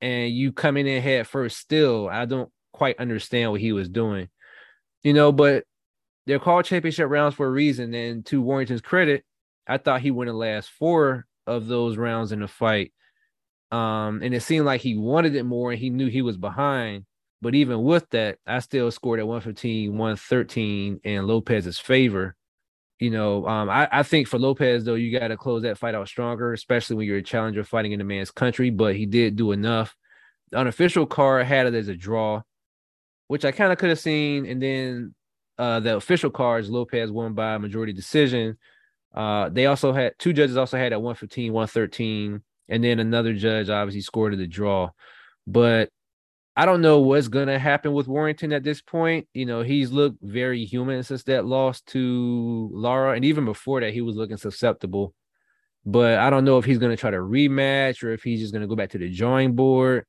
and 0.00 0.30
you 0.30 0.52
come 0.52 0.76
in 0.76 1.02
head 1.02 1.26
first. 1.26 1.56
Still, 1.56 2.08
I 2.08 2.26
don't 2.26 2.50
quite 2.72 3.00
understand 3.00 3.50
what 3.50 3.60
he 3.60 3.72
was 3.72 3.88
doing, 3.88 4.28
you 5.02 5.14
know. 5.14 5.32
But 5.32 5.64
they're 6.26 6.38
called 6.38 6.66
championship 6.66 7.08
rounds 7.08 7.34
for 7.34 7.46
a 7.46 7.50
reason. 7.50 7.94
And 7.94 8.24
to 8.26 8.42
Warrington's 8.42 8.82
credit, 8.82 9.24
I 9.66 9.78
thought 9.78 10.02
he 10.02 10.10
won 10.10 10.26
the 10.26 10.32
last 10.32 10.70
four 10.70 11.26
of 11.46 11.66
those 11.66 11.96
rounds 11.96 12.32
in 12.32 12.40
the 12.40 12.48
fight. 12.48 12.92
Um, 13.70 14.20
and 14.22 14.34
it 14.34 14.42
seemed 14.42 14.66
like 14.66 14.80
he 14.80 14.96
wanted 14.96 15.34
it 15.36 15.44
more 15.44 15.70
and 15.70 15.80
he 15.80 15.90
knew 15.90 16.08
he 16.08 16.22
was 16.22 16.36
behind. 16.36 17.04
But 17.42 17.54
even 17.54 17.82
with 17.82 18.08
that, 18.10 18.38
I 18.46 18.58
still 18.58 18.90
scored 18.90 19.20
at 19.20 19.26
115, 19.26 19.96
113 19.96 21.00
in 21.04 21.26
Lopez's 21.26 21.78
favor. 21.78 22.36
You 22.98 23.10
know, 23.10 23.46
um, 23.46 23.70
I, 23.70 23.88
I 23.90 24.02
think 24.02 24.28
for 24.28 24.38
Lopez, 24.38 24.84
though, 24.84 24.94
you 24.94 25.18
got 25.18 25.28
to 25.28 25.36
close 25.38 25.62
that 25.62 25.78
fight 25.78 25.94
out 25.94 26.06
stronger, 26.06 26.52
especially 26.52 26.96
when 26.96 27.06
you're 27.06 27.16
a 27.16 27.22
challenger 27.22 27.64
fighting 27.64 27.92
in 27.92 28.00
a 28.00 28.04
man's 28.04 28.30
country. 28.30 28.68
But 28.68 28.94
he 28.94 29.06
did 29.06 29.36
do 29.36 29.52
enough. 29.52 29.96
The 30.50 30.58
unofficial 30.58 31.06
card 31.06 31.46
had 31.46 31.66
it 31.66 31.74
as 31.74 31.88
a 31.88 31.96
draw, 31.96 32.42
which 33.28 33.46
I 33.46 33.52
kind 33.52 33.72
of 33.72 33.78
could 33.78 33.88
have 33.88 33.98
seen. 33.98 34.44
And 34.44 34.60
then 34.60 35.14
uh, 35.56 35.80
the 35.80 35.96
official 35.96 36.30
cards, 36.30 36.68
Lopez 36.68 37.10
won 37.10 37.32
by 37.32 37.56
majority 37.56 37.94
decision. 37.94 38.58
Uh, 39.14 39.48
they 39.48 39.66
also 39.66 39.92
had 39.92 40.12
two 40.18 40.32
judges 40.32 40.56
also 40.56 40.78
had 40.78 40.92
at 40.92 41.02
115, 41.02 41.52
113, 41.52 42.42
and 42.68 42.84
then 42.84 43.00
another 43.00 43.34
judge 43.34 43.68
obviously 43.68 44.02
scored 44.02 44.36
the 44.38 44.46
draw. 44.46 44.90
But 45.46 45.90
I 46.56 46.66
don't 46.66 46.80
know 46.82 47.00
what's 47.00 47.28
gonna 47.28 47.58
happen 47.58 47.92
with 47.92 48.08
Warrington 48.08 48.52
at 48.52 48.62
this 48.62 48.82
point. 48.82 49.26
You 49.34 49.46
know, 49.46 49.62
he's 49.62 49.90
looked 49.92 50.18
very 50.22 50.64
human 50.64 51.02
since 51.02 51.22
that 51.24 51.46
loss 51.46 51.80
to 51.82 52.70
Lara, 52.72 53.14
and 53.14 53.24
even 53.24 53.44
before 53.44 53.80
that, 53.80 53.92
he 53.92 54.00
was 54.00 54.16
looking 54.16 54.36
susceptible. 54.36 55.14
But 55.84 56.18
I 56.18 56.30
don't 56.30 56.44
know 56.44 56.58
if 56.58 56.64
he's 56.64 56.78
gonna 56.78 56.96
try 56.96 57.10
to 57.10 57.16
rematch 57.16 58.02
or 58.04 58.12
if 58.12 58.22
he's 58.22 58.40
just 58.40 58.52
gonna 58.52 58.66
go 58.66 58.76
back 58.76 58.90
to 58.90 58.98
the 58.98 59.10
drawing 59.10 59.54
board. 59.54 60.04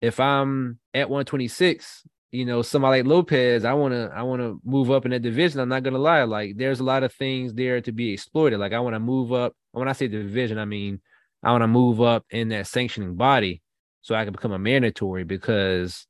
If 0.00 0.20
I'm 0.20 0.78
at 0.94 1.10
126, 1.10 2.04
you 2.30 2.44
know, 2.44 2.62
somebody 2.62 3.02
like 3.02 3.08
Lopez, 3.08 3.64
I 3.64 3.72
wanna 3.72 4.10
I 4.14 4.22
wanna 4.22 4.56
move 4.64 4.90
up 4.90 5.04
in 5.04 5.12
that 5.12 5.22
division. 5.22 5.60
I'm 5.60 5.68
not 5.68 5.82
gonna 5.82 5.98
lie, 5.98 6.24
like 6.24 6.56
there's 6.56 6.80
a 6.80 6.84
lot 6.84 7.02
of 7.02 7.12
things 7.12 7.54
there 7.54 7.80
to 7.80 7.92
be 7.92 8.12
exploited. 8.12 8.58
Like 8.58 8.72
I 8.72 8.80
want 8.80 8.94
to 8.94 9.00
move 9.00 9.32
up. 9.32 9.54
When 9.72 9.88
I 9.88 9.92
say 9.92 10.08
division, 10.08 10.58
I 10.58 10.64
mean 10.64 11.00
I 11.42 11.52
want 11.52 11.62
to 11.62 11.68
move 11.68 12.00
up 12.00 12.24
in 12.30 12.48
that 12.48 12.66
sanctioning 12.66 13.14
body 13.14 13.62
so 14.02 14.14
I 14.14 14.24
can 14.24 14.32
become 14.32 14.52
a 14.52 14.58
mandatory 14.58 15.24
because 15.24 16.06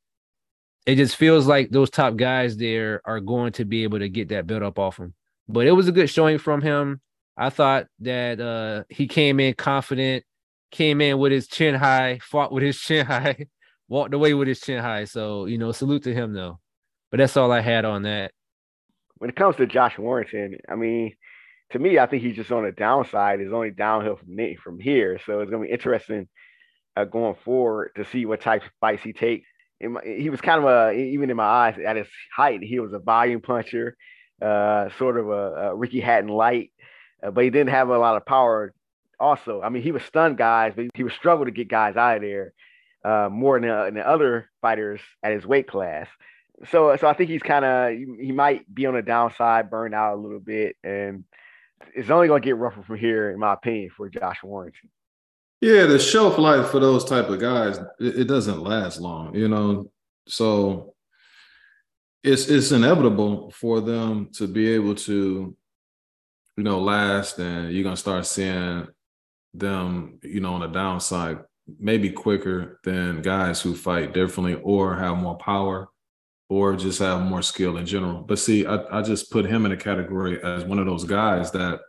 it 0.87 0.97
just 0.97 1.17
feels 1.17 1.47
like 1.47 1.71
those 1.71 1.91
top 1.91 2.17
guys 2.17 2.57
there 2.57 3.03
are 3.05 3.21
going 3.21 3.53
to 3.53 3.65
be 3.65 3.83
able 3.83 3.99
to 3.99 4.09
get 4.09 4.31
that 4.31 4.47
build 4.47 4.63
up 4.63 4.79
off 4.79 4.97
him. 4.97 5.15
But 5.49 5.67
it 5.67 5.73
was 5.73 5.89
a 5.89 5.93
good 5.93 6.09
showing 6.09 6.39
from 6.39 6.63
him. 6.63 7.01
I 7.37 7.51
thought 7.51 7.87
that 8.01 8.41
uh, 8.41 8.85
he 8.89 9.07
came 9.07 9.39
in 9.39 9.55
confident, 9.55 10.25
came 10.71 11.01
in 11.01 11.19
with 11.19 11.31
his 11.31 11.47
chin 11.47 11.75
high, 11.75 12.21
fought 12.23 12.53
with 12.53 12.63
his 12.63 12.79
chin 12.81 13.07
high, 13.07 13.47
walked 13.89 14.15
away 14.15 14.35
with 14.35 14.49
his 14.49 14.61
chin 14.61 14.81
high. 14.81 15.05
So, 15.05 15.47
you 15.47 15.59
know, 15.59 15.73
salute 15.73 16.05
to 16.05 16.15
him 16.15 16.33
though. 16.33 16.59
But 17.11 17.19
that's 17.19 17.37
all 17.37 17.53
I 17.53 17.61
had 17.61 17.85
on 17.85 18.03
that. 18.03 18.33
When 19.17 19.31
it 19.31 19.37
comes 19.37 19.57
to 19.57 19.67
Josh 19.67 19.99
Warrington, 19.99 20.59
I 20.69 20.77
mean, 20.77 21.15
to 21.71 21.79
me, 21.79 21.99
I 21.99 22.07
think 22.07 22.23
he's 22.23 22.37
just 22.37 22.53
on 22.53 22.65
the 22.65 22.73
downside. 22.73 23.41
It's 23.41 23.53
only 23.53 23.71
downhill 23.71 24.17
from 24.17 24.37
from 24.63 24.79
here. 24.79 25.19
So 25.27 25.41
it's 25.41 25.51
gonna 25.51 25.65
be 25.65 25.71
interesting 25.71 26.29
uh, 26.97 27.05
going 27.05 27.35
forward 27.45 27.93
to 27.97 28.05
see 28.05 28.27
what 28.27 28.41
types 28.41 28.67
of 28.67 28.73
fights 28.81 29.03
he 29.03 29.13
takes. 29.13 29.47
He 29.81 30.29
was 30.29 30.41
kind 30.41 30.65
of 30.65 30.69
a, 30.69 30.93
even 30.93 31.31
in 31.31 31.37
my 31.37 31.45
eyes, 31.45 31.79
at 31.85 31.95
his 31.95 32.09
height, 32.35 32.63
he 32.63 32.81
was 32.81 32.93
a 32.93 32.99
volume 32.99 33.41
puncher, 33.41 33.97
uh, 34.43 34.89
sort 34.99 35.17
of 35.17 35.29
a, 35.29 35.71
a, 35.71 35.75
Ricky 35.77 36.01
Hatton 36.01 36.31
light, 36.31 36.73
uh, 37.23 37.31
but 37.31 37.45
he 37.45 37.51
didn't 37.51 37.71
have 37.71 37.89
a 37.89 37.99
lot 37.99 38.17
of 38.17 38.27
power. 38.27 38.75
Also, 39.21 39.63
I 39.63 39.69
mean, 39.69 39.85
he 39.85 39.93
was 39.93 40.03
stun 40.03 40.35
guys, 40.35 40.73
but 40.75 40.87
he 40.95 41.05
would 41.05 41.13
struggle 41.13 41.45
to 41.45 41.53
get 41.53 41.69
guys 41.69 41.97
out 41.97 42.17
of 42.17 42.23
there 42.23 42.55
uh, 43.09 43.29
more 43.31 43.59
than, 43.59 43.95
than 43.95 44.03
other 44.03 44.51
fighters 44.61 45.01
at 45.23 45.33
his 45.33 45.47
weight 45.47 45.67
class. 45.67 46.07
So, 46.71 46.95
so 46.97 47.07
I 47.07 47.15
think 47.15 47.31
he's 47.31 47.43
kind 47.43 47.65
of 47.65 47.93
he 48.21 48.33
might 48.33 48.73
be 48.73 48.85
on 48.87 48.95
the 48.95 49.03
downside, 49.03 49.71
burned 49.71 49.95
out 49.95 50.15
a 50.15 50.21
little 50.21 50.41
bit, 50.41 50.77
and 50.85 51.25
it's 51.95 52.11
only 52.11 52.29
going 52.29 52.43
to 52.43 52.47
get 52.47 52.57
rougher 52.57 52.83
from 52.83 52.99
here, 52.99 53.31
in 53.31 53.39
my 53.39 53.55
opinion, 53.55 53.91
for 53.97 54.09
Josh 54.09 54.43
Warrington. 54.43 54.91
Yeah, 55.61 55.87
the 55.87 55.99
shelf 55.99 56.37
life 56.37 56.71
for 56.71 56.81
those 56.81 57.05
type 57.05 57.29
of 57.29 57.41
guys, 57.41 57.79
it, 57.99 58.21
it 58.21 58.25
doesn't 58.25 58.61
last 58.61 59.01
long, 59.01 59.35
you 59.35 59.49
know. 59.49 59.91
So 60.27 60.95
it's 62.23 62.49
it's 62.49 62.73
inevitable 62.73 63.53
for 63.53 63.81
them 63.81 64.29
to 64.35 64.47
be 64.47 64.69
able 64.75 64.97
to, 64.97 65.57
you 66.57 66.65
know, 66.65 66.81
last, 66.81 67.39
and 67.39 67.73
you're 67.73 67.85
gonna 67.85 67.97
start 67.97 68.27
seeing 68.27 68.87
them, 69.55 70.19
you 70.23 70.41
know, 70.41 70.55
on 70.55 70.61
the 70.61 70.67
downside 70.67 71.39
maybe 71.79 72.11
quicker 72.11 72.81
than 72.85 73.23
guys 73.23 73.61
who 73.61 73.75
fight 73.75 74.15
differently 74.15 74.55
or 74.63 74.97
have 74.97 75.17
more 75.17 75.37
power 75.37 75.89
or 76.49 76.77
just 76.77 76.99
have 76.99 77.21
more 77.23 77.43
skill 77.43 77.77
in 77.77 77.87
general. 77.87 78.23
But 78.23 78.39
see, 78.39 78.67
I, 78.67 78.99
I 78.99 79.03
just 79.03 79.31
put 79.31 79.45
him 79.45 79.67
in 79.67 79.73
a 79.73 79.77
category 79.77 80.43
as 80.43 80.65
one 80.65 80.79
of 80.79 80.87
those 80.87 81.05
guys 81.05 81.51
that 81.53 81.81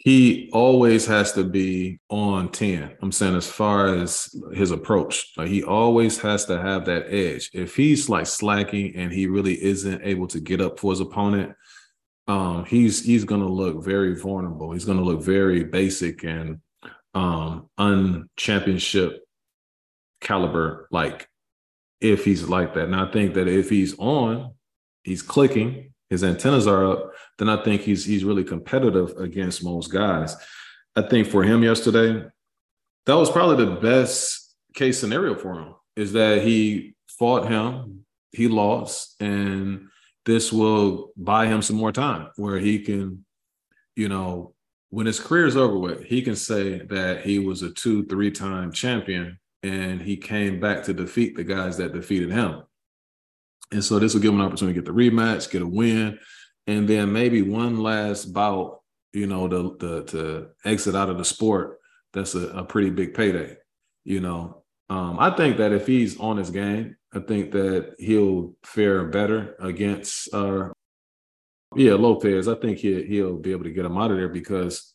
he 0.00 0.48
always 0.54 1.04
has 1.06 1.32
to 1.34 1.44
be 1.44 2.00
on 2.08 2.48
10. 2.48 2.96
I'm 3.02 3.12
saying 3.12 3.36
as 3.36 3.46
far 3.46 3.94
as 3.94 4.34
his 4.54 4.70
approach, 4.70 5.32
like 5.36 5.48
he 5.48 5.62
always 5.62 6.18
has 6.20 6.46
to 6.46 6.58
have 6.58 6.86
that 6.86 7.12
edge. 7.12 7.50
If 7.52 7.76
he's 7.76 8.08
like 8.08 8.26
slacking 8.26 8.96
and 8.96 9.12
he 9.12 9.26
really 9.26 9.62
isn't 9.62 10.00
able 10.02 10.26
to 10.28 10.40
get 10.40 10.62
up 10.62 10.80
for 10.80 10.90
his 10.90 11.00
opponent, 11.00 11.54
um, 12.28 12.64
he's 12.64 13.04
he's 13.04 13.24
gonna 13.24 13.48
look 13.48 13.84
very 13.84 14.14
vulnerable. 14.18 14.72
He's 14.72 14.86
gonna 14.86 15.02
look 15.02 15.20
very 15.20 15.64
basic 15.64 16.24
and 16.24 16.60
um 17.14 17.68
unchampionship 17.76 19.24
caliber 20.20 20.86
like 20.90 21.28
if 22.00 22.24
he's 22.24 22.48
like 22.48 22.74
that. 22.74 22.84
And 22.84 22.96
I 22.96 23.10
think 23.10 23.34
that 23.34 23.48
if 23.48 23.68
he's 23.68 23.98
on, 23.98 24.52
he's 25.02 25.22
clicking, 25.22 25.92
his 26.08 26.24
antennas 26.24 26.66
are 26.66 26.86
up, 26.86 27.12
then 27.38 27.48
I 27.48 27.62
think 27.62 27.82
he's 27.82 28.04
he's 28.04 28.24
really 28.24 28.44
competitive 28.44 29.16
against 29.18 29.64
most 29.64 29.88
guys. 29.92 30.36
I 30.96 31.02
think 31.02 31.28
for 31.28 31.42
him 31.42 31.62
yesterday, 31.62 32.24
that 33.06 33.14
was 33.14 33.30
probably 33.30 33.64
the 33.64 33.80
best 33.80 34.54
case 34.74 34.98
scenario 34.98 35.34
for 35.34 35.54
him 35.54 35.74
is 35.96 36.12
that 36.12 36.42
he 36.42 36.94
fought 37.08 37.48
him, 37.48 38.04
he 38.32 38.48
lost, 38.48 39.20
and 39.20 39.88
this 40.26 40.52
will 40.52 41.12
buy 41.16 41.46
him 41.46 41.62
some 41.62 41.76
more 41.76 41.92
time 41.92 42.28
where 42.36 42.58
he 42.58 42.80
can, 42.80 43.24
you 43.96 44.08
know, 44.08 44.54
when 44.90 45.06
his 45.06 45.20
career 45.20 45.46
is 45.46 45.56
over 45.56 45.78
with, 45.78 46.04
he 46.04 46.20
can 46.20 46.36
say 46.36 46.80
that 46.86 47.24
he 47.24 47.38
was 47.38 47.62
a 47.62 47.70
two, 47.70 48.04
three 48.06 48.30
time 48.30 48.72
champion 48.72 49.38
and 49.62 50.02
he 50.02 50.16
came 50.16 50.58
back 50.60 50.82
to 50.84 50.94
defeat 50.94 51.36
the 51.36 51.44
guys 51.44 51.76
that 51.76 51.92
defeated 51.92 52.30
him. 52.30 52.62
And 53.72 53.84
so 53.84 53.98
this 53.98 54.14
will 54.14 54.20
give 54.20 54.32
him 54.32 54.40
an 54.40 54.46
opportunity 54.46 54.80
to 54.80 54.82
get 54.82 54.92
the 54.92 54.98
rematch, 54.98 55.50
get 55.50 55.62
a 55.62 55.66
win, 55.66 56.18
and 56.66 56.88
then 56.88 57.12
maybe 57.12 57.42
one 57.42 57.80
last 57.80 58.32
bout, 58.32 58.80
you 59.12 59.26
know, 59.26 59.46
to, 59.46 59.76
to, 59.78 60.04
to 60.04 60.48
exit 60.64 60.96
out 60.96 61.10
of 61.10 61.18
the 61.18 61.24
sport. 61.24 61.78
That's 62.12 62.34
a, 62.34 62.48
a 62.48 62.64
pretty 62.64 62.90
big 62.90 63.14
payday, 63.14 63.56
you 64.04 64.20
know. 64.20 64.64
Um, 64.88 65.18
I 65.20 65.30
think 65.30 65.58
that 65.58 65.72
if 65.72 65.86
he's 65.86 66.18
on 66.18 66.36
his 66.36 66.50
game, 66.50 66.96
I 67.14 67.20
think 67.20 67.52
that 67.52 67.94
he'll 67.98 68.54
fare 68.64 69.04
better 69.04 69.54
against 69.60 70.32
uh 70.34 70.70
yeah, 71.76 71.94
Lopez. 71.94 72.48
I 72.48 72.54
think 72.54 72.78
he 72.78 73.02
he'll 73.04 73.36
be 73.36 73.52
able 73.52 73.64
to 73.64 73.70
get 73.70 73.84
him 73.84 73.96
out 73.96 74.10
of 74.10 74.16
there 74.16 74.28
because 74.28 74.94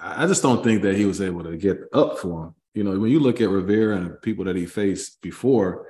I 0.00 0.26
just 0.26 0.42
don't 0.42 0.64
think 0.64 0.82
that 0.82 0.96
he 0.96 1.04
was 1.04 1.20
able 1.20 1.44
to 1.44 1.56
get 1.56 1.80
up 1.92 2.18
for 2.18 2.44
him. 2.44 2.54
You 2.74 2.84
know, 2.84 2.98
when 2.98 3.10
you 3.10 3.20
look 3.20 3.40
at 3.40 3.48
Rivera 3.48 3.96
and 3.96 4.22
people 4.22 4.44
that 4.44 4.56
he 4.56 4.66
faced 4.66 5.20
before, 5.20 5.88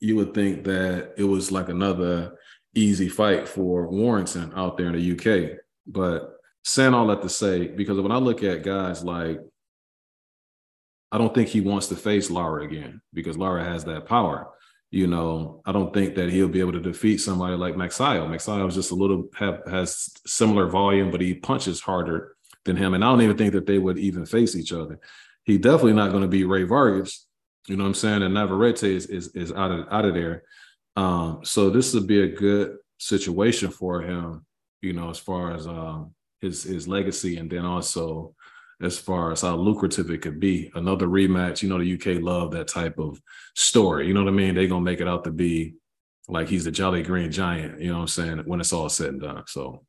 you 0.00 0.16
would 0.16 0.34
think 0.34 0.64
that 0.64 1.14
it 1.16 1.24
was 1.24 1.50
like 1.50 1.68
another 1.68 2.36
easy 2.74 3.08
fight 3.08 3.48
for 3.48 3.88
Warrington 3.88 4.52
out 4.54 4.76
there 4.76 4.88
in 4.88 4.92
the 4.92 5.12
UK. 5.52 5.58
But 5.86 6.36
saying 6.64 6.94
all 6.94 7.06
that 7.06 7.22
to 7.22 7.28
say, 7.28 7.68
because 7.68 7.98
when 8.00 8.12
I 8.12 8.18
look 8.18 8.42
at 8.42 8.62
guys 8.62 9.02
like, 9.02 9.40
I 11.10 11.18
don't 11.18 11.34
think 11.34 11.48
he 11.48 11.60
wants 11.60 11.86
to 11.86 11.96
face 11.96 12.30
Lara 12.30 12.64
again 12.64 13.00
because 13.14 13.38
Lara 13.38 13.64
has 13.64 13.84
that 13.84 14.06
power. 14.06 14.48
You 14.90 15.08
know, 15.08 15.62
I 15.66 15.72
don't 15.72 15.92
think 15.92 16.14
that 16.14 16.30
he'll 16.30 16.48
be 16.48 16.60
able 16.60 16.72
to 16.72 16.80
defeat 16.80 17.18
somebody 17.18 17.56
like 17.56 17.74
Magsayo. 17.74 18.28
Magsayo 18.28 18.68
is 18.68 18.74
just 18.74 18.92
a 18.92 18.94
little 18.94 19.28
have 19.34 19.60
has 19.68 20.10
similar 20.26 20.68
volume, 20.68 21.10
but 21.10 21.20
he 21.20 21.34
punches 21.34 21.80
harder 21.80 22.36
than 22.64 22.76
him. 22.76 22.94
And 22.94 23.04
I 23.04 23.08
don't 23.08 23.22
even 23.22 23.36
think 23.36 23.52
that 23.54 23.66
they 23.66 23.78
would 23.78 23.98
even 23.98 24.26
face 24.26 24.54
each 24.54 24.72
other. 24.72 25.00
He 25.44 25.58
definitely 25.58 25.94
not 25.94 26.10
going 26.10 26.22
to 26.22 26.28
be 26.28 26.44
Rey 26.44 26.62
Vargas. 26.62 27.26
You 27.66 27.76
know 27.76 27.82
what 27.82 27.88
I'm 27.88 27.94
saying? 27.94 28.22
And 28.22 28.34
Navarrete 28.34 28.84
is 28.84 29.06
is, 29.06 29.34
is 29.34 29.52
out 29.52 29.72
of 29.72 29.86
out 29.90 30.04
of 30.04 30.14
there. 30.14 30.44
Um, 30.94 31.40
so 31.42 31.68
this 31.68 31.92
would 31.92 32.06
be 32.06 32.22
a 32.22 32.28
good 32.28 32.76
situation 32.98 33.70
for 33.70 34.00
him, 34.02 34.46
you 34.82 34.92
know, 34.92 35.10
as 35.10 35.18
far 35.18 35.52
as 35.52 35.66
um 35.66 36.14
his 36.40 36.62
his 36.62 36.86
legacy, 36.86 37.38
and 37.38 37.50
then 37.50 37.64
also 37.64 38.35
as 38.82 38.98
far 38.98 39.32
as 39.32 39.40
how 39.40 39.56
lucrative 39.56 40.10
it 40.10 40.22
could 40.22 40.38
be. 40.38 40.70
Another 40.74 41.06
rematch, 41.06 41.62
you 41.62 41.68
know, 41.68 41.78
the 41.78 41.94
UK 41.94 42.22
love 42.22 42.50
that 42.52 42.68
type 42.68 42.98
of 42.98 43.20
story. 43.54 44.06
You 44.06 44.14
know 44.14 44.22
what 44.22 44.32
I 44.32 44.36
mean? 44.36 44.54
They're 44.54 44.66
gonna 44.66 44.82
make 44.84 45.00
it 45.00 45.08
out 45.08 45.24
to 45.24 45.30
be 45.30 45.74
like 46.28 46.48
he's 46.48 46.64
the 46.64 46.70
Jolly 46.70 47.02
Green 47.02 47.30
Giant, 47.30 47.80
you 47.80 47.88
know 47.88 47.96
what 47.96 48.02
I'm 48.02 48.08
saying, 48.08 48.38
when 48.46 48.60
it's 48.60 48.72
all 48.72 48.88
said 48.88 49.10
and 49.10 49.20
done. 49.20 49.44
So 49.46 49.84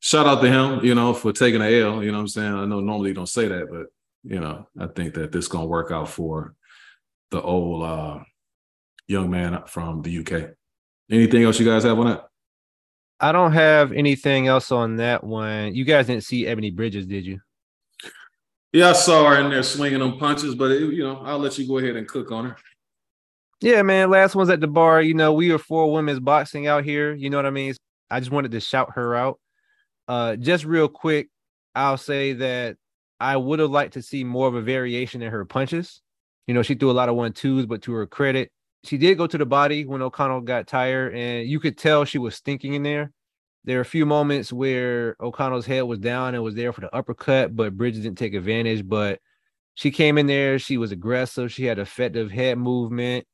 shout 0.00 0.26
out 0.26 0.42
to 0.42 0.48
him, 0.48 0.84
you 0.84 0.94
know, 0.94 1.14
for 1.14 1.32
taking 1.32 1.62
a 1.62 1.80
L. 1.80 2.02
You 2.02 2.10
know 2.10 2.18
what 2.18 2.22
I'm 2.22 2.28
saying? 2.28 2.52
I 2.52 2.66
know 2.66 2.80
normally 2.80 3.10
you 3.10 3.14
don't 3.14 3.28
say 3.28 3.48
that, 3.48 3.68
but 3.70 3.86
you 4.24 4.40
know, 4.40 4.66
I 4.78 4.86
think 4.88 5.14
that 5.14 5.32
this 5.32 5.48
gonna 5.48 5.66
work 5.66 5.90
out 5.90 6.08
for 6.08 6.54
the 7.30 7.40
old 7.40 7.84
uh 7.84 8.20
young 9.08 9.30
man 9.30 9.62
from 9.66 10.02
the 10.02 10.18
UK. 10.18 10.50
Anything 11.10 11.44
else 11.44 11.58
you 11.58 11.66
guys 11.66 11.84
have 11.84 11.98
on 11.98 12.06
that? 12.06 12.28
I 13.20 13.32
don't 13.32 13.52
have 13.52 13.92
anything 13.92 14.48
else 14.48 14.72
on 14.72 14.96
that 14.96 15.22
one. 15.22 15.74
You 15.74 15.84
guys 15.84 16.06
didn't 16.08 16.24
see 16.24 16.44
Ebanie 16.44 16.74
Bridges, 16.74 17.06
did 17.06 17.24
you? 17.24 17.40
Yeah, 18.72 18.90
I 18.90 18.92
saw 18.92 19.28
her 19.28 19.40
in 19.40 19.50
there 19.50 19.62
swinging 19.62 19.98
them 19.98 20.18
punches, 20.18 20.54
but 20.54 20.70
it, 20.70 20.94
you 20.94 21.04
know, 21.04 21.18
I'll 21.18 21.38
let 21.38 21.58
you 21.58 21.66
go 21.66 21.78
ahead 21.78 21.96
and 21.96 22.08
cook 22.08 22.32
on 22.32 22.46
her. 22.46 22.56
Yeah, 23.60 23.82
man. 23.82 24.10
Last 24.10 24.34
one's 24.34 24.50
at 24.50 24.60
the 24.60 24.66
bar. 24.66 25.02
You 25.02 25.14
know, 25.14 25.34
we 25.34 25.52
are 25.52 25.58
for 25.58 25.92
women's 25.92 26.20
boxing 26.20 26.66
out 26.66 26.84
here. 26.84 27.14
You 27.14 27.30
know 27.30 27.36
what 27.36 27.46
I 27.46 27.50
mean? 27.50 27.74
I 28.10 28.18
just 28.18 28.32
wanted 28.32 28.50
to 28.52 28.60
shout 28.60 28.92
her 28.94 29.14
out. 29.14 29.38
Uh, 30.08 30.36
just 30.36 30.64
real 30.64 30.88
quick, 30.88 31.28
I'll 31.74 31.98
say 31.98 32.32
that 32.32 32.76
I 33.20 33.36
would 33.36 33.60
have 33.60 33.70
liked 33.70 33.94
to 33.94 34.02
see 34.02 34.24
more 34.24 34.48
of 34.48 34.54
a 34.54 34.62
variation 34.62 35.22
in 35.22 35.30
her 35.30 35.44
punches. 35.44 36.00
You 36.46 36.54
know, 36.54 36.62
she 36.62 36.74
threw 36.74 36.90
a 36.90 36.92
lot 36.92 37.08
of 37.08 37.14
one 37.14 37.32
twos, 37.32 37.66
but 37.66 37.82
to 37.82 37.92
her 37.92 38.06
credit, 38.06 38.50
she 38.84 38.98
did 38.98 39.16
go 39.16 39.26
to 39.26 39.38
the 39.38 39.46
body 39.46 39.84
when 39.84 40.02
O'Connell 40.02 40.40
got 40.40 40.66
tired, 40.66 41.14
and 41.14 41.46
you 41.46 41.60
could 41.60 41.78
tell 41.78 42.04
she 42.04 42.18
was 42.18 42.34
stinking 42.34 42.74
in 42.74 42.82
there. 42.82 43.12
There 43.64 43.78
are 43.78 43.82
a 43.82 43.84
few 43.86 44.04
moments 44.04 44.52
where 44.52 45.16
O'Connell's 45.20 45.66
head 45.66 45.82
was 45.82 46.00
down 46.00 46.34
and 46.34 46.42
was 46.42 46.54
there 46.54 46.72
for 46.72 46.80
the 46.80 46.94
uppercut, 46.94 47.54
but 47.54 47.76
Bridges 47.76 48.02
didn't 48.02 48.18
take 48.18 48.34
advantage. 48.34 48.86
But 48.86 49.20
she 49.74 49.90
came 49.90 50.18
in 50.18 50.26
there, 50.26 50.58
she 50.58 50.78
was 50.78 50.92
aggressive, 50.92 51.52
she 51.52 51.64
had 51.64 51.78
effective 51.78 52.30
head 52.30 52.58
movement, 52.58 53.24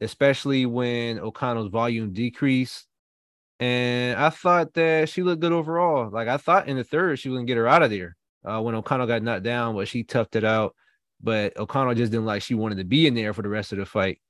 especially 0.00 0.66
when 0.66 1.20
O'Connell's 1.20 1.70
volume 1.70 2.12
decreased. 2.12 2.86
And 3.60 4.18
I 4.18 4.30
thought 4.30 4.74
that 4.74 5.08
she 5.08 5.22
looked 5.22 5.42
good 5.42 5.52
overall. 5.52 6.10
Like 6.10 6.28
I 6.28 6.36
thought 6.36 6.68
in 6.68 6.76
the 6.76 6.84
third, 6.84 7.18
she 7.18 7.28
was 7.28 7.38
gonna 7.38 7.46
get 7.46 7.56
her 7.56 7.68
out 7.68 7.82
of 7.82 7.90
there 7.90 8.16
uh, 8.44 8.60
when 8.60 8.74
O'Connell 8.74 9.06
got 9.06 9.22
knocked 9.22 9.44
down, 9.44 9.74
but 9.74 9.88
she 9.88 10.04
toughed 10.04 10.36
it 10.36 10.44
out. 10.44 10.74
But 11.20 11.56
O'Connell 11.56 11.94
just 11.94 12.12
didn't 12.12 12.26
like 12.26 12.42
she 12.42 12.54
wanted 12.54 12.78
to 12.78 12.84
be 12.84 13.06
in 13.06 13.14
there 13.14 13.32
for 13.32 13.42
the 13.42 13.48
rest 13.48 13.72
of 13.72 13.78
the 13.78 13.86
fight. 13.86 14.20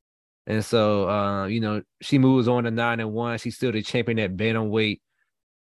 And 0.47 0.65
so, 0.65 1.09
uh, 1.09 1.47
you 1.47 1.61
know, 1.61 1.83
she 2.01 2.19
moves 2.19 2.49
on 2.49 2.65
to 2.65 2.71
nine 2.71 3.01
and 3.01 3.13
one. 3.13 3.37
She's 3.37 3.57
still 3.57 3.71
the 3.71 3.83
champion 3.83 4.19
at 4.19 4.35
bantamweight. 4.35 5.01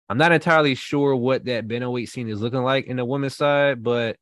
I'm 0.09 0.19
not 0.19 0.33
entirely 0.33 0.75
sure 0.75 1.17
what 1.17 1.45
that 1.47 1.67
bantamweight 1.67 2.09
scene 2.09 2.29
is 2.29 2.41
looking 2.41 2.63
like 2.63 2.87
in 2.87 2.97
the 2.97 3.05
women's 3.05 3.37
side, 3.37 3.83
but 3.83 4.17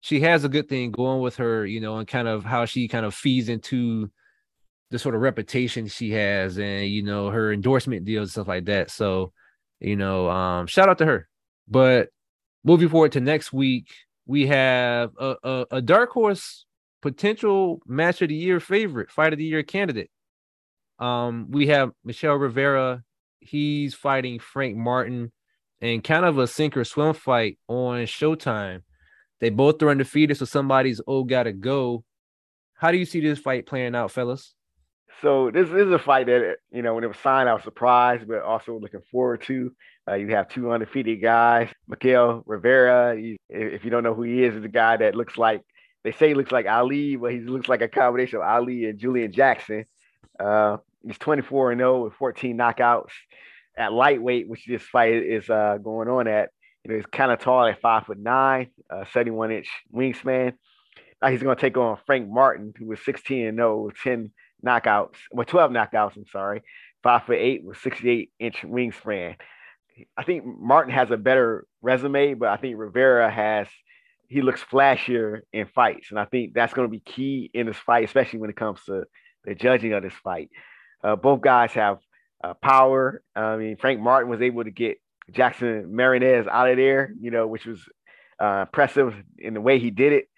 she 0.00 0.20
has 0.20 0.44
a 0.44 0.48
good 0.48 0.68
thing 0.68 0.90
going 0.90 1.20
with 1.20 1.36
her, 1.36 1.64
you 1.64 1.80
know, 1.80 1.96
and 1.96 2.08
kind 2.08 2.28
of 2.28 2.44
how 2.44 2.64
she 2.64 2.88
kind 2.88 3.06
of 3.06 3.14
feeds 3.14 3.48
into 3.48 4.10
the 4.90 4.98
sort 4.98 5.14
of 5.14 5.22
reputation 5.22 5.86
she 5.86 6.10
has 6.10 6.58
and 6.58 6.86
you 6.86 7.02
know 7.02 7.30
her 7.30 7.50
endorsement 7.50 8.04
deals 8.04 8.24
and 8.24 8.30
stuff 8.30 8.48
like 8.48 8.66
that. 8.66 8.90
So, 8.90 9.32
you 9.80 9.96
know, 9.96 10.28
um, 10.28 10.66
shout 10.66 10.88
out 10.88 10.98
to 10.98 11.06
her. 11.06 11.28
But 11.66 12.10
moving 12.64 12.88
forward 12.90 13.12
to 13.12 13.20
next 13.20 13.52
week, 13.52 13.88
we 14.26 14.46
have 14.48 15.12
a, 15.18 15.36
a, 15.42 15.66
a 15.72 15.82
dark 15.82 16.10
horse 16.10 16.66
potential 17.00 17.80
match 17.86 18.22
of 18.22 18.28
the 18.28 18.34
year 18.34 18.60
favorite, 18.60 19.10
fight 19.10 19.32
of 19.32 19.38
the 19.38 19.44
year 19.44 19.62
candidate. 19.62 20.10
Um, 20.98 21.46
we 21.50 21.68
have 21.68 21.90
Michel 22.04 22.34
Rivera. 22.34 23.02
He's 23.42 23.94
fighting 23.94 24.38
Frank 24.38 24.76
Martin 24.76 25.32
and 25.80 26.02
kind 26.02 26.24
of 26.24 26.38
a 26.38 26.46
sink 26.46 26.76
or 26.76 26.84
swim 26.84 27.14
fight 27.14 27.58
on 27.68 28.04
Showtime. 28.04 28.82
They 29.40 29.50
both 29.50 29.82
are 29.82 29.90
undefeated, 29.90 30.36
so 30.36 30.44
somebody's 30.44 31.00
oh 31.06 31.24
gotta 31.24 31.52
go. 31.52 32.04
How 32.74 32.92
do 32.92 32.98
you 32.98 33.04
see 33.04 33.20
this 33.20 33.40
fight 33.40 33.66
playing 33.66 33.94
out, 33.94 34.12
fellas? 34.12 34.54
So 35.20 35.50
this, 35.50 35.68
is 35.68 35.90
a 35.90 35.98
fight 35.98 36.26
that 36.26 36.56
you 36.72 36.82
know 36.82 36.94
when 36.94 37.04
it 37.04 37.08
was 37.08 37.18
signed, 37.18 37.48
I 37.48 37.54
was 37.54 37.64
surprised, 37.64 38.26
but 38.26 38.42
also 38.42 38.78
looking 38.78 39.02
forward 39.10 39.42
to. 39.42 39.72
Uh, 40.08 40.14
you 40.14 40.28
have 40.28 40.48
two 40.48 40.72
undefeated 40.72 41.22
guys. 41.22 41.68
Miguel 41.86 42.42
Rivera, 42.46 43.16
he, 43.16 43.36
if 43.48 43.84
you 43.84 43.90
don't 43.90 44.02
know 44.02 44.14
who 44.14 44.22
he 44.22 44.42
is, 44.42 44.54
is 44.54 44.64
a 44.64 44.68
guy 44.68 44.96
that 44.96 45.14
looks 45.14 45.36
like 45.36 45.62
they 46.04 46.12
say 46.12 46.28
he 46.28 46.34
looks 46.34 46.50
like 46.50 46.66
Ali, 46.66 47.16
but 47.16 47.32
he 47.32 47.40
looks 47.40 47.68
like 47.68 47.82
a 47.82 47.88
combination 47.88 48.38
of 48.38 48.42
Ali 48.42 48.86
and 48.86 48.98
Julian 48.98 49.32
Jackson. 49.32 49.84
Uh, 50.38 50.78
he's 51.04 51.18
24 51.18 51.72
and 51.72 51.80
0 51.80 52.04
with 52.04 52.14
14 52.14 52.56
knockouts 52.56 53.10
at 53.76 53.92
lightweight, 53.92 54.48
which 54.48 54.66
this 54.66 54.82
fight 54.82 55.14
is 55.14 55.48
uh, 55.48 55.78
going 55.82 56.08
on 56.08 56.28
at. 56.28 56.50
You 56.84 56.90
know, 56.90 56.96
he's 56.96 57.06
kind 57.06 57.30
of 57.30 57.38
tall 57.38 57.64
at 57.66 57.80
five 57.80 58.06
foot 58.06 58.18
nine, 58.18 58.70
uh, 58.90 59.04
71 59.12 59.52
inch 59.52 59.68
wingspan. 59.94 60.54
Now 61.22 61.28
he's 61.28 61.42
going 61.42 61.54
to 61.54 61.60
take 61.60 61.76
on 61.76 61.96
Frank 62.06 62.28
Martin, 62.28 62.74
who 62.76 62.86
was 62.86 63.04
16 63.04 63.46
and 63.46 63.56
0 63.56 63.82
with 63.82 63.94
10 64.02 64.32
knockouts, 64.66 65.14
well, 65.30 65.44
12 65.44 65.70
knockouts, 65.70 66.16
I'm 66.16 66.26
sorry, 66.26 66.62
five 67.02 67.24
foot 67.24 67.38
eight 67.38 67.64
with 67.64 67.78
68 67.78 68.30
inch 68.40 68.56
wingspan. 68.62 69.36
I 70.16 70.24
think 70.24 70.44
Martin 70.44 70.92
has 70.92 71.10
a 71.10 71.16
better 71.16 71.66
resume, 71.82 72.34
but 72.34 72.48
I 72.48 72.56
think 72.56 72.78
Rivera 72.78 73.30
has 73.30 73.68
he 74.28 74.40
looks 74.40 74.64
flashier 74.64 75.40
in 75.52 75.66
fights, 75.66 76.10
and 76.10 76.18
I 76.18 76.24
think 76.24 76.54
that's 76.54 76.72
going 76.72 76.88
to 76.88 76.90
be 76.90 77.00
key 77.00 77.50
in 77.52 77.66
this 77.66 77.76
fight, 77.76 78.04
especially 78.04 78.38
when 78.38 78.48
it 78.48 78.56
comes 78.56 78.82
to 78.86 79.04
the 79.44 79.54
judging 79.54 79.92
of 79.92 80.02
this 80.02 80.14
fight. 80.24 80.48
Uh, 81.02 81.16
both 81.16 81.40
guys 81.40 81.72
have 81.72 81.98
uh, 82.42 82.54
power. 82.54 83.22
I 83.34 83.56
mean, 83.56 83.76
Frank 83.76 84.00
Martin 84.00 84.30
was 84.30 84.42
able 84.42 84.64
to 84.64 84.70
get 84.70 84.98
Jackson 85.30 85.92
Mariñez 85.92 86.46
out 86.48 86.70
of 86.70 86.76
there, 86.76 87.12
you 87.20 87.30
know, 87.30 87.46
which 87.46 87.66
was 87.66 87.80
uh, 88.40 88.64
impressive 88.66 89.14
in 89.38 89.54
the 89.54 89.60
way 89.60 89.78
he 89.78 89.90
did 89.90 90.12
it. 90.12 90.28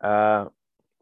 Uh, 0.00 0.46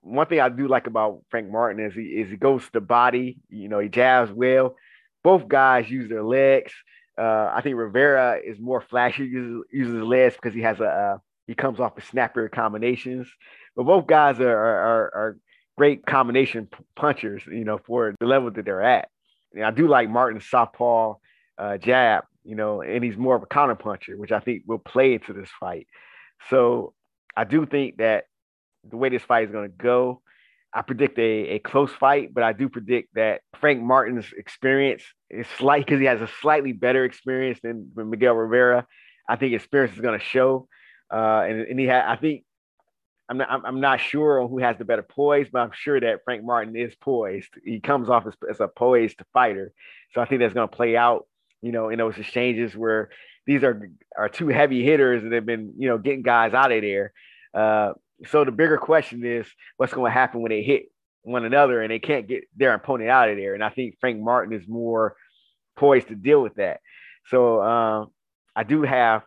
one 0.01 0.27
thing 0.27 0.41
I 0.41 0.49
do 0.49 0.69
like 0.69 0.87
about 0.87 1.23
Frank 1.31 1.51
Martin 1.51 1.85
is 1.85 1.95
he 1.95 2.03
is 2.03 2.31
he 2.31 2.37
goes 2.37 2.65
to 2.65 2.73
the 2.73 2.81
body. 2.81 3.39
You 3.49 3.69
know, 3.69 3.79
he 3.79 3.89
jabs 3.89 4.33
well. 4.33 4.77
Both 5.23 5.49
guys 5.49 5.91
use 5.91 6.09
their 6.09 6.25
legs. 6.25 6.73
Uh, 7.17 7.51
I 7.55 7.61
think 7.63 7.77
Rivera 7.77 8.41
is 8.45 8.59
more 8.59 8.81
flashy, 8.81 9.25
uses, 9.25 9.65
uses 9.71 9.95
his 9.95 10.03
legs 10.03 10.35
because 10.35 10.55
he 10.55 10.63
has 10.63 10.81
a 10.81 11.21
he 11.47 11.55
comes 11.55 11.79
off 11.81 11.95
with 11.95 12.05
snapper 12.07 12.49
combinations. 12.49 13.29
But 13.77 13.85
both 13.85 14.07
guys 14.07 14.41
are 14.41 14.51
are, 14.51 15.15
are 15.15 15.39
great 15.77 16.05
combination 16.05 16.69
punchers. 16.97 17.43
You 17.47 17.65
know, 17.65 17.79
for 17.87 18.15
the 18.19 18.27
level 18.27 18.51
that 18.51 18.65
they're 18.65 18.83
at. 18.83 19.09
And 19.55 19.65
I 19.65 19.71
do 19.71 19.89
like 19.89 20.09
Martin's 20.09 20.49
southpaw 20.49 21.15
uh, 21.59 21.79
jab. 21.79 22.25
You 22.45 22.57
know, 22.57 22.83
and 22.83 23.05
he's 23.05 23.17
more 23.17 23.37
of 23.37 23.43
a 23.45 23.47
counter 23.47 23.77
puncher, 23.77 24.17
which 24.19 24.33
I 24.33 24.41
think 24.41 24.63
will 24.67 24.81
play 24.81 25.15
into 25.15 25.33
this 25.33 25.49
fight. 25.61 25.87
So 26.51 26.93
I 27.37 27.45
do 27.45 27.67
think 27.67 27.99
that 27.99 28.25
the 28.89 28.97
way 28.97 29.11
this 29.11 29.23
fight 29.23 29.45
is 29.45 29.53
going 29.53 29.71
to 29.71 29.77
go. 29.77 30.23
I 30.75 30.83
predict 30.83 31.19
a, 31.19 31.23
a 31.23 31.59
close 31.59 31.93
fight, 31.93 32.33
but 32.33 32.43
I 32.43 32.53
do 32.53 32.69
predict 32.69 33.15
that 33.15 33.43
Frank 33.61 33.83
Martin's 33.83 34.27
experience 34.37 35.03
is 35.31 35.47
slight 35.59 35.85
because 35.85 36.01
he 36.01 36.07
has 36.07 36.21
a 36.21 36.29
slightly 36.41 36.73
better 36.73 37.05
experience 37.05 37.61
than, 37.63 37.91
than 37.95 38.11
Miguel 38.11 38.35
Rivera. 38.35 38.87
I 39.29 39.37
think 39.37 39.53
experience 39.53 39.95
is 39.95 40.01
going 40.01 40.19
to 40.19 40.25
show, 40.25 40.67
uh, 41.13 41.45
and, 41.47 41.61
and 41.61 41.79
he 41.79 41.87
had. 41.87 42.05
I 42.07 42.17
think 42.17 42.45
I'm 43.29 43.39
not. 43.39 43.63
I'm 43.65 43.81
not 43.81 44.01
sure 44.01 44.47
who 44.47 44.59
has 44.59 44.77
the 44.79 44.85
better 44.85 45.03
poise, 45.03 45.49
but 45.51 45.61
I'm 45.61 45.71
sure 45.73 45.99
that 46.01 46.25
Frank 46.25 46.45
Martin 46.45 46.77
is 46.77 46.95
poised. 46.97 47.51
He 47.65 47.81
comes 47.81 48.11
off 48.11 48.27
as, 48.27 48.35
as 48.51 48.61
a 48.61 48.69
poised 48.69 49.21
fighter, 49.33 49.73
so 50.13 50.21
I 50.21 50.27
think 50.27 50.41
that's 50.41 50.55
going 50.55 50.69
to 50.69 50.77
play 50.77 50.97
out. 50.97 51.27
You 51.63 51.73
know, 51.73 51.89
in 51.91 51.99
those 51.99 52.19
exchanges 52.19 52.77
where 52.77 53.11
these 53.47 53.63
are 53.63 53.89
are 54.17 54.29
two 54.29 54.49
heavy 54.49 54.85
hitters 54.85 55.23
and 55.23 55.33
they've 55.33 55.45
been 55.45 55.75
you 55.79 55.89
know 55.89 55.99
getting 55.99 56.23
guys 56.23 56.53
out 56.55 56.73
of 56.73 56.83
there. 56.83 57.13
Uh, 57.55 57.93
so 58.27 58.45
the 58.45 58.53
bigger 58.53 58.79
question 58.79 59.25
is 59.25 59.47
what's 59.77 59.93
going 59.93 60.11
to 60.11 60.15
happen 60.15 60.43
when 60.43 60.51
they 60.51 60.63
hit 60.63 60.85
one 61.23 61.45
another 61.45 61.83
and 61.83 61.91
they 61.91 61.99
can't 61.99 62.29
get 62.29 62.45
their 62.57 62.75
opponent 62.75 63.11
out 63.11 63.31
of 63.31 63.37
there. 63.37 63.55
And 63.55 63.63
I 63.63 63.71
think 63.71 63.97
Frank 64.01 64.21
Martin 64.21 64.55
is 64.55 64.67
more 64.69 65.17
poised 65.77 66.09
to 66.09 66.15
deal 66.15 66.43
with 66.43 66.57
that. 66.57 66.81
So 67.29 67.63
um, 67.63 68.11
I 68.55 68.65
do 68.65 68.83
have 68.83 69.23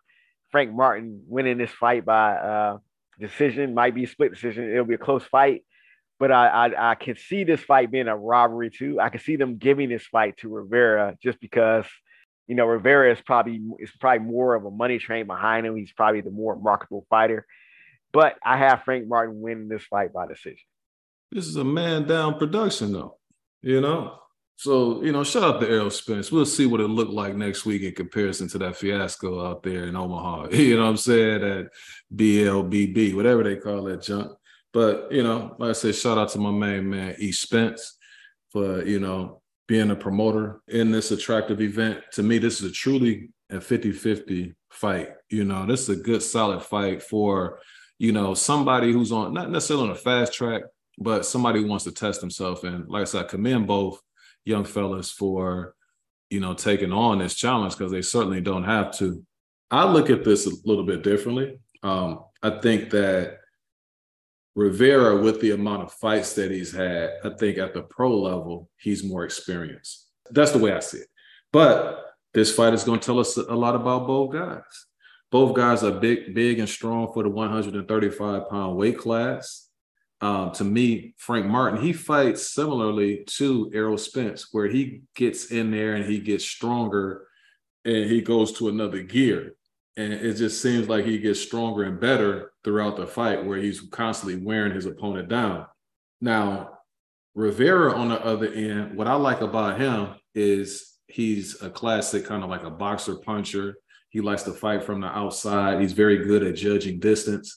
Frank 0.51 0.73
Martin 0.73 1.23
winning 1.27 1.57
this 1.57 1.71
fight 1.71 2.05
by 2.05 2.35
uh, 2.35 2.77
decision, 3.19 3.73
might 3.73 3.95
be 3.95 4.03
a 4.03 4.07
split 4.07 4.33
decision. 4.33 4.69
It'll 4.69 4.85
be 4.85 4.95
a 4.95 4.99
close 4.99 5.23
fight, 5.23 5.63
but 6.19 6.31
I, 6.31 6.47
I, 6.47 6.91
I 6.91 6.95
can 6.95 7.17
see 7.17 7.43
this 7.43 7.61
fight 7.61 7.91
being 7.91 8.07
a 8.07 8.17
robbery 8.17 8.69
too. 8.69 8.99
I 8.99 9.09
can 9.09 9.19
see 9.19 9.35
them 9.35 9.57
giving 9.57 9.89
this 9.89 10.05
fight 10.05 10.37
to 10.37 10.49
Rivera 10.49 11.17
just 11.21 11.39
because 11.39 11.85
you 12.47 12.55
know 12.55 12.65
Rivera 12.65 13.11
is 13.11 13.21
probably 13.21 13.61
is 13.79 13.91
probably 13.99 14.25
more 14.25 14.55
of 14.55 14.65
a 14.65 14.71
money 14.71 14.99
train 14.99 15.27
behind 15.27 15.65
him. 15.65 15.75
He's 15.75 15.93
probably 15.93 16.21
the 16.21 16.31
more 16.31 16.55
marketable 16.55 17.05
fighter. 17.09 17.45
But 18.13 18.37
I 18.45 18.57
have 18.57 18.83
Frank 18.83 19.07
Martin 19.07 19.41
winning 19.41 19.67
this 19.67 19.83
fight 19.83 20.13
by 20.13 20.25
decision. 20.25 20.63
This 21.31 21.47
is 21.47 21.57
a 21.57 21.65
man 21.65 22.07
down 22.07 22.39
production, 22.39 22.93
though. 22.93 23.17
You 23.61 23.81
know, 23.81 24.19
So, 24.57 25.03
you 25.03 25.11
know, 25.11 25.23
shout 25.23 25.43
out 25.43 25.59
to 25.61 25.69
Errol 25.69 25.89
Spence. 25.89 26.31
We'll 26.31 26.45
see 26.45 26.65
what 26.65 26.79
it 26.79 26.87
looked 26.87 27.11
like 27.11 27.35
next 27.35 27.65
week 27.65 27.83
in 27.83 27.93
comparison 27.93 28.47
to 28.49 28.57
that 28.59 28.77
fiasco 28.77 29.45
out 29.45 29.63
there 29.63 29.85
in 29.85 29.95
Omaha. 29.95 30.47
You 30.51 30.77
know 30.77 30.83
what 30.83 30.89
I'm 30.89 30.97
saying? 30.97 31.43
At 31.43 31.67
BLBB, 32.15 33.15
whatever 33.15 33.43
they 33.43 33.57
call 33.57 33.83
that 33.83 34.01
junk. 34.01 34.31
But, 34.71 35.11
you 35.11 35.23
know, 35.23 35.55
like 35.59 35.71
I 35.71 35.73
said, 35.73 35.95
shout 35.95 36.17
out 36.17 36.29
to 36.29 36.39
my 36.39 36.51
main 36.51 36.89
man, 36.89 37.15
E. 37.19 37.31
Spence, 37.31 37.97
for, 38.51 38.85
you 38.85 38.99
know, 38.99 39.41
being 39.67 39.91
a 39.91 39.95
promoter 39.95 40.61
in 40.67 40.91
this 40.91 41.11
attractive 41.11 41.61
event. 41.61 42.01
To 42.13 42.23
me, 42.23 42.37
this 42.37 42.61
is 42.61 42.71
a 42.71 42.73
truly 42.73 43.29
a 43.49 43.59
50 43.59 43.91
50 43.91 44.53
fight. 44.69 45.09
You 45.29 45.43
know, 45.43 45.65
this 45.65 45.81
is 45.81 45.99
a 45.99 46.01
good, 46.01 46.23
solid 46.23 46.61
fight 46.61 47.03
for, 47.03 47.59
you 47.99 48.11
know, 48.11 48.33
somebody 48.33 48.91
who's 48.91 49.11
on, 49.11 49.33
not 49.33 49.49
necessarily 49.49 49.89
on 49.89 49.95
a 49.95 49.95
fast 49.95 50.33
track, 50.33 50.63
but 50.97 51.25
somebody 51.25 51.61
who 51.61 51.67
wants 51.67 51.83
to 51.85 51.91
test 51.91 52.21
himself. 52.21 52.63
And 52.63 52.87
like 52.89 53.01
I 53.01 53.05
said, 53.05 53.25
I 53.25 53.27
commend 53.27 53.67
both 53.67 53.99
young 54.45 54.63
fellas 54.63 55.11
for, 55.11 55.75
you 56.29 56.39
know, 56.39 56.53
taking 56.53 56.93
on 56.93 57.19
this 57.19 57.35
challenge 57.35 57.77
because 57.77 57.91
they 57.91 58.01
certainly 58.01 58.41
don't 58.41 58.63
have 58.63 58.95
to. 58.97 59.25
I 59.71 59.85
look 59.85 60.09
at 60.09 60.23
this 60.23 60.47
a 60.47 60.51
little 60.65 60.85
bit 60.85 61.03
differently. 61.03 61.57
Um, 61.83 62.23
I 62.41 62.51
think 62.51 62.91
that 62.91 63.39
Rivera, 64.55 65.21
with 65.21 65.41
the 65.41 65.51
amount 65.51 65.83
of 65.83 65.91
fights 65.91 66.33
that 66.35 66.51
he's 66.51 66.71
had, 66.71 67.11
I 67.23 67.29
think 67.37 67.57
at 67.57 67.73
the 67.73 67.81
pro 67.81 68.17
level, 68.17 68.69
he's 68.77 69.03
more 69.03 69.25
experienced. 69.25 70.07
That's 70.31 70.51
the 70.51 70.59
way 70.59 70.71
I 70.71 70.79
see 70.79 70.99
it. 70.99 71.07
But 71.51 72.05
this 72.33 72.55
fight 72.55 72.73
is 72.73 72.83
going 72.83 72.99
to 72.99 73.05
tell 73.05 73.19
us 73.19 73.37
a 73.37 73.53
lot 73.53 73.75
about 73.75 74.07
both 74.07 74.33
guys. 74.33 74.61
Both 75.31 75.55
guys 75.55 75.83
are 75.83 75.91
big, 75.91 76.33
big 76.33 76.59
and 76.59 76.69
strong 76.69 77.11
for 77.13 77.23
the 77.23 77.29
135 77.29 78.49
pound 78.49 78.77
weight 78.77 78.97
class. 78.97 79.64
Um, 80.25 80.49
to 80.53 80.63
me, 80.63 81.13
Frank 81.17 81.45
Martin, 81.45 81.79
he 81.79 81.93
fights 81.93 82.49
similarly 82.49 83.25
to 83.37 83.69
Errol 83.75 83.95
Spence, 83.95 84.47
where 84.51 84.65
he 84.65 85.03
gets 85.15 85.51
in 85.51 85.69
there 85.69 85.93
and 85.93 86.03
he 86.03 86.19
gets 86.19 86.43
stronger 86.43 87.27
and 87.85 88.09
he 88.09 88.21
goes 88.21 88.51
to 88.53 88.69
another 88.69 89.03
gear. 89.03 89.53
And 89.97 90.11
it 90.11 90.33
just 90.33 90.63
seems 90.63 90.89
like 90.89 91.05
he 91.05 91.19
gets 91.19 91.39
stronger 91.39 91.83
and 91.83 91.99
better 91.99 92.53
throughout 92.63 92.97
the 92.97 93.05
fight, 93.05 93.45
where 93.45 93.59
he's 93.59 93.81
constantly 93.81 94.43
wearing 94.43 94.73
his 94.73 94.87
opponent 94.87 95.29
down. 95.29 95.67
Now, 96.21 96.79
Rivera 97.35 97.93
on 97.93 98.09
the 98.09 98.19
other 98.25 98.51
end, 98.51 98.97
what 98.97 99.07
I 99.07 99.13
like 99.13 99.41
about 99.41 99.79
him 99.79 100.15
is 100.33 100.95
he's 101.05 101.61
a 101.61 101.69
classic 101.69 102.25
kind 102.25 102.43
of 102.43 102.49
like 102.49 102.63
a 102.63 102.71
boxer 102.71 103.17
puncher. 103.17 103.75
He 104.09 104.21
likes 104.21 104.41
to 104.43 104.53
fight 104.53 104.83
from 104.83 105.01
the 105.01 105.07
outside. 105.07 105.81
He's 105.81 105.93
very 105.93 106.25
good 106.25 106.41
at 106.41 106.55
judging 106.55 106.99
distance 106.99 107.55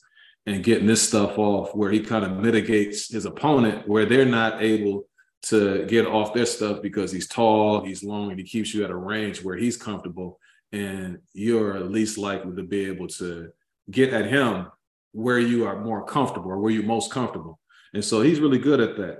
and 0.48 0.64
getting 0.64 0.86
this 0.86 1.06
stuff 1.06 1.38
off 1.38 1.74
where 1.74 1.90
he 1.90 2.00
kind 2.00 2.24
of 2.24 2.38
mitigates 2.38 3.12
his 3.12 3.26
opponent 3.26 3.86
where 3.86 4.06
they're 4.06 4.24
not 4.24 4.62
able 4.62 5.06
to 5.42 5.84
get 5.86 6.06
off 6.06 6.32
their 6.32 6.46
stuff 6.46 6.80
because 6.80 7.12
he's 7.12 7.28
tall, 7.28 7.84
he's 7.84 8.02
long, 8.02 8.30
and 8.30 8.40
he 8.40 8.46
keeps 8.46 8.72
you 8.72 8.82
at 8.82 8.90
a 8.90 8.96
range 8.96 9.42
where 9.42 9.56
he's 9.56 9.76
comfortable. 9.76 10.40
And 10.72 11.18
you're 11.34 11.78
least 11.80 12.16
likely 12.16 12.56
to 12.56 12.62
be 12.62 12.86
able 12.86 13.08
to 13.08 13.50
get 13.90 14.14
at 14.14 14.24
him 14.24 14.68
where 15.12 15.38
you 15.38 15.66
are 15.66 15.84
more 15.84 16.04
comfortable 16.04 16.50
or 16.50 16.58
where 16.58 16.72
you're 16.72 16.82
most 16.82 17.12
comfortable. 17.12 17.60
And 17.92 18.04
so 18.04 18.22
he's 18.22 18.40
really 18.40 18.58
good 18.58 18.80
at 18.80 18.96
that. 18.96 19.18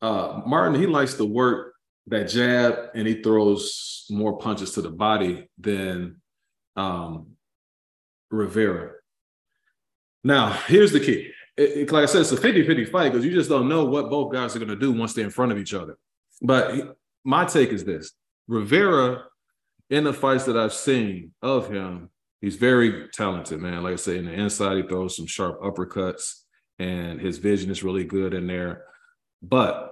Uh, 0.00 0.40
Martin, 0.46 0.80
he 0.80 0.86
likes 0.86 1.14
to 1.14 1.24
work 1.26 1.74
that 2.06 2.30
jab 2.30 2.90
and 2.94 3.06
he 3.06 3.22
throws 3.22 4.06
more 4.10 4.38
punches 4.38 4.72
to 4.72 4.82
the 4.82 4.90
body 4.90 5.48
than 5.58 6.16
um, 6.76 7.28
Rivera. 8.30 8.92
Now, 10.24 10.52
here's 10.66 10.92
the 10.92 11.00
key. 11.00 11.30
It, 11.56 11.70
it, 11.70 11.92
like 11.92 12.02
I 12.02 12.06
said, 12.06 12.22
it's 12.22 12.32
a 12.32 12.36
50 12.36 12.66
50 12.66 12.84
fight 12.86 13.12
because 13.12 13.24
you 13.24 13.32
just 13.32 13.50
don't 13.50 13.68
know 13.68 13.84
what 13.84 14.10
both 14.10 14.32
guys 14.32 14.56
are 14.56 14.58
going 14.58 14.68
to 14.68 14.76
do 14.76 14.92
once 14.92 15.12
they're 15.12 15.24
in 15.24 15.30
front 15.30 15.52
of 15.52 15.58
each 15.58 15.74
other. 15.74 15.98
But 16.40 16.96
my 17.24 17.44
take 17.44 17.70
is 17.70 17.84
this 17.84 18.12
Rivera, 18.48 19.24
in 19.90 20.04
the 20.04 20.12
fights 20.12 20.44
that 20.44 20.56
I've 20.56 20.72
seen 20.72 21.32
of 21.42 21.70
him, 21.70 22.08
he's 22.40 22.56
very 22.56 23.08
talented, 23.12 23.60
man. 23.60 23.82
Like 23.82 23.92
I 23.92 23.96
say, 23.96 24.18
in 24.18 24.24
the 24.24 24.32
inside, 24.32 24.76
he 24.78 24.82
throws 24.84 25.16
some 25.16 25.26
sharp 25.26 25.60
uppercuts 25.60 26.42
and 26.78 27.20
his 27.20 27.38
vision 27.38 27.70
is 27.70 27.84
really 27.84 28.04
good 28.04 28.34
in 28.34 28.46
there. 28.46 28.84
But 29.42 29.91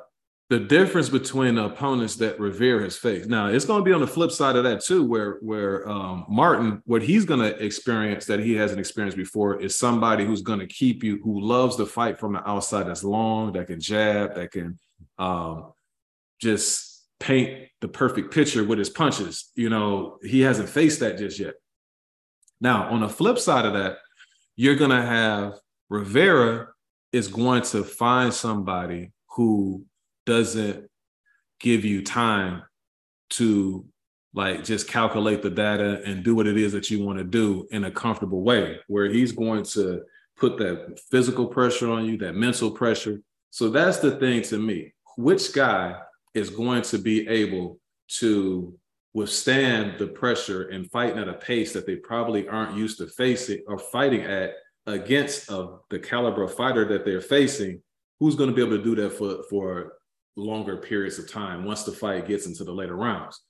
the 0.51 0.59
difference 0.59 1.09
between 1.09 1.55
the 1.55 1.67
opponents 1.67 2.17
that 2.17 2.41
Rivera 2.41 2.83
has 2.83 2.97
faced. 2.97 3.31
Now, 3.31 3.47
it's 3.47 3.65
going 3.65 3.81
to 3.81 3.85
be 3.85 3.93
on 3.93 4.01
the 4.01 4.07
flip 4.07 4.33
side 4.33 4.57
of 4.57 4.65
that 4.65 4.83
too, 4.85 5.05
where 5.05 5.39
where 5.43 5.89
um, 5.89 6.27
Martin, 6.29 6.83
what 6.87 7.03
he's 7.03 7.25
going 7.25 7.39
to 7.39 7.65
experience 7.65 8.27
that 8.27 8.41
he 8.41 8.55
hasn't 8.55 8.81
experienced 8.81 9.17
before 9.17 9.61
is 9.61 9.79
somebody 9.79 10.25
who's 10.25 10.43
going 10.43 10.59
to 10.59 10.67
keep 10.67 11.05
you, 11.05 11.21
who 11.23 11.41
loves 11.41 11.77
to 11.77 11.87
fight 11.87 12.19
from 12.19 12.33
the 12.33 12.47
outside, 12.47 12.89
that's 12.89 13.05
long, 13.05 13.53
that 13.53 13.69
can 13.69 13.81
jab, 13.81 14.35
that 14.35 14.51
can 14.51 14.77
um, 15.19 15.73
just 16.41 17.05
paint 17.21 17.69
the 17.81 17.89
perfect 17.89 18.35
picture 18.35 18.65
with 18.65 18.81
his 18.81 18.91
punches. 18.91 19.53
You 19.55 19.71
know, 19.71 20.19
he 20.21 20.41
hasn't 20.41 20.69
faced 20.69 20.99
that 20.99 21.17
just 21.17 21.39
yet. 21.39 21.55
Now, 22.61 22.91
on 22.91 23.03
the 23.03 23.09
flip 23.09 23.39
side 23.39 23.67
of 23.67 23.75
that, 23.75 23.99
you're 24.57 24.75
going 24.75 24.91
to 24.91 25.01
have 25.01 25.61
Rivera 25.89 26.71
is 27.13 27.29
going 27.29 27.63
to 27.63 27.85
find 27.85 28.35
somebody 28.35 29.13
who 29.37 29.85
doesn't 30.27 30.89
give 31.61 31.85
you 31.85 32.03
time 32.03 32.63
to 33.31 33.85
like 34.33 34.65
just 34.65 34.89
calculate 34.89 35.43
the 35.43 35.51
data 35.51 36.03
and 36.05 36.25
do 36.25 36.35
what 36.35 36.47
it 36.47 36.57
is 36.57 36.73
that 36.73 36.91
you 36.91 37.05
want 37.05 37.19
to 37.19 37.25
do 37.25 37.67
in 37.71 37.85
a 37.85 37.91
comfortable 37.91 38.43
way 38.43 38.79
where 38.87 39.09
he's 39.11 39.33
going 39.33 39.65
to 39.65 40.03
put 40.37 40.57
that 40.59 40.99
physical 41.11 41.47
pressure 41.47 41.91
on 41.91 42.05
you 42.05 42.17
that 42.17 42.35
mental 42.35 42.71
pressure. 42.71 43.21
So 43.51 43.69
that's 43.69 43.99
the 43.99 44.13
thing 44.13 44.43
to 44.43 44.59
me. 44.59 44.93
Which 45.17 45.53
guy 45.53 46.01
is 46.35 46.51
going 46.51 46.83
to 46.83 46.99
be 46.99 47.29
able 47.29 47.79
to 48.19 48.75
withstand 49.13 49.99
the 49.99 50.07
pressure 50.07 50.69
and 50.69 50.91
fighting 50.91 51.19
at 51.19 51.29
a 51.29 51.35
pace 51.35 51.73
that 51.73 51.85
they 51.85 51.97
probably 51.97 52.49
aren't 52.49 52.77
used 52.77 52.99
to 52.99 53.09
facing 53.09 53.63
or 53.67 53.79
fighting 53.79 54.23
at 54.23 54.55
against 54.87 55.51
of 55.51 55.81
the 55.91 55.99
caliber 55.99 56.45
of 56.45 56.55
fighter 56.55 56.85
that 56.87 57.05
they're 57.05 57.21
facing? 57.21 57.83
Who's 58.21 58.37
going 58.37 58.51
to 58.51 58.57
be 58.57 58.63
able 58.63 58.77
to 58.77 58.85
do 58.85 58.95
that 58.97 59.11
for 59.11 59.43
for 59.51 59.95
longer 60.41 60.77
periods 60.77 61.19
of 61.19 61.31
time 61.31 61.65
once 61.65 61.85
the 61.85 61.93
fight 61.93 62.27
gets 62.27 62.47
into 62.47 62.65
the 62.65 62.73
later 62.73 62.97
rounds. 62.97 63.41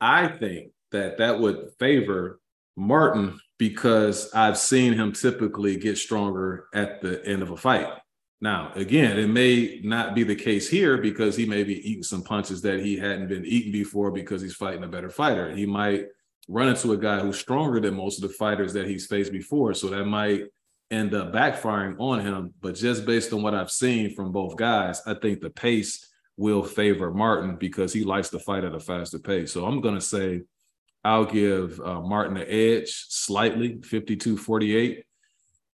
I 0.00 0.28
think 0.28 0.72
that 0.92 1.18
that 1.18 1.40
would 1.40 1.70
favor 1.78 2.40
Martin 2.76 3.38
because 3.58 4.32
I've 4.34 4.58
seen 4.58 4.94
him 4.94 5.12
typically 5.12 5.76
get 5.76 5.98
stronger 5.98 6.66
at 6.74 7.00
the 7.00 7.24
end 7.26 7.42
of 7.42 7.50
a 7.50 7.56
fight. 7.56 7.88
Now, 8.40 8.72
again, 8.74 9.18
it 9.18 9.28
may 9.28 9.80
not 9.82 10.14
be 10.14 10.22
the 10.22 10.34
case 10.34 10.68
here 10.68 10.98
because 10.98 11.36
he 11.36 11.46
may 11.46 11.64
be 11.64 11.88
eating 11.88 12.02
some 12.02 12.22
punches 12.22 12.60
that 12.62 12.80
he 12.80 12.96
hadn't 12.96 13.28
been 13.28 13.46
eating 13.46 13.72
before 13.72 14.10
because 14.10 14.42
he's 14.42 14.54
fighting 14.54 14.84
a 14.84 14.88
better 14.88 15.08
fighter. 15.08 15.54
He 15.54 15.64
might 15.64 16.06
run 16.48 16.68
into 16.68 16.92
a 16.92 16.98
guy 16.98 17.20
who's 17.20 17.38
stronger 17.38 17.80
than 17.80 17.94
most 17.94 18.22
of 18.22 18.28
the 18.28 18.34
fighters 18.36 18.72
that 18.74 18.86
he's 18.86 19.06
faced 19.06 19.32
before. 19.32 19.72
So 19.72 19.88
that 19.88 20.04
might 20.04 20.42
end 20.90 21.14
up 21.14 21.32
backfiring 21.32 21.96
on 21.98 22.20
him. 22.20 22.52
But 22.60 22.74
just 22.74 23.06
based 23.06 23.32
on 23.32 23.42
what 23.42 23.54
I've 23.54 23.70
seen 23.70 24.14
from 24.14 24.32
both 24.32 24.56
guys, 24.56 25.00
I 25.06 25.14
think 25.14 25.40
the 25.40 25.50
pace 25.50 26.06
will 26.36 26.62
favor 26.62 27.12
Martin 27.12 27.56
because 27.56 27.92
he 27.92 28.04
likes 28.04 28.30
to 28.30 28.38
fight 28.38 28.64
at 28.64 28.74
a 28.74 28.80
faster 28.80 29.18
pace. 29.18 29.52
So 29.52 29.66
I'm 29.66 29.80
going 29.80 29.94
to 29.94 30.00
say 30.00 30.42
I'll 31.04 31.24
give 31.24 31.80
uh, 31.80 32.00
Martin 32.00 32.34
the 32.34 32.52
edge 32.52 33.06
slightly, 33.08 33.80
52 33.82 34.36
48. 34.36 35.04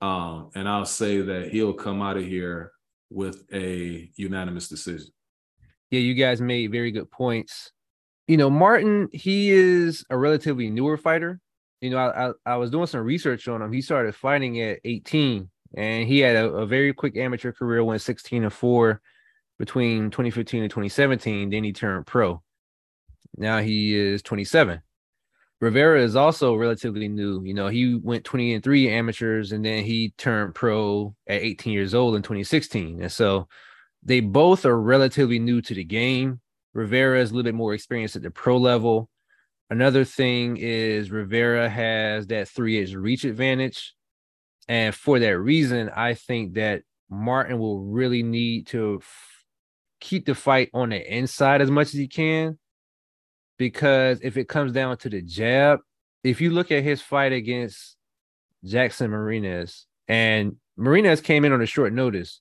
Um, 0.00 0.50
and 0.54 0.68
I'll 0.68 0.86
say 0.86 1.20
that 1.20 1.50
he'll 1.50 1.74
come 1.74 2.02
out 2.02 2.16
of 2.16 2.24
here 2.24 2.72
with 3.10 3.44
a 3.52 4.10
unanimous 4.16 4.68
decision. 4.68 5.10
Yeah, 5.90 6.00
you 6.00 6.14
guys 6.14 6.40
made 6.40 6.72
very 6.72 6.90
good 6.90 7.10
points. 7.10 7.72
You 8.26 8.36
know, 8.36 8.50
Martin, 8.50 9.08
he 9.12 9.50
is 9.50 10.04
a 10.10 10.16
relatively 10.16 10.70
newer 10.70 10.96
fighter. 10.96 11.40
You 11.80 11.90
know, 11.90 11.98
I, 11.98 12.28
I, 12.28 12.32
I 12.46 12.56
was 12.56 12.70
doing 12.70 12.86
some 12.86 13.00
research 13.00 13.48
on 13.48 13.62
him. 13.62 13.72
He 13.72 13.80
started 13.80 14.14
fighting 14.14 14.60
at 14.60 14.80
18 14.84 15.48
and 15.76 16.08
he 16.08 16.20
had 16.20 16.36
a, 16.36 16.48
a 16.48 16.66
very 16.66 16.92
quick 16.92 17.16
amateur 17.16 17.52
career, 17.52 17.84
went 17.84 18.02
16 18.02 18.44
and 18.44 18.52
4 18.52 19.00
between 19.58 20.10
2015 20.10 20.62
and 20.62 20.70
2017. 20.70 21.50
Then 21.50 21.64
he 21.64 21.72
turned 21.72 22.06
pro. 22.06 22.42
Now 23.36 23.58
he 23.58 23.94
is 23.96 24.22
27. 24.22 24.80
Rivera 25.60 26.02
is 26.02 26.14
also 26.14 26.54
relatively 26.54 27.08
new. 27.08 27.42
You 27.44 27.54
know, 27.54 27.68
he 27.68 27.96
went 27.96 28.24
20 28.24 28.54
and 28.54 28.64
three 28.64 28.88
amateurs 28.88 29.50
and 29.52 29.64
then 29.64 29.84
he 29.84 30.14
turned 30.16 30.54
pro 30.54 31.14
at 31.26 31.42
18 31.42 31.72
years 31.72 31.94
old 31.94 32.14
in 32.14 32.22
2016. 32.22 33.02
And 33.02 33.10
so 33.10 33.48
they 34.04 34.20
both 34.20 34.64
are 34.64 34.80
relatively 34.80 35.38
new 35.38 35.60
to 35.62 35.74
the 35.74 35.84
game. 35.84 36.40
Rivera 36.74 37.20
is 37.20 37.30
a 37.30 37.34
little 37.34 37.48
bit 37.48 37.56
more 37.56 37.74
experienced 37.74 38.14
at 38.14 38.22
the 38.22 38.30
pro 38.30 38.56
level. 38.56 39.10
Another 39.70 40.04
thing 40.04 40.56
is 40.58 41.10
Rivera 41.10 41.68
has 41.68 42.28
that 42.28 42.48
three 42.48 42.80
edge 42.80 42.94
reach 42.94 43.24
advantage. 43.24 43.94
And 44.68 44.94
for 44.94 45.18
that 45.18 45.38
reason, 45.38 45.90
I 45.94 46.14
think 46.14 46.54
that 46.54 46.82
Martin 47.10 47.58
will 47.58 47.80
really 47.80 48.22
need 48.22 48.68
to 48.68 49.00
keep 50.00 50.26
the 50.26 50.34
fight 50.34 50.70
on 50.74 50.90
the 50.90 51.16
inside 51.16 51.60
as 51.60 51.70
much 51.70 51.88
as 51.88 51.94
he 51.94 52.08
can. 52.08 52.58
Because 53.58 54.20
if 54.22 54.36
it 54.36 54.48
comes 54.48 54.72
down 54.72 54.98
to 54.98 55.08
the 55.08 55.20
jab, 55.20 55.80
if 56.22 56.40
you 56.40 56.50
look 56.50 56.70
at 56.70 56.84
his 56.84 57.02
fight 57.02 57.32
against 57.32 57.96
Jackson 58.64 59.10
Marinez, 59.10 59.86
and 60.06 60.56
Marinez 60.76 61.20
came 61.20 61.44
in 61.44 61.52
on 61.52 61.60
a 61.60 61.66
short 61.66 61.92
notice, 61.92 62.40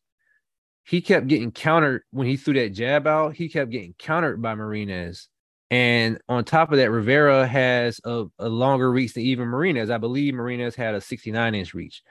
he 0.84 1.02
kept 1.02 1.28
getting 1.28 1.52
countered 1.52 2.04
when 2.12 2.28
he 2.28 2.38
threw 2.38 2.54
that 2.54 2.70
jab 2.70 3.08
out. 3.08 3.36
He 3.36 3.50
kept 3.50 3.72
getting 3.72 3.94
countered 3.98 4.42
by 4.42 4.56
Marinez. 4.56 5.28
And 5.70 6.20
on 6.30 6.46
top 6.46 6.72
of 6.72 6.78
that, 6.78 6.92
Rivera 6.92 7.46
has 7.46 8.00
a, 8.06 8.26
a 8.40 8.48
longer 8.48 8.90
reach 8.90 9.14
than 9.14 9.24
even 9.24 9.50
Marinez. 9.50 9.90
I 9.90 9.98
believe 9.98 10.34
Marinez 10.34 10.76
had 10.76 10.96
a 10.96 11.02
69 11.02 11.56
inch 11.56 11.74
reach. 11.74 12.04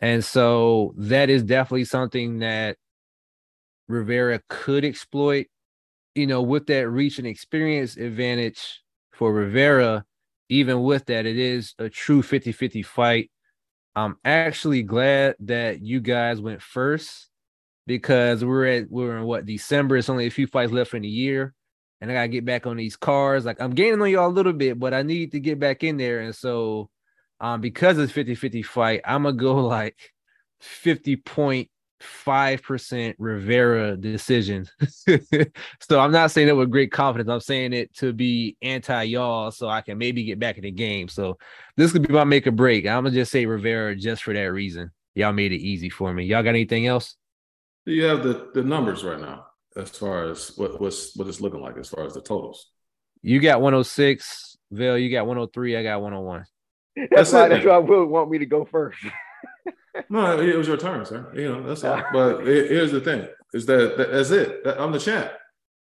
And 0.00 0.24
so 0.24 0.94
that 0.98 1.30
is 1.30 1.42
definitely 1.42 1.84
something 1.84 2.40
that 2.40 2.76
Rivera 3.92 4.40
could 4.48 4.84
exploit, 4.84 5.46
you 6.14 6.26
know, 6.26 6.42
with 6.42 6.66
that 6.66 6.88
reach 6.88 7.18
and 7.18 7.26
experience 7.26 7.96
advantage 7.96 8.82
for 9.12 9.32
Rivera. 9.32 10.04
Even 10.48 10.82
with 10.82 11.06
that, 11.06 11.26
it 11.26 11.38
is 11.38 11.74
a 11.78 11.88
true 11.88 12.22
50 12.22 12.52
50 12.52 12.82
fight. 12.82 13.30
I'm 13.94 14.16
actually 14.24 14.82
glad 14.82 15.36
that 15.40 15.82
you 15.82 16.00
guys 16.00 16.40
went 16.40 16.62
first 16.62 17.28
because 17.86 18.44
we're 18.44 18.66
at 18.66 18.90
we're 18.90 19.18
in 19.18 19.24
what 19.24 19.46
December. 19.46 19.96
It's 19.96 20.08
only 20.08 20.26
a 20.26 20.30
few 20.30 20.46
fights 20.46 20.72
left 20.72 20.94
in 20.94 21.02
the 21.02 21.08
year, 21.08 21.54
and 22.00 22.10
I 22.10 22.14
gotta 22.14 22.28
get 22.28 22.44
back 22.44 22.66
on 22.66 22.76
these 22.76 22.96
cars. 22.96 23.44
Like 23.44 23.60
I'm 23.60 23.74
gaining 23.74 24.00
on 24.00 24.10
y'all 24.10 24.28
a 24.28 24.32
little 24.32 24.52
bit, 24.52 24.78
but 24.78 24.94
I 24.94 25.02
need 25.02 25.32
to 25.32 25.40
get 25.40 25.58
back 25.58 25.84
in 25.84 25.96
there. 25.98 26.20
And 26.20 26.34
so, 26.34 26.90
um, 27.40 27.60
because 27.60 27.98
it's 27.98 28.12
50-50 28.12 28.64
fight, 28.64 29.00
I'm 29.04 29.24
gonna 29.24 29.36
go 29.36 29.54
like 29.66 30.12
50.5% 32.02 33.14
Rivera 33.18 33.96
decision. 33.96 34.66
so 35.80 36.00
I'm 36.00 36.12
not 36.12 36.30
saying 36.30 36.48
it 36.48 36.56
with 36.56 36.70
great 36.70 36.92
confidence. 36.92 37.30
I'm 37.30 37.40
saying 37.40 37.72
it 37.72 37.94
to 37.96 38.12
be 38.12 38.56
anti 38.62 39.02
y'all, 39.04 39.50
so 39.50 39.68
I 39.68 39.80
can 39.80 39.98
maybe 39.98 40.24
get 40.24 40.38
back 40.38 40.56
in 40.56 40.64
the 40.64 40.70
game. 40.70 41.08
So 41.08 41.38
this 41.76 41.92
could 41.92 42.06
be 42.06 42.14
my 42.14 42.24
make 42.24 42.46
or 42.46 42.52
break. 42.52 42.86
I'm 42.86 43.04
gonna 43.04 43.10
just 43.10 43.32
say 43.32 43.46
Rivera 43.46 43.96
just 43.96 44.22
for 44.22 44.34
that 44.34 44.52
reason. 44.52 44.90
Y'all 45.14 45.32
made 45.32 45.52
it 45.52 45.60
easy 45.60 45.90
for 45.90 46.12
me. 46.12 46.24
Y'all 46.24 46.42
got 46.42 46.50
anything 46.50 46.86
else? 46.86 47.16
You 47.84 48.04
have 48.04 48.22
the 48.22 48.50
the 48.54 48.62
numbers 48.62 49.04
right 49.04 49.20
now 49.20 49.46
as 49.76 49.90
far 49.90 50.30
as 50.30 50.56
what 50.56 50.80
what's 50.80 51.16
what 51.16 51.28
it's 51.28 51.40
looking 51.40 51.60
like 51.60 51.76
as 51.76 51.88
far 51.88 52.06
as 52.06 52.14
the 52.14 52.20
totals? 52.20 52.70
You 53.22 53.40
got 53.40 53.60
106, 53.60 54.56
Vale. 54.72 54.98
You 54.98 55.10
got 55.10 55.26
103. 55.26 55.76
I 55.76 55.82
got 55.82 56.02
101. 56.02 56.44
That's, 56.96 57.08
that's 57.10 57.32
why. 57.32 57.46
It, 57.46 57.48
that's 57.50 57.66
why 57.66 57.78
Will 57.78 58.06
want 58.06 58.30
me 58.30 58.38
to 58.38 58.46
go 58.46 58.64
first. 58.64 58.98
no, 60.08 60.40
it 60.40 60.56
was 60.56 60.68
your 60.68 60.76
turn, 60.76 61.04
sir. 61.04 61.30
You 61.34 61.52
know 61.52 61.66
that's 61.66 61.84
all. 61.84 62.02
But 62.12 62.46
it, 62.46 62.70
here's 62.70 62.92
the 62.92 63.00
thing: 63.00 63.26
is 63.52 63.66
that, 63.66 63.96
that 63.96 64.12
that's 64.12 64.30
it. 64.30 64.64
That, 64.64 64.80
I'm 64.80 64.92
the 64.92 64.98
champ. 64.98 65.30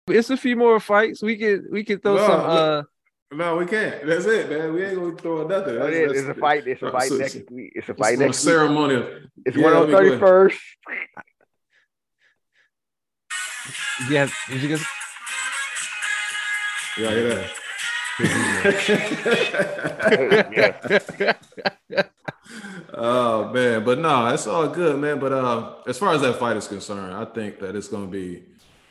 It's 0.08 0.30
a 0.30 0.38
few 0.38 0.56
more 0.56 0.80
fights. 0.80 1.22
We 1.22 1.38
could 1.38 1.66
we 1.72 1.84
could 1.84 2.02
throw 2.02 2.16
no, 2.16 2.28
some. 2.28 2.39
uh 2.41 2.84
no, 3.32 3.58
we 3.58 3.66
can't. 3.68 4.06
That's 4.08 4.26
it, 4.26 4.50
man. 4.50 4.74
We 4.74 4.84
ain't 4.84 4.95
gonna 4.95 5.16
throw 5.16 5.47
nothing. 5.47 5.76
That's, 5.76 5.88
it 5.89 6.12
is. 6.12 6.22
It's 6.24 6.30
a 6.30 6.34
fight. 6.34 6.68
It's 6.68 6.82
a 6.82 6.91
fight 6.91 7.12
next 7.12 7.52
week. 7.52 7.74
It's 7.76 7.88
a 7.89 7.93
fight 7.93 8.14
it's 8.14 8.22
next 8.22 8.38
ceremonial. 8.39 9.08
It's 9.45 9.56
yeah, 9.56 9.64
one 9.64 9.74
on 9.74 9.91
thirty 9.91 10.18
first. 10.18 10.60
Yeah, 14.10 14.30
did 14.47 14.62
you 14.64 14.70
guys? 14.70 14.86
Yeah, 16.97 17.10
hear 17.12 17.36
that? 17.36 17.52
oh 22.93 23.49
man, 23.53 23.86
but 23.86 23.99
no, 23.99 24.28
it's 24.28 24.45
all 24.45 24.67
good, 24.67 24.99
man. 24.99 25.20
But 25.20 25.32
uh, 25.32 25.76
as 25.88 25.97
far 25.97 26.13
as 26.13 26.22
that 26.22 26.38
fight 26.38 26.57
is 26.57 26.67
concerned, 26.67 27.13
I 27.13 27.24
think 27.26 27.59
that 27.59 27.78
it's 27.78 27.88
going 27.88 28.05
to 28.05 28.11
be 28.11 28.43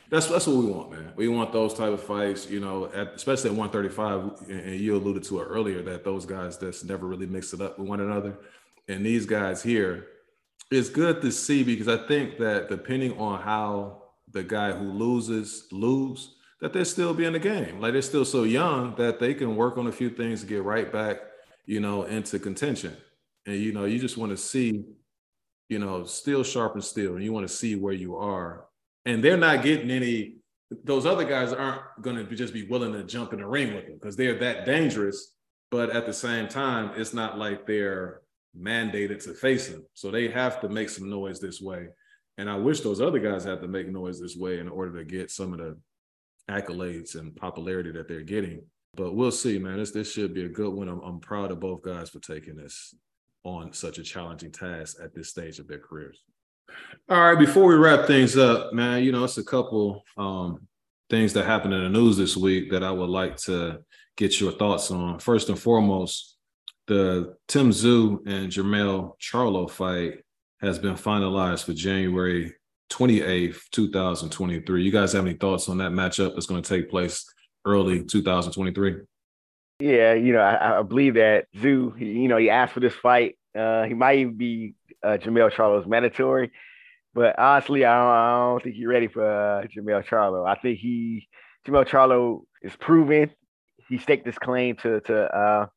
that's 0.09 0.25
that's 0.25 0.47
what 0.47 0.57
we 0.57 0.65
want, 0.65 0.91
man. 0.91 1.13
We 1.15 1.27
want 1.27 1.53
those 1.53 1.75
type 1.75 1.93
of 1.93 2.01
fights, 2.01 2.49
you 2.49 2.59
know, 2.59 2.87
at, 2.87 3.13
especially 3.13 3.51
at 3.51 3.55
135. 3.55 4.49
And 4.49 4.79
you 4.79 4.95
alluded 4.95 5.23
to 5.25 5.41
it 5.41 5.45
earlier 5.45 5.83
that 5.83 6.03
those 6.03 6.25
guys 6.25 6.57
that's 6.57 6.83
never 6.83 7.05
really 7.05 7.27
mixed 7.27 7.53
it 7.53 7.61
up 7.61 7.77
with 7.77 7.87
one 7.87 7.99
another, 7.99 8.35
and 8.87 9.05
these 9.05 9.27
guys 9.27 9.61
here, 9.61 10.07
it's 10.71 10.89
good 10.89 11.21
to 11.21 11.31
see 11.31 11.63
because 11.63 11.87
I 11.87 12.07
think 12.07 12.39
that 12.39 12.69
depending 12.69 13.15
on 13.19 13.41
how 13.41 13.99
the 14.31 14.43
guy 14.43 14.71
who 14.71 14.91
loses 14.91 15.67
lose, 15.71 16.35
that 16.61 16.73
they're 16.73 16.85
still 16.85 17.13
be 17.13 17.25
in 17.25 17.33
the 17.33 17.39
game. 17.39 17.79
Like 17.79 17.93
they're 17.93 18.01
still 18.01 18.25
so 18.25 18.43
young 18.43 18.95
that 18.95 19.19
they 19.19 19.33
can 19.33 19.55
work 19.55 19.77
on 19.77 19.87
a 19.87 19.91
few 19.91 20.09
things 20.09 20.41
to 20.41 20.47
get 20.47 20.63
right 20.63 20.91
back, 20.91 21.17
you 21.65 21.79
know, 21.79 22.03
into 22.03 22.39
contention. 22.39 22.95
And 23.45 23.57
you 23.57 23.71
know, 23.71 23.85
you 23.85 23.99
just 23.99 24.17
want 24.17 24.31
to 24.31 24.37
see, 24.37 24.83
you 25.69 25.79
know, 25.79 26.03
still 26.03 26.43
sharp 26.43 26.73
and 26.75 26.83
still, 26.83 27.15
and 27.15 27.23
you 27.23 27.31
want 27.31 27.47
to 27.47 27.53
see 27.53 27.75
where 27.75 27.93
you 27.93 28.17
are. 28.17 28.65
And 29.05 29.23
they're 29.23 29.37
not 29.37 29.63
getting 29.63 29.89
any. 29.89 30.35
Those 30.83 31.07
other 31.07 31.25
guys 31.25 31.51
aren't 31.51 31.81
going 32.01 32.15
to 32.15 32.35
just 32.35 32.53
be 32.53 32.67
willing 32.67 32.93
to 32.93 33.03
jump 33.03 33.33
in 33.33 33.39
the 33.39 33.47
ring 33.47 33.73
with 33.73 33.85
them 33.85 33.95
because 33.95 34.15
they're 34.15 34.37
that 34.39 34.65
dangerous. 34.65 35.33
But 35.71 35.89
at 35.91 36.05
the 36.05 36.13
same 36.13 36.47
time, 36.47 36.91
it's 36.95 37.13
not 37.13 37.39
like 37.39 37.65
they're 37.65 38.21
mandated 38.59 39.23
to 39.23 39.33
face 39.33 39.69
them. 39.69 39.85
So 39.93 40.11
they 40.11 40.27
have 40.27 40.61
to 40.61 40.69
make 40.69 40.89
some 40.89 41.09
noise 41.09 41.39
this 41.39 41.61
way. 41.61 41.87
And 42.37 42.49
I 42.49 42.55
wish 42.55 42.81
those 42.81 43.01
other 43.01 43.19
guys 43.19 43.43
had 43.43 43.61
to 43.61 43.67
make 43.67 43.87
noise 43.87 44.19
this 44.19 44.35
way 44.35 44.59
in 44.59 44.67
order 44.67 44.97
to 44.97 45.05
get 45.05 45.31
some 45.31 45.53
of 45.53 45.59
the 45.59 45.77
accolades 46.49 47.15
and 47.15 47.35
popularity 47.35 47.91
that 47.91 48.07
they're 48.07 48.21
getting. 48.21 48.61
But 48.95 49.13
we'll 49.13 49.31
see, 49.31 49.59
man. 49.59 49.77
This 49.77 49.91
this 49.91 50.11
should 50.11 50.33
be 50.33 50.45
a 50.45 50.49
good 50.49 50.73
one. 50.73 50.89
I'm, 50.89 50.99
I'm 51.01 51.19
proud 51.19 51.51
of 51.51 51.59
both 51.59 51.81
guys 51.81 52.09
for 52.09 52.19
taking 52.19 52.55
this 52.55 52.93
on 53.43 53.71
such 53.71 53.97
a 53.99 54.03
challenging 54.03 54.51
task 54.51 54.97
at 55.01 55.13
this 55.13 55.29
stage 55.29 55.59
of 55.59 55.67
their 55.67 55.79
careers. 55.79 56.21
All 57.07 57.21
right, 57.21 57.39
before 57.39 57.65
we 57.65 57.75
wrap 57.75 58.05
things 58.05 58.37
up, 58.37 58.73
man, 58.73 59.03
you 59.03 59.11
know, 59.11 59.23
it's 59.23 59.37
a 59.37 59.43
couple 59.43 60.03
um, 60.17 60.67
things 61.09 61.33
that 61.33 61.45
happened 61.45 61.73
in 61.73 61.83
the 61.83 61.89
news 61.89 62.17
this 62.17 62.37
week 62.37 62.71
that 62.71 62.83
I 62.83 62.91
would 62.91 63.09
like 63.09 63.37
to 63.37 63.79
get 64.17 64.39
your 64.39 64.51
thoughts 64.51 64.91
on. 64.91 65.19
First 65.19 65.49
and 65.49 65.57
foremost, 65.57 66.37
the 66.87 67.35
Tim 67.47 67.71
Tszyu 67.71 68.27
and 68.27 68.51
Jermell 68.51 69.13
Charlo 69.19 69.69
fight 69.69 70.23
has 70.61 70.77
been 70.77 70.95
finalized 70.95 71.63
for 71.63 71.73
January 71.73 72.53
28th, 72.89 73.69
2023. 73.71 74.83
You 74.83 74.91
guys 74.91 75.13
have 75.13 75.25
any 75.25 75.35
thoughts 75.35 75.69
on 75.69 75.77
that 75.77 75.91
matchup 75.91 76.33
that's 76.33 76.45
going 76.45 76.61
to 76.61 76.67
take 76.67 76.89
place 76.89 77.25
early 77.65 78.03
2023? 78.03 78.97
Yeah, 79.79 80.13
you 80.13 80.33
know, 80.33 80.39
I, 80.39 80.79
I 80.79 80.81
believe 80.81 81.13
that 81.13 81.45
Tszyu, 81.55 81.99
you 81.99 82.27
know, 82.27 82.37
he 82.37 82.49
asked 82.49 82.73
for 82.73 82.81
this 82.81 82.95
fight. 82.95 83.37
Uh, 83.57 83.83
he 83.83 83.93
might 83.93 84.19
even 84.19 84.35
be 84.35 84.75
uh, 85.03 85.17
Jermell 85.17 85.51
Charlo's 85.51 85.87
mandatory, 85.87 86.51
but 87.13 87.39
honestly, 87.39 87.85
I 87.85 87.97
don't, 87.97 88.11
I 88.11 88.49
don't 88.49 88.63
think 88.63 88.75
he's 88.75 88.85
ready 88.85 89.07
for 89.07 89.23
uh, 89.23 89.65
Jermell 89.67 90.05
Charlo. 90.05 90.47
I 90.47 90.55
think 90.55 90.79
he, 90.79 91.27
Jermell 91.65 91.87
Charlo 91.87 92.41
is 92.61 92.75
proven. 92.75 93.31
He 93.87 93.97
staked 93.97 94.25
his 94.25 94.37
claim 94.37 94.75
to 94.77 94.99
to 95.01 95.35
uh, 95.35 95.67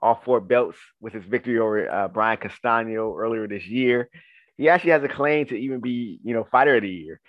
all 0.00 0.20
four 0.24 0.40
belts 0.40 0.78
with 1.00 1.12
his 1.12 1.24
victory 1.24 1.58
over 1.58 1.90
uh, 1.90 2.08
Brian 2.08 2.38
Castano 2.38 3.16
earlier 3.16 3.48
this 3.48 3.66
year. 3.66 4.08
He 4.56 4.68
actually 4.68 4.92
has 4.92 5.02
a 5.04 5.08
claim 5.08 5.46
to 5.46 5.56
even 5.56 5.80
be, 5.80 6.18
you 6.24 6.34
know, 6.34 6.44
fighter 6.50 6.76
of 6.76 6.82
the 6.82 6.88
year. 6.88 7.20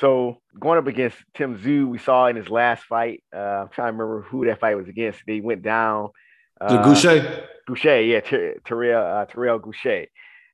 So 0.00 0.40
going 0.58 0.78
up 0.78 0.86
against 0.86 1.16
Tim 1.34 1.58
Tszyu, 1.58 1.86
we 1.86 1.98
saw 1.98 2.26
in 2.26 2.36
his 2.36 2.48
last 2.48 2.84
fight. 2.84 3.22
Uh, 3.34 3.38
I'm 3.38 3.68
trying 3.68 3.92
to 3.92 3.92
remember 3.92 4.22
who 4.22 4.46
that 4.46 4.60
fight 4.60 4.76
was 4.76 4.88
against. 4.88 5.20
They 5.26 5.40
went 5.40 5.62
down. 5.62 6.08
Uh, 6.60 6.82
Gausha. 6.82 7.46
Gausha, 7.68 8.08
yeah, 8.08 8.20
Ter- 8.20 8.56
Terrell 8.64 9.04
uh, 9.04 9.26
Terrell 9.26 9.60
Gausha. 9.60 10.06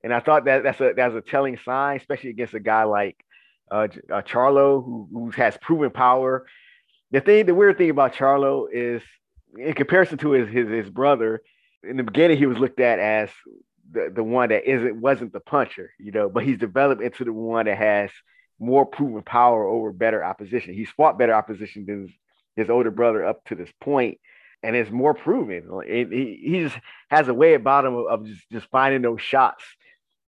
And 0.03 0.13
I 0.13 0.21
thought 0.21 0.47
that 0.47 0.63
that's 0.63 0.81
a 0.81 0.93
that's 0.97 1.15
a 1.15 1.21
telling 1.21 1.59
sign, 1.65 1.99
especially 1.99 2.31
against 2.31 2.55
a 2.55 2.61
guy 2.61 2.85
like 2.85 3.17
uh, 3.71 3.87
uh, 4.13 4.23
Charlo, 4.23 4.85
who, 4.85 5.09
who 5.13 5.31
has 5.31 5.57
proven 5.59 5.91
power. 5.91 6.47
The 7.13 7.21
thing, 7.21 7.47
the 7.47 7.55
weird 7.55 7.79
thing 7.79 7.91
about 7.91 8.15
Charlo 8.15 8.67
is, 8.73 9.03
in 9.59 9.75
comparison 9.75 10.19
to 10.19 10.33
his 10.33 10.49
his, 10.49 10.69
his 10.69 10.91
brother, 10.91 11.43
in 11.83 11.97
the 11.97 12.03
beginning 12.03 12.39
he 12.39 12.47
was 12.47 12.59
looked 12.59 12.81
at 12.81 12.99
as 12.99 13.31
the, 13.93 14.13
the 14.15 14.23
one 14.23 14.51
that 14.51 14.65
isn't 14.65 15.01
wasn't 15.01 15.33
the 15.33 15.41
puncher, 15.41 15.93
you 15.99 16.13
know, 16.13 16.29
but 16.29 16.45
he's 16.45 16.59
developed 16.59 17.03
into 17.03 17.25
the 17.25 17.33
one 17.33 17.67
that 17.67 17.79
has 17.79 18.11
more 18.59 18.87
proven 18.87 19.23
power 19.23 19.65
over 19.67 19.93
better 19.93 20.23
opposition. 20.23 20.75
He's 20.75 20.91
fought 20.91 21.19
better 21.19 21.35
opposition 21.35 21.87
than 21.87 22.03
his, 22.03 22.11
his 22.57 22.71
older 22.71 22.91
brother 22.91 23.25
up 23.25 23.45
to 23.47 23.55
this 23.55 23.71
point, 23.81 24.19
and 24.63 24.77
it's 24.77 24.91
more 24.91 25.15
proven. 25.15 25.69
He, 25.87 26.39
he 26.43 26.61
just 26.61 26.79
has 27.11 27.29
a 27.29 27.35
way 27.35 27.55
about 27.55 27.87
him 27.87 27.95
of, 27.95 28.07
of 28.07 28.27
just, 28.27 28.51
just 28.51 28.67
finding 28.71 29.03
those 29.03 29.23
shots. 29.23 29.65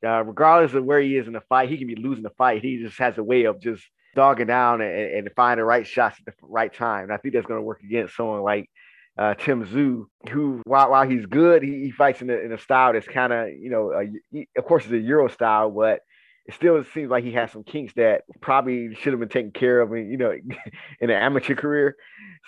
Uh, 0.06 0.24
regardless 0.24 0.74
of 0.74 0.84
where 0.84 0.99
he 0.99 1.16
is 1.16 1.28
in 1.28 1.34
the 1.34 1.41
fight, 1.41 1.70
he 1.70 1.78
can 1.78 1.88
be 1.88 1.95
losing 1.95 2.24
the 2.24 2.30
fight. 2.32 2.62
He 2.62 2.78
just 2.78 2.97
has 2.97 3.18
a 3.18 3.24
way 3.24 3.45
of 3.45 3.62
just 3.62 3.84
dogging 4.16 4.47
down 4.47 4.82
and, 4.82 4.91
and 4.91 5.30
finding 5.36 5.62
the 5.62 5.66
right 5.66 5.88
shots 5.88 6.18
at 6.20 6.26
the 6.26 6.34
right 6.41 6.74
time. 6.74 7.04
And 7.04 7.14
I 7.14 7.18
think 7.18 7.34
that's 7.34 7.45
going 7.45 7.60
to 7.60 7.66
work 7.66 7.82
against 7.82 8.16
someone 8.16 8.41
like 8.41 8.70
uh, 9.18 9.34
Tim 9.36 9.66
Tszyu, 9.66 10.05
who 10.30 10.61
while, 10.66 10.91
while 10.91 11.07
he's 11.07 11.26
good, 11.26 11.64
he, 11.64 11.84
he 11.84 11.91
fights 11.91 12.22
in 12.22 12.30
a, 12.30 12.34
in 12.34 12.51
a 12.51 12.57
style 12.57 12.93
that's 12.93 13.07
kind 13.07 13.32
of 13.32 13.49
you 13.49 13.70
know, 13.70 13.91
a, 13.91 14.05
he, 14.32 14.47
of 14.57 14.66
course, 14.66 14.84
it's 14.86 14.93
a 14.93 14.97
Euro 14.97 15.28
style, 15.28 15.70
but 15.70 16.01
it 16.45 16.55
still 16.55 16.84
seems 16.93 17.09
like 17.09 17.24
he 17.24 17.32
has 17.34 17.51
some 17.51 17.64
kinks 17.64 17.93
that 17.93 18.24
probably 18.41 18.95
should 18.95 19.14
have 19.14 19.20
been 19.20 19.30
taken 19.30 19.51
care 19.51 19.82
of, 19.82 19.93
in, 19.93 20.09
you 20.09 20.18
know, 20.18 20.32
in 20.99 21.09
an 21.09 21.16
amateur 21.16 21.55
career. 21.55 21.95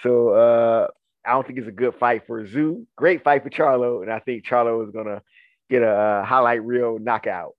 So 0.01 0.29
uh, 0.29 0.87
I 1.25 1.31
don't 1.31 1.45
think 1.45 1.59
it's 1.59 1.67
a 1.67 1.71
good 1.71 1.95
fight 1.95 2.23
for 2.27 2.43
Tszyu. 2.43 2.85
Great 2.95 3.23
fight 3.23 3.43
for 3.43 3.49
Charlo, 3.49 4.01
and 4.01 4.11
I 4.11 4.19
think 4.19 4.45
Charlo 4.45 4.85
is 4.85 4.91
gonna 4.91 5.21
get 5.69 5.81
a 5.81 6.23
highlight 6.25 6.63
reel 6.63 6.97
knockout. 6.99 7.53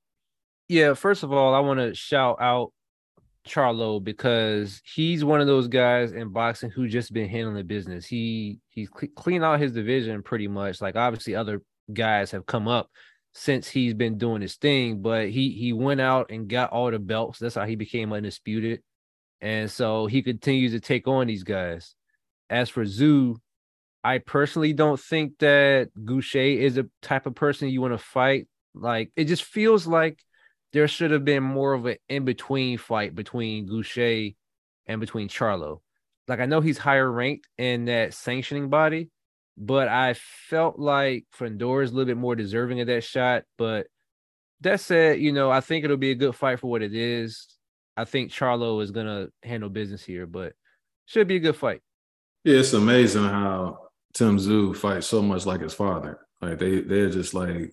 Yeah, 0.68 0.94
first 0.94 1.22
of 1.22 1.32
all, 1.32 1.54
I 1.54 1.60
want 1.60 1.78
to 1.78 1.94
shout 1.94 2.38
out 2.40 2.72
Charlo 3.46 4.02
because 4.02 4.82
he's 4.84 5.24
one 5.24 5.40
of 5.40 5.46
those 5.46 5.68
guys 5.68 6.12
in 6.12 6.30
boxing 6.30 6.70
who 6.70 6.88
just 6.88 7.12
been 7.12 7.28
handling 7.28 7.56
the 7.56 7.64
business. 7.64 8.06
He 8.06 8.58
he's 8.70 8.88
cl- 8.88 9.12
cleaned 9.16 9.44
out 9.44 9.60
his 9.60 9.72
division 9.72 10.22
pretty 10.22 10.48
much. 10.48 10.80
Like 10.80 10.96
obviously 10.96 11.34
other 11.34 11.62
guys 11.92 12.30
have 12.32 12.46
come 12.46 12.68
up 12.68 12.90
since 13.32 13.68
he's 13.68 13.94
been 13.94 14.18
doing 14.18 14.42
his 14.42 14.56
thing, 14.56 15.02
but 15.02 15.28
he 15.28 15.50
he 15.50 15.72
went 15.72 16.00
out 16.00 16.30
and 16.30 16.48
got 16.48 16.70
all 16.70 16.90
the 16.90 16.98
belts. 16.98 17.38
That's 17.38 17.54
how 17.54 17.66
he 17.66 17.76
became 17.76 18.12
undisputed. 18.12 18.82
And 19.40 19.70
so 19.70 20.06
he 20.06 20.22
continues 20.22 20.72
to 20.72 20.80
take 20.80 21.06
on 21.06 21.26
these 21.26 21.44
guys. 21.44 21.94
As 22.48 22.68
for 22.68 22.84
Tszyu, 22.84 23.36
I 24.02 24.18
personally 24.18 24.72
don't 24.72 25.00
think 25.00 25.38
that 25.40 25.90
Gausha 25.98 26.58
is 26.58 26.78
a 26.78 26.86
type 27.02 27.26
of 27.26 27.34
person 27.34 27.68
you 27.68 27.80
want 27.80 27.94
to 27.94 27.98
fight. 27.98 28.48
Like 28.74 29.10
it 29.16 29.24
just 29.24 29.44
feels 29.44 29.86
like 29.86 30.22
there 30.76 30.86
should 30.86 31.10
have 31.10 31.24
been 31.24 31.42
more 31.42 31.72
of 31.72 31.86
an 31.86 31.96
in-between 32.10 32.76
fight 32.76 33.14
between 33.14 33.66
Gausha 33.66 34.36
and 34.86 35.00
between 35.00 35.26
Charlo. 35.26 35.80
Like 36.28 36.38
I 36.38 36.44
know 36.44 36.60
he's 36.60 36.76
higher 36.76 37.10
ranked 37.10 37.48
in 37.56 37.86
that 37.86 38.12
sanctioning 38.12 38.68
body, 38.68 39.08
but 39.56 39.88
I 39.88 40.12
felt 40.12 40.78
like 40.78 41.24
Fundora 41.34 41.82
is 41.82 41.92
a 41.92 41.94
little 41.94 42.04
bit 42.04 42.18
more 42.18 42.36
deserving 42.36 42.82
of 42.82 42.88
that 42.88 43.04
shot. 43.04 43.44
But 43.56 43.86
that 44.60 44.80
said, 44.80 45.18
you 45.18 45.32
know, 45.32 45.50
I 45.50 45.62
think 45.62 45.86
it'll 45.86 45.96
be 45.96 46.10
a 46.10 46.14
good 46.14 46.34
fight 46.34 46.60
for 46.60 46.70
what 46.70 46.82
it 46.82 46.94
is. 46.94 47.46
I 47.96 48.04
think 48.04 48.30
Charlo 48.30 48.82
is 48.82 48.90
gonna 48.90 49.28
handle 49.42 49.70
business 49.70 50.04
here, 50.04 50.26
but 50.26 50.52
should 51.06 51.26
be 51.26 51.36
a 51.36 51.40
good 51.40 51.56
fight. 51.56 51.80
Yeah, 52.44 52.58
it's 52.58 52.74
amazing 52.74 53.24
how 53.24 53.78
Tim 54.12 54.36
Tszyu 54.36 54.76
fights 54.76 55.06
so 55.06 55.22
much 55.22 55.46
like 55.46 55.62
his 55.62 55.72
father. 55.72 56.18
Like 56.42 56.58
they 56.58 56.82
they're 56.82 57.08
just 57.08 57.32
like 57.32 57.72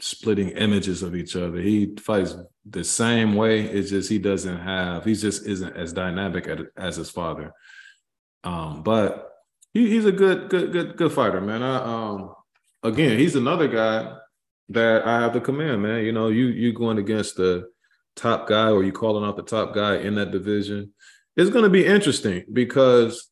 splitting 0.00 0.50
images 0.50 1.02
of 1.02 1.16
each 1.16 1.36
other. 1.36 1.58
He 1.58 1.94
fights 1.98 2.36
the 2.68 2.84
same 2.84 3.34
way. 3.34 3.62
It's 3.62 3.90
just 3.90 4.10
he 4.10 4.18
doesn't 4.18 4.58
have. 4.58 5.04
He 5.04 5.14
just 5.14 5.46
isn't 5.46 5.76
as 5.76 5.92
dynamic 5.92 6.48
as 6.76 6.96
his 6.96 7.10
father. 7.10 7.52
Um, 8.44 8.82
but 8.82 9.30
he, 9.72 9.88
he's 9.88 10.04
a 10.04 10.12
good, 10.12 10.48
good, 10.50 10.72
good, 10.72 10.96
good 10.96 11.12
fighter, 11.12 11.40
man. 11.40 11.62
I, 11.62 11.76
um, 11.76 12.34
again, 12.82 13.18
he's 13.18 13.36
another 13.36 13.68
guy 13.68 14.16
that 14.70 15.06
I 15.06 15.20
have 15.20 15.32
to 15.32 15.40
commend, 15.40 15.82
man. 15.82 16.04
You 16.04 16.12
know, 16.12 16.28
you 16.28 16.46
you 16.46 16.72
going 16.72 16.98
against 16.98 17.36
the 17.36 17.68
top 18.16 18.48
guy 18.48 18.70
or 18.70 18.82
you 18.82 18.92
calling 18.92 19.24
out 19.24 19.36
the 19.36 19.42
top 19.42 19.74
guy 19.74 19.96
in 19.96 20.14
that 20.16 20.30
division. 20.30 20.92
It's 21.36 21.50
going 21.50 21.64
to 21.64 21.70
be 21.70 21.84
interesting 21.84 22.44
because 22.52 23.28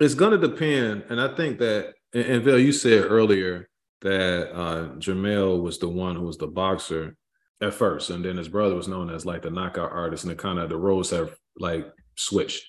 it's 0.00 0.14
going 0.14 0.38
to 0.38 0.48
depend. 0.48 1.04
And 1.10 1.20
I 1.20 1.34
think 1.34 1.58
that, 1.58 1.92
and, 2.14 2.24
and 2.24 2.44
Vel, 2.44 2.58
you 2.58 2.72
said 2.72 3.04
earlier 3.04 3.68
that 4.02 4.52
uh, 4.54 4.88
Jermell 4.96 5.62
was 5.62 5.78
the 5.78 5.88
one 5.88 6.16
who 6.16 6.22
was 6.22 6.38
the 6.38 6.46
boxer 6.46 7.16
at 7.60 7.74
first, 7.74 8.10
and 8.10 8.24
then 8.24 8.36
his 8.36 8.48
brother 8.48 8.74
was 8.74 8.88
known 8.88 9.10
as 9.10 9.24
like 9.24 9.42
the 9.42 9.50
knockout 9.50 9.92
artist, 9.92 10.24
and 10.24 10.30
the 10.30 10.36
kind 10.36 10.58
of 10.58 10.68
the 10.68 10.76
roles 10.76 11.10
have 11.10 11.34
like 11.58 11.86
switched. 12.16 12.68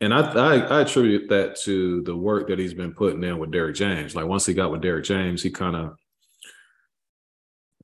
And 0.00 0.12
I, 0.12 0.20
I, 0.32 0.56
I 0.58 0.80
attribute 0.82 1.30
that 1.30 1.58
to 1.64 2.02
the 2.02 2.16
work 2.16 2.48
that 2.48 2.58
he's 2.58 2.74
been 2.74 2.92
putting 2.92 3.24
in 3.24 3.38
with 3.38 3.50
Derrick 3.50 3.76
James. 3.76 4.14
Like 4.14 4.26
once 4.26 4.44
he 4.44 4.52
got 4.52 4.70
with 4.70 4.82
Derrick 4.82 5.04
James, 5.04 5.42
he 5.42 5.50
kind 5.50 5.74
of 5.74 5.96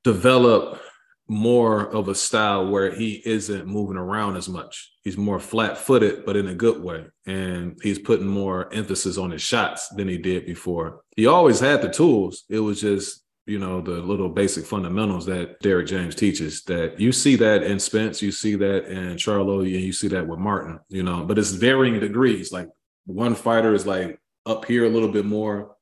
developed 0.05 0.83
more 1.29 1.87
of 1.89 2.09
a 2.09 2.15
style 2.15 2.69
where 2.69 2.95
he 2.95 3.23
isn't 3.25 3.67
moving 3.67 3.97
around 3.97 4.37
as 4.37 4.49
much. 4.49 4.92
He's 5.03 5.17
more 5.17 5.41
flat 5.41 5.79
footed, 5.79 6.25
but 6.25 6.37
in 6.37 6.47
a 6.47 6.55
good 6.55 6.81
way. 6.81 7.07
And 7.27 7.77
he's 7.83 7.99
putting 7.99 8.27
more 8.27 8.73
emphasis 8.73 9.19
on 9.19 9.33
his 9.33 9.43
shots 9.43 9.89
than 9.89 10.07
he 10.09 10.17
did 10.17 10.47
before. 10.47 11.01
He 11.17 11.27
always 11.27 11.59
had 11.59 11.83
the 11.83 11.89
tools. 11.89 12.45
It 12.49 12.61
was 12.61 12.81
just 12.81 13.23
you 13.47 13.59
know 13.59 13.81
the 13.81 13.99
little 13.99 14.29
basic 14.29 14.65
fundamentals 14.65 15.27
that 15.27 15.59
Derrick 15.61 15.89
James 15.89 16.15
teaches 16.15 16.63
that 16.65 17.01
you 17.01 17.11
see 17.11 17.37
that 17.37 17.65
in 17.65 17.81
Spence, 17.81 18.23
you 18.23 18.31
see 18.31 18.55
that 18.55 18.85
in 18.87 19.17
Charlo, 19.17 19.61
and 19.63 19.69
you 19.69 19.93
see 19.93 20.09
that 20.09 20.27
with 20.27 20.39
Martin, 20.39 20.79
you 20.89 21.03
know, 21.03 21.25
but 21.25 21.39
it's 21.39 21.51
varying 21.51 21.99
degrees. 21.99 22.53
Like 22.53 22.69
one 23.07 23.35
fighter 23.35 23.75
is 23.75 23.87
like 23.87 24.21
up 24.47 24.65
here 24.65 24.85
a 24.85 24.89
little 24.89 25.11
bit 25.11 25.25
more. 25.25 25.77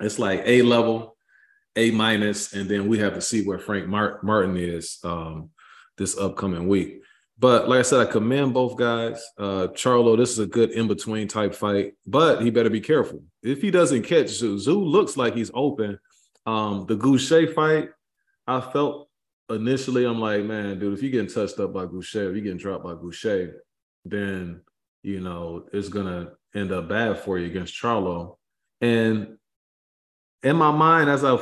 It's 0.00 0.18
like 0.18 0.42
A 0.46 0.62
level, 0.62 1.16
A 1.76 1.90
minus, 1.92 2.54
and 2.54 2.68
then 2.68 2.88
we 2.88 2.98
have 2.98 3.14
to 3.14 3.20
see 3.20 3.44
where 3.44 3.58
Frank 3.58 3.86
Martin 3.86 4.56
is 4.56 4.98
um, 5.04 5.50
this 5.96 6.18
upcoming 6.18 6.66
week. 6.66 7.02
But 7.40 7.68
like 7.68 7.80
I 7.80 7.82
said, 7.82 8.06
I 8.06 8.10
commend 8.10 8.54
both 8.54 8.76
guys. 8.76 9.24
Uh, 9.38 9.68
Charlo, 9.72 10.16
this 10.16 10.30
is 10.30 10.38
a 10.38 10.46
good 10.46 10.70
in 10.70 10.86
between 10.86 11.26
type 11.26 11.54
fight, 11.54 11.94
but 12.06 12.42
he 12.42 12.50
better 12.50 12.70
be 12.70 12.80
careful. 12.80 13.24
If 13.42 13.62
he 13.62 13.70
doesn't 13.70 14.02
catch 14.02 14.28
Zoo, 14.28 14.56
Tszyu 14.56 14.84
looks 14.84 15.16
like 15.16 15.34
he's 15.34 15.50
open 15.54 15.98
um, 16.46 16.86
the 16.86 16.96
Gausha 16.96 17.52
fight, 17.54 17.90
I 18.46 18.60
felt 18.60 19.08
initially, 19.48 20.04
I'm 20.04 20.20
like, 20.20 20.44
man, 20.44 20.78
dude, 20.78 20.94
if 20.94 21.02
you're 21.02 21.12
getting 21.12 21.32
touched 21.32 21.58
up 21.60 21.72
by 21.72 21.86
Gausha, 21.86 22.28
if 22.28 22.34
you're 22.34 22.40
getting 22.40 22.56
dropped 22.56 22.84
by 22.84 22.94
Gausha, 22.94 23.52
then 24.04 24.62
you 25.02 25.20
know 25.20 25.64
it's 25.72 25.88
gonna 25.88 26.32
end 26.54 26.72
up 26.72 26.88
bad 26.88 27.18
for 27.18 27.38
you 27.38 27.46
against 27.46 27.74
Charlo. 27.74 28.36
And 28.80 29.36
in 30.42 30.56
my 30.56 30.70
mind, 30.70 31.10
as 31.10 31.24
I 31.24 31.38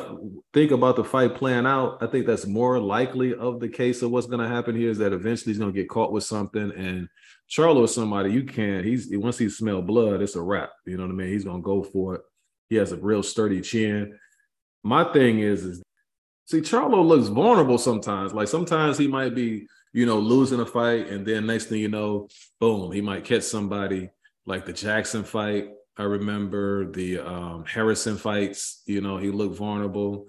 think 0.53 0.73
about 0.73 0.97
the 0.97 1.05
fight 1.05 1.35
playing 1.35 1.67
out, 1.67 1.99
I 2.01 2.07
think 2.07 2.27
that's 2.27 2.47
more 2.47 2.81
likely 2.81 3.35
of 3.35 3.61
the 3.61 3.69
case 3.69 4.03
of 4.03 4.11
what's 4.11 4.27
going 4.27 4.41
to 4.41 4.49
happen 4.49 4.75
here 4.75 4.91
is 4.91 4.99
that 4.99 5.13
eventually 5.13 5.53
he's 5.53 5.59
going 5.59 5.73
to 5.73 5.79
get 5.79 5.89
caught 5.89 6.13
with 6.13 6.25
something. 6.25 6.73
And 6.73 7.09
Charlo 7.49 7.85
is 7.85 7.95
somebody 7.95 8.33
you 8.33 8.43
can't. 8.43 8.85
He's 8.85 9.09
once 9.13 9.39
he 9.39 9.49
smell 9.49 9.83
blood, 9.83 10.21
it's 10.21 10.35
a 10.35 10.43
wrap. 10.43 10.71
You 10.85 10.97
know 10.97 11.05
what 11.05 11.13
I 11.13 11.15
mean? 11.15 11.29
He's 11.29 11.45
going 11.45 11.63
to 11.63 11.63
go 11.63 11.85
for 11.85 12.17
it. 12.17 12.23
He 12.69 12.77
has 12.77 12.93
a 12.93 12.97
real 12.97 13.23
sturdy 13.23 13.61
chin 13.61 14.19
my 14.83 15.05
thing 15.13 15.41
is, 15.41 15.65
is 15.65 15.83
see, 16.47 16.61
Charlo 16.61 17.05
looks 17.05 17.29
vulnerable 17.29 17.79
sometimes. 17.79 18.33
Like 18.33 18.49
sometimes 18.49 18.99
he 18.99 19.07
might 19.07 19.35
be, 19.35 19.67
you 19.93 20.07
know, 20.07 20.19
losing 20.19 20.61
a 20.61 20.67
fight, 20.67 21.09
and 21.09 21.27
then 21.27 21.47
next 21.47 21.67
thing 21.67 21.81
you 21.81 21.89
know, 21.89 22.29
boom, 22.61 22.93
he 22.93 23.01
might 23.01 23.25
catch 23.25 23.43
somebody 23.43 24.11
like 24.47 24.65
the 24.65 24.73
Jackson 24.73 25.25
fight. 25.25 25.69
I 25.99 26.05
remember 26.05 26.91
the 26.91 27.19
um, 27.19 27.65
Harrison 27.67 28.17
fights. 28.17 28.83
You 28.87 29.01
know, 29.01 29.17
he 29.17 29.31
looked 29.31 29.57
vulnerable, 29.57 30.29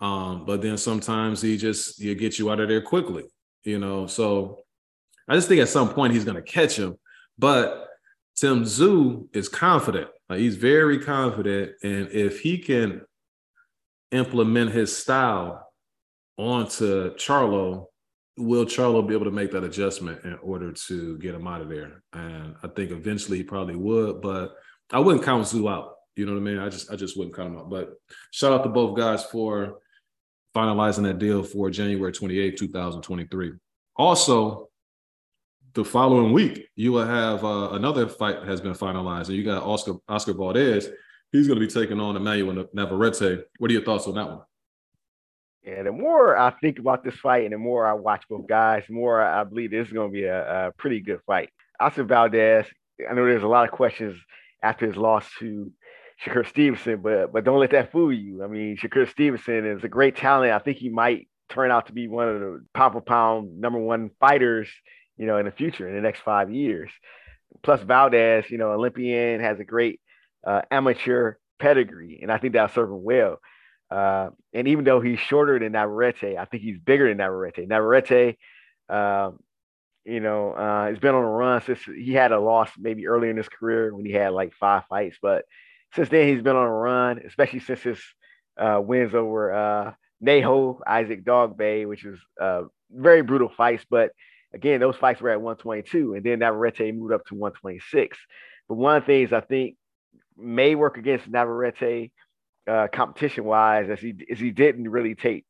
um, 0.00 0.46
but 0.46 0.62
then 0.62 0.78
sometimes 0.78 1.42
he 1.42 1.58
just 1.58 2.00
he 2.00 2.14
get 2.14 2.38
you 2.38 2.50
out 2.50 2.60
of 2.60 2.68
there 2.68 2.80
quickly. 2.80 3.24
You 3.62 3.78
know, 3.78 4.06
so 4.06 4.60
I 5.28 5.34
just 5.34 5.48
think 5.48 5.60
at 5.60 5.68
some 5.68 5.90
point 5.90 6.14
he's 6.14 6.24
going 6.24 6.36
to 6.36 6.42
catch 6.42 6.76
him. 6.76 6.96
But 7.38 7.86
Tim 8.34 8.64
Tszyu 8.64 9.28
is 9.36 9.48
confident. 9.48 10.08
Like 10.30 10.40
he's 10.40 10.56
very 10.56 10.98
confident, 10.98 11.72
and 11.82 12.08
if 12.08 12.40
he 12.40 12.58
can 12.58 13.02
implement 14.10 14.72
his 14.72 14.96
style 14.96 15.70
onto 16.38 17.14
Charlo, 17.16 17.86
will 18.38 18.64
Charlo 18.64 19.06
be 19.06 19.14
able 19.14 19.26
to 19.26 19.30
make 19.30 19.50
that 19.50 19.64
adjustment 19.64 20.24
in 20.24 20.38
order 20.42 20.72
to 20.72 21.18
get 21.18 21.34
him 21.34 21.46
out 21.46 21.60
of 21.60 21.68
there? 21.68 22.02
And 22.14 22.54
I 22.62 22.68
think 22.68 22.90
eventually 22.90 23.38
he 23.38 23.44
probably 23.44 23.76
would, 23.76 24.22
but 24.22 24.56
I 24.92 24.98
wouldn't 24.98 25.24
count 25.24 25.44
Tszyu 25.44 25.70
out. 25.70 25.94
You 26.16 26.26
know 26.26 26.32
what 26.32 26.40
I 26.40 26.42
mean? 26.42 26.58
I 26.58 26.68
just 26.68 26.90
I 26.90 26.96
just 26.96 27.16
wouldn't 27.16 27.36
count 27.36 27.52
him 27.52 27.58
out. 27.58 27.70
But 27.70 27.94
shout 28.30 28.52
out 28.52 28.64
to 28.64 28.68
both 28.68 28.96
guys 28.96 29.24
for 29.24 29.78
finalizing 30.54 31.04
that 31.04 31.18
deal 31.18 31.42
for 31.42 31.70
January 31.70 32.12
28, 32.12 32.56
2023. 32.58 33.52
Also, 33.96 34.68
the 35.74 35.84
following 35.84 36.32
week, 36.32 36.66
you 36.74 36.92
will 36.92 37.06
have 37.06 37.44
uh, 37.44 37.70
another 37.72 38.08
fight 38.08 38.42
has 38.42 38.60
been 38.60 38.74
finalized, 38.74 39.28
and 39.28 39.36
you 39.36 39.44
got 39.44 39.62
Oscar 39.62 39.94
Oscar 40.08 40.34
Valdez 40.34 40.88
he's 41.32 41.46
going 41.46 41.58
to 41.58 41.66
be 41.66 41.72
taking 41.72 42.00
on 42.00 42.16
Emanuel 42.16 42.66
Navarrete. 42.72 43.44
What 43.58 43.70
are 43.70 43.74
your 43.74 43.84
thoughts 43.84 44.06
on 44.06 44.14
that 44.14 44.28
one? 44.28 44.40
Yeah, 45.62 45.82
the 45.82 45.92
more 45.92 46.38
I 46.38 46.52
think 46.60 46.78
about 46.78 47.04
this 47.04 47.14
fight 47.16 47.44
and 47.44 47.52
the 47.52 47.58
more 47.58 47.86
I 47.86 47.92
watch 47.92 48.24
both 48.28 48.46
guys, 48.46 48.84
the 48.88 48.94
more 48.94 49.22
I 49.22 49.44
believe 49.44 49.70
this 49.70 49.86
is 49.86 49.92
going 49.92 50.08
to 50.08 50.12
be 50.12 50.24
a, 50.24 50.68
a 50.68 50.72
pretty 50.72 51.00
good 51.00 51.20
fight. 51.26 51.50
Oscar 51.78 52.04
Valdez, 52.04 52.66
I 53.08 53.14
know 53.14 53.26
there's 53.26 53.42
a 53.42 53.48
lot 53.48 53.68
of 53.68 53.70
questions 53.70 54.18
after 54.62 54.86
his 54.86 54.96
loss 54.96 55.26
to 55.38 55.72
Shakur 56.24 56.46
Stevenson, 56.46 57.00
but 57.02 57.32
but 57.32 57.44
don't 57.44 57.60
let 57.60 57.70
that 57.70 57.92
fool 57.92 58.12
you. 58.12 58.44
I 58.44 58.46
mean, 58.46 58.76
Shakur 58.76 59.08
Stevenson 59.08 59.66
is 59.66 59.84
a 59.84 59.88
great 59.88 60.16
talent. 60.16 60.52
I 60.52 60.58
think 60.58 60.78
he 60.78 60.90
might 60.90 61.28
turn 61.48 61.70
out 61.70 61.86
to 61.86 61.92
be 61.92 62.08
one 62.08 62.28
of 62.28 62.40
the 62.40 62.64
pound 62.74 62.92
for 62.92 63.00
pound 63.00 63.60
number 63.60 63.78
one 63.78 64.10
fighters, 64.20 64.68
you 65.16 65.26
know, 65.26 65.38
in 65.38 65.46
the 65.46 65.52
future 65.52 65.88
in 65.88 65.94
the 65.94 66.00
next 66.00 66.20
five 66.20 66.50
years. 66.50 66.90
Plus 67.62 67.80
Valdez, 67.82 68.48
you 68.50 68.58
know, 68.58 68.72
Olympian 68.72 69.40
has 69.40 69.58
a 69.58 69.64
great 69.64 70.00
uh, 70.46 70.62
amateur 70.70 71.34
pedigree, 71.58 72.20
and 72.22 72.30
I 72.30 72.38
think 72.38 72.52
that'll 72.52 72.74
serve 72.74 72.90
him 72.90 73.02
well. 73.02 73.38
Uh, 73.90 74.30
and 74.54 74.68
even 74.68 74.84
though 74.84 75.00
he's 75.00 75.18
shorter 75.18 75.58
than 75.58 75.72
Navarrete, 75.72 76.36
I 76.38 76.44
think 76.44 76.62
he's 76.62 76.78
bigger 76.78 77.08
than 77.08 77.18
Navarrete. 77.18 77.66
Navarrete, 77.66 78.36
uh, 78.88 79.32
you 80.04 80.20
know, 80.20 80.52
uh, 80.52 80.86
has 80.86 80.98
been 80.98 81.14
on 81.14 81.22
a 81.22 81.30
run 81.30 81.62
since 81.62 81.80
he 81.84 82.12
had 82.12 82.32
a 82.32 82.40
loss 82.40 82.70
maybe 82.78 83.06
earlier 83.06 83.30
in 83.30 83.36
his 83.36 83.48
career 83.48 83.94
when 83.94 84.06
he 84.06 84.12
had 84.12 84.32
like 84.32 84.54
five 84.54 84.84
fights, 84.88 85.18
but 85.20 85.44
since 85.94 86.08
then 86.08 86.28
he's 86.28 86.42
been 86.42 86.56
on 86.56 86.66
a 86.66 86.72
run, 86.72 87.20
especially 87.26 87.60
since 87.60 87.82
his 87.82 88.00
uh, 88.58 88.80
wins 88.82 89.14
over 89.14 89.52
uh, 89.52 89.92
Neho, 90.24 90.80
Isaac 90.86 91.24
Dogboe, 91.24 91.88
which 91.88 92.04
was 92.04 92.18
uh, 92.40 92.62
very 92.90 93.22
brutal 93.22 93.48
fights. 93.48 93.84
But 93.88 94.10
again, 94.54 94.80
those 94.80 94.96
fights 94.96 95.20
were 95.20 95.30
at 95.30 95.40
122, 95.40 96.14
and 96.14 96.24
then 96.24 96.38
Navarrete 96.40 96.94
moved 96.94 97.12
up 97.12 97.26
to 97.26 97.34
126. 97.34 98.18
But 98.68 98.74
one 98.76 98.96
of 98.96 99.02
the 99.02 99.06
things 99.06 99.32
I 99.32 99.40
think 99.40 99.76
may 100.36 100.74
work 100.74 100.96
against 100.96 101.28
Navarrete 101.28 102.12
uh, 102.68 102.88
competition 102.92 103.44
wise, 103.44 103.90
as 103.90 104.00
he 104.00 104.14
as 104.30 104.38
he 104.38 104.50
didn't 104.50 104.88
really 104.88 105.14
take. 105.14 105.44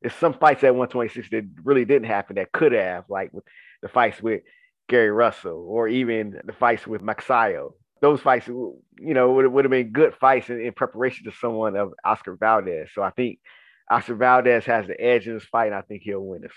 There's 0.00 0.14
some 0.14 0.32
fights 0.32 0.64
at 0.64 0.74
126 0.74 1.28
that 1.30 1.44
really 1.62 1.84
didn't 1.84 2.08
happen 2.08 2.36
that 2.36 2.52
could 2.52 2.72
have, 2.72 3.04
like 3.10 3.32
with 3.32 3.44
the 3.82 3.88
fights 3.88 4.22
with 4.22 4.42
Gary 4.88 5.10
Russell 5.10 5.66
or 5.68 5.88
even 5.88 6.40
the 6.44 6.52
fights 6.52 6.86
with 6.86 7.02
Magsayo. 7.02 7.72
Those 8.00 8.20
fights, 8.20 8.48
you 8.48 8.82
know, 8.98 9.32
would, 9.32 9.46
would 9.46 9.64
have 9.64 9.70
been 9.70 9.92
good 9.92 10.14
fights 10.14 10.48
in, 10.48 10.60
in 10.60 10.72
preparation 10.72 11.24
to 11.26 11.36
someone 11.36 11.76
of 11.76 11.92
Oscar 12.04 12.36
Valdez. 12.36 12.88
So 12.94 13.02
I 13.02 13.10
think 13.10 13.38
Oscar 13.90 14.14
Valdez 14.14 14.64
has 14.64 14.86
the 14.86 14.98
edge 15.00 15.26
in 15.26 15.34
this 15.34 15.44
fight, 15.44 15.66
and 15.66 15.74
I 15.74 15.82
think 15.82 16.02
he'll 16.02 16.20
win 16.20 16.42
this. 16.42 16.52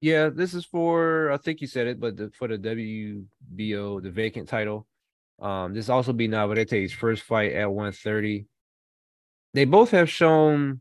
Yeah, 0.00 0.28
this 0.28 0.54
is 0.54 0.64
for 0.64 1.32
I 1.32 1.38
think 1.38 1.60
you 1.60 1.66
said 1.66 1.88
it, 1.88 1.98
but 1.98 2.16
the, 2.16 2.30
for 2.38 2.46
the 2.46 2.58
WBO, 2.58 4.02
the 4.02 4.10
vacant 4.10 4.48
title. 4.48 4.86
Um, 5.40 5.74
this 5.74 5.88
also 5.88 6.12
be 6.12 6.28
Navarrete's 6.28 6.92
first 6.92 7.22
fight 7.22 7.52
at 7.52 7.70
130. 7.70 8.46
They 9.54 9.64
both 9.64 9.90
have 9.92 10.10
shown 10.10 10.80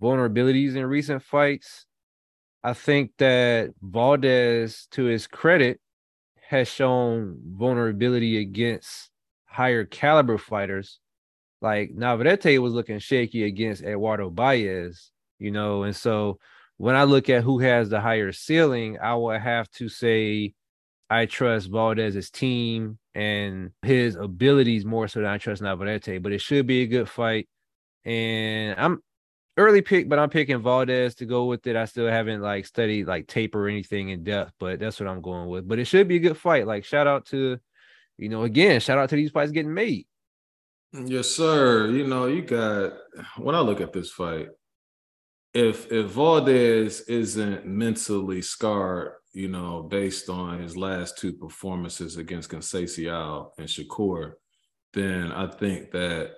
vulnerabilities 0.00 0.76
in 0.76 0.86
recent 0.86 1.22
fights. 1.22 1.86
I 2.68 2.74
think 2.74 3.12
that 3.16 3.70
Valdez, 3.80 4.88
to 4.90 5.04
his 5.04 5.26
credit, 5.26 5.80
has 6.48 6.68
shown 6.68 7.38
vulnerability 7.56 8.36
against 8.42 9.08
higher 9.46 9.86
caliber 9.86 10.36
fighters. 10.36 11.00
Like 11.62 11.92
Navarrete 11.92 12.60
was 12.60 12.74
looking 12.74 12.98
shaky 12.98 13.44
against 13.44 13.82
Eduardo 13.82 14.28
Baez, 14.28 15.12
you 15.38 15.50
know, 15.50 15.84
and 15.84 15.96
so 15.96 16.40
when 16.76 16.94
I 16.94 17.04
look 17.04 17.30
at 17.30 17.42
who 17.42 17.58
has 17.60 17.88
the 17.88 18.02
higher 18.02 18.32
ceiling, 18.32 18.98
I 19.02 19.14
would 19.14 19.40
have 19.40 19.70
to 19.72 19.88
say 19.88 20.52
I 21.08 21.24
trust 21.24 21.70
Valdez's 21.70 22.28
team 22.28 22.98
and 23.14 23.70
his 23.80 24.14
abilities 24.14 24.84
more 24.84 25.08
so 25.08 25.20
than 25.20 25.30
I 25.30 25.38
trust 25.38 25.62
Navarrete. 25.62 26.22
But 26.22 26.32
it 26.32 26.42
should 26.42 26.66
be 26.66 26.82
a 26.82 26.86
good 26.86 27.08
fight. 27.08 27.48
And 28.04 28.78
I'm 28.78 29.02
early 29.58 29.82
pick, 29.82 30.08
but 30.08 30.18
I'm 30.18 30.30
picking 30.30 30.62
Valdez 30.62 31.16
to 31.16 31.26
go 31.26 31.44
with 31.44 31.66
it. 31.66 31.76
I 31.76 31.84
still 31.84 32.08
haven't 32.08 32.40
like 32.40 32.64
studied 32.64 33.06
like 33.06 33.26
tape 33.26 33.54
or 33.54 33.68
anything 33.68 34.08
in 34.10 34.24
depth, 34.24 34.52
but 34.58 34.78
that's 34.78 34.98
what 35.00 35.08
I'm 35.08 35.20
going 35.20 35.48
with. 35.48 35.68
But 35.68 35.78
it 35.78 35.84
should 35.84 36.08
be 36.08 36.16
a 36.16 36.20
good 36.20 36.38
fight. 36.38 36.66
Like 36.66 36.84
shout 36.84 37.06
out 37.06 37.26
to, 37.26 37.58
you 38.16 38.28
know, 38.28 38.44
again, 38.44 38.80
shout 38.80 38.98
out 38.98 39.10
to 39.10 39.16
these 39.16 39.32
fights 39.32 39.52
getting 39.52 39.74
made. 39.74 40.06
Yes, 40.92 41.28
sir. 41.28 41.88
You 41.88 42.06
know, 42.06 42.26
you 42.26 42.42
got 42.42 42.94
when 43.36 43.54
I 43.54 43.60
look 43.60 43.80
at 43.80 43.92
this 43.92 44.10
fight, 44.10 44.48
if 45.52 45.90
if 45.92 46.06
Valdez 46.06 47.00
isn't 47.02 47.66
mentally 47.66 48.40
scarred, 48.40 49.12
you 49.32 49.48
know, 49.48 49.82
based 49.82 50.30
on 50.30 50.60
his 50.60 50.76
last 50.76 51.18
two 51.18 51.32
performances 51.32 52.16
against 52.16 52.50
Conceição 52.50 53.50
and 53.58 53.68
Shakur, 53.68 54.34
then 54.94 55.32
I 55.32 55.48
think 55.48 55.90
that 55.90 56.32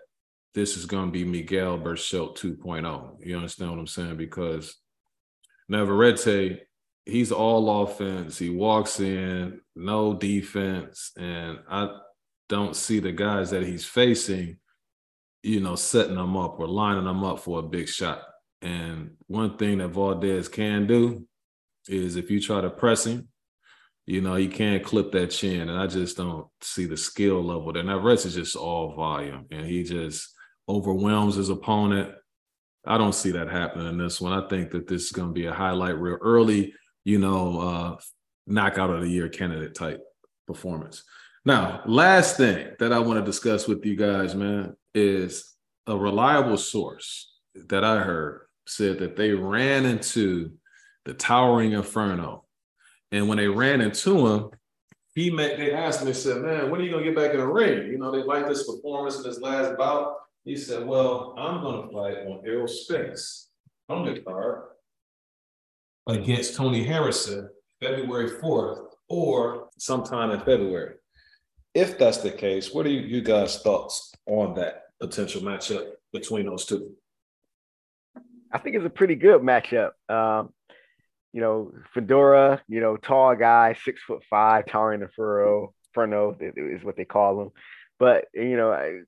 this 0.55 0.77
is 0.77 0.87
going 0.87 1.07
to 1.07 1.13
be 1.13 1.25
Miguel 1.25 1.79
Berchelt 1.79 2.37
2.0. 2.39 3.17
You 3.25 3.37
understand 3.37 3.71
what 3.71 3.79
I'm 3.79 3.87
saying? 3.87 4.17
Because 4.17 4.77
Navarrete, 5.69 6.61
he's 7.07 7.33
all 7.33 7.83
offense. 7.83 8.39
He 8.39 8.51
walks 8.51 9.01
in, 9.01 9.61
no 9.77 10.15
defense, 10.15 11.13
and 11.17 11.59
I 11.71 11.97
don't 12.49 12.75
see 12.75 12.99
the 12.99 13.13
guys 13.13 13.51
that 13.51 13.63
he's 13.63 13.85
facing, 13.85 14.59
you 15.43 15.61
know, 15.61 15.77
setting 15.77 16.17
them 16.17 16.37
up 16.37 16.59
or 16.59 16.67
lining 16.67 17.05
them 17.05 17.23
up 17.23 17.39
for 17.41 17.61
a 17.61 17.63
big 17.63 17.89
shot. 17.89 18.23
And 18.61 19.13
one 19.29 19.57
thing 19.57 19.79
that 19.79 19.89
Valdez 19.89 20.49
can 20.49 20.87
do 20.87 21.27
is 21.89 22.17
if 22.17 22.31
you 22.31 22.41
try 22.41 22.61
to 22.61 22.71
press 22.71 23.07
him, 23.07 23.29
you 24.05 24.21
know, 24.21 24.35
he 24.35 24.49
can't 24.49 24.85
clip 24.85 25.13
that 25.13 25.31
chin. 25.31 25.69
And 25.69 25.79
I 25.79 25.87
just 25.87 26.17
don't 26.17 26.49
see 26.61 26.87
the 26.87 26.97
skill 26.97 27.43
level 27.43 27.73
there. 27.73 27.85
Now, 27.85 27.99
rest 27.99 28.27
is 28.27 28.35
just 28.35 28.57
all 28.57 28.95
volume 28.95 29.47
and 29.51 29.65
he 29.65 29.85
just 29.85 30.35
overwhelms 30.71 31.37
his 31.37 31.49
opponent. 31.49 32.11
I 32.87 32.97
don't 32.97 33.15
see 33.15 33.33
that 33.33 33.51
happening 33.51 33.89
in 33.89 33.99
this 33.99 34.21
one. 34.21 34.33
I 34.33 34.49
think 34.49 34.71
that 34.71 34.89
this 34.89 35.05
is 35.05 35.13
going 35.13 35.29
to 35.29 35.35
be 35.35 35.47
a 35.47 35.53
highlight 35.53 35.99
reel 35.99 36.19
early, 36.21 36.73
you 37.05 37.19
know, 37.19 37.61
uh, 37.61 37.97
knockout 38.47 38.91
of 38.91 39.03
the 39.03 39.09
year 39.09 39.29
candidate 39.29 39.75
type 39.75 40.01
performance. 40.47 41.03
Now, 41.45 41.83
last 41.87 42.37
thing 42.37 42.73
that 42.79 42.93
I 42.93 42.99
want 42.99 43.19
to 43.19 43.25
discuss 43.25 43.67
with 43.67 43.85
you 43.85 43.97
guys, 43.97 44.35
man, 44.35 44.77
is 44.95 45.55
a 45.87 45.97
reliable 45.97 46.57
source 46.57 47.33
that 47.69 47.85
I 47.85 47.99
heard 47.99 48.43
said 48.67 48.99
that 48.99 49.17
they 49.17 49.33
ran 49.33 49.85
into 49.85 50.53
the 51.05 51.15
towering 51.15 51.73
inferno. 51.73 52.45
And 53.13 53.29
when 53.29 53.39
they 53.39 53.49
ran 53.49 53.81
into 53.81 54.27
him, 54.27 54.51
he 55.15 55.31
met, 55.31 55.57
they 55.57 55.73
asked 55.73 56.05
they 56.05 56.13
said, 56.13 56.43
Man, 56.43 56.71
when 56.71 56.81
are 56.81 56.85
you 56.85 56.93
gonna 56.93 57.05
get 57.05 57.17
back 57.17 57.33
in 57.33 57.41
the 57.41 57.47
ring? 57.47 57.91
You 57.91 57.99
know, 57.99 58.13
they 58.13 58.23
like 58.23 58.47
this 58.47 58.67
performance 58.67 59.19
in 59.19 59.25
his 59.25 59.41
last 59.41 59.77
bout. 59.77 60.15
He 60.45 60.57
said, 60.57 60.87
Well, 60.87 61.35
I'm 61.39 61.63
gonna 61.63 61.91
fight 61.93 62.27
on 62.27 62.43
Errol 62.47 62.69
Spence 62.69 63.51
on 63.89 64.07
the 64.07 64.21
card 64.21 64.63
against 66.07 66.57
Tony 66.57 66.85
Harrison 66.85 67.49
February 67.81 68.31
4th 68.31 68.87
or 69.09 69.69
sometime 69.79 70.31
in 70.31 70.39
February. 70.41 70.95
If 71.75 71.99
that's 71.99 72.19
the 72.19 72.31
case, 72.31 72.73
what 72.73 72.87
are 72.87 72.91
you, 72.91 73.01
you 73.01 73.23
guys' 73.23 73.61
thoughts 73.63 74.13
on 74.27 74.55
that 74.55 74.85
potential 75.01 75.43
matchup 75.43 75.87
between 76.13 76.47
those 76.47 76.67
two? 76.67 76.93
I 78.53 78.59
think 78.59 78.77
it's 78.77 78.85
a 78.85 78.91
pretty 78.91 79.15
good 79.15 79.41
matchup. 79.43 79.91
Um, 80.09 80.53
you 81.33 81.41
know, 81.41 81.73
Fundora, 81.95 82.61
you 82.69 82.81
know, 82.81 82.97
tall 82.97 83.37
guy, 83.37 83.77
six 83.85 84.03
foot 84.03 84.23
five, 84.29 84.67
towering 84.67 85.01
the 85.01 85.09
furrow, 85.15 85.73
furno 85.97 86.37
is 86.57 86.85
what 86.85 86.97
they 86.97 87.05
call 87.05 87.41
him. 87.41 87.51
But 87.99 88.27
you 88.35 88.57
know, 88.57 88.73
I, 88.73 89.01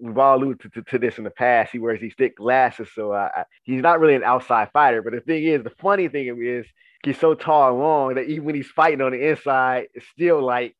we've 0.00 0.18
all 0.18 0.36
alluded 0.36 0.60
to, 0.60 0.68
to, 0.70 0.90
to, 0.90 0.98
this 0.98 1.18
in 1.18 1.24
the 1.24 1.30
past. 1.30 1.72
He 1.72 1.78
wears 1.78 2.00
these 2.00 2.14
thick 2.16 2.36
glasses, 2.36 2.88
so 2.94 3.12
I, 3.12 3.44
he's 3.62 3.82
not 3.82 4.00
really 4.00 4.14
an 4.14 4.22
outside 4.22 4.70
fighter. 4.72 5.02
But 5.02 5.12
the 5.12 5.20
thing 5.20 5.44
is, 5.44 5.62
the 5.62 5.72
funny 5.80 6.08
thing 6.08 6.26
is, 6.42 6.66
he's 7.04 7.18
so 7.18 7.34
tall 7.34 7.70
and 7.70 7.78
long 7.78 8.14
that 8.14 8.26
even 8.26 8.44
when 8.44 8.54
he's 8.54 8.68
fighting 8.68 9.00
on 9.00 9.12
the 9.12 9.28
inside, 9.30 9.86
it's 9.94 10.06
still 10.08 10.42
like 10.42 10.76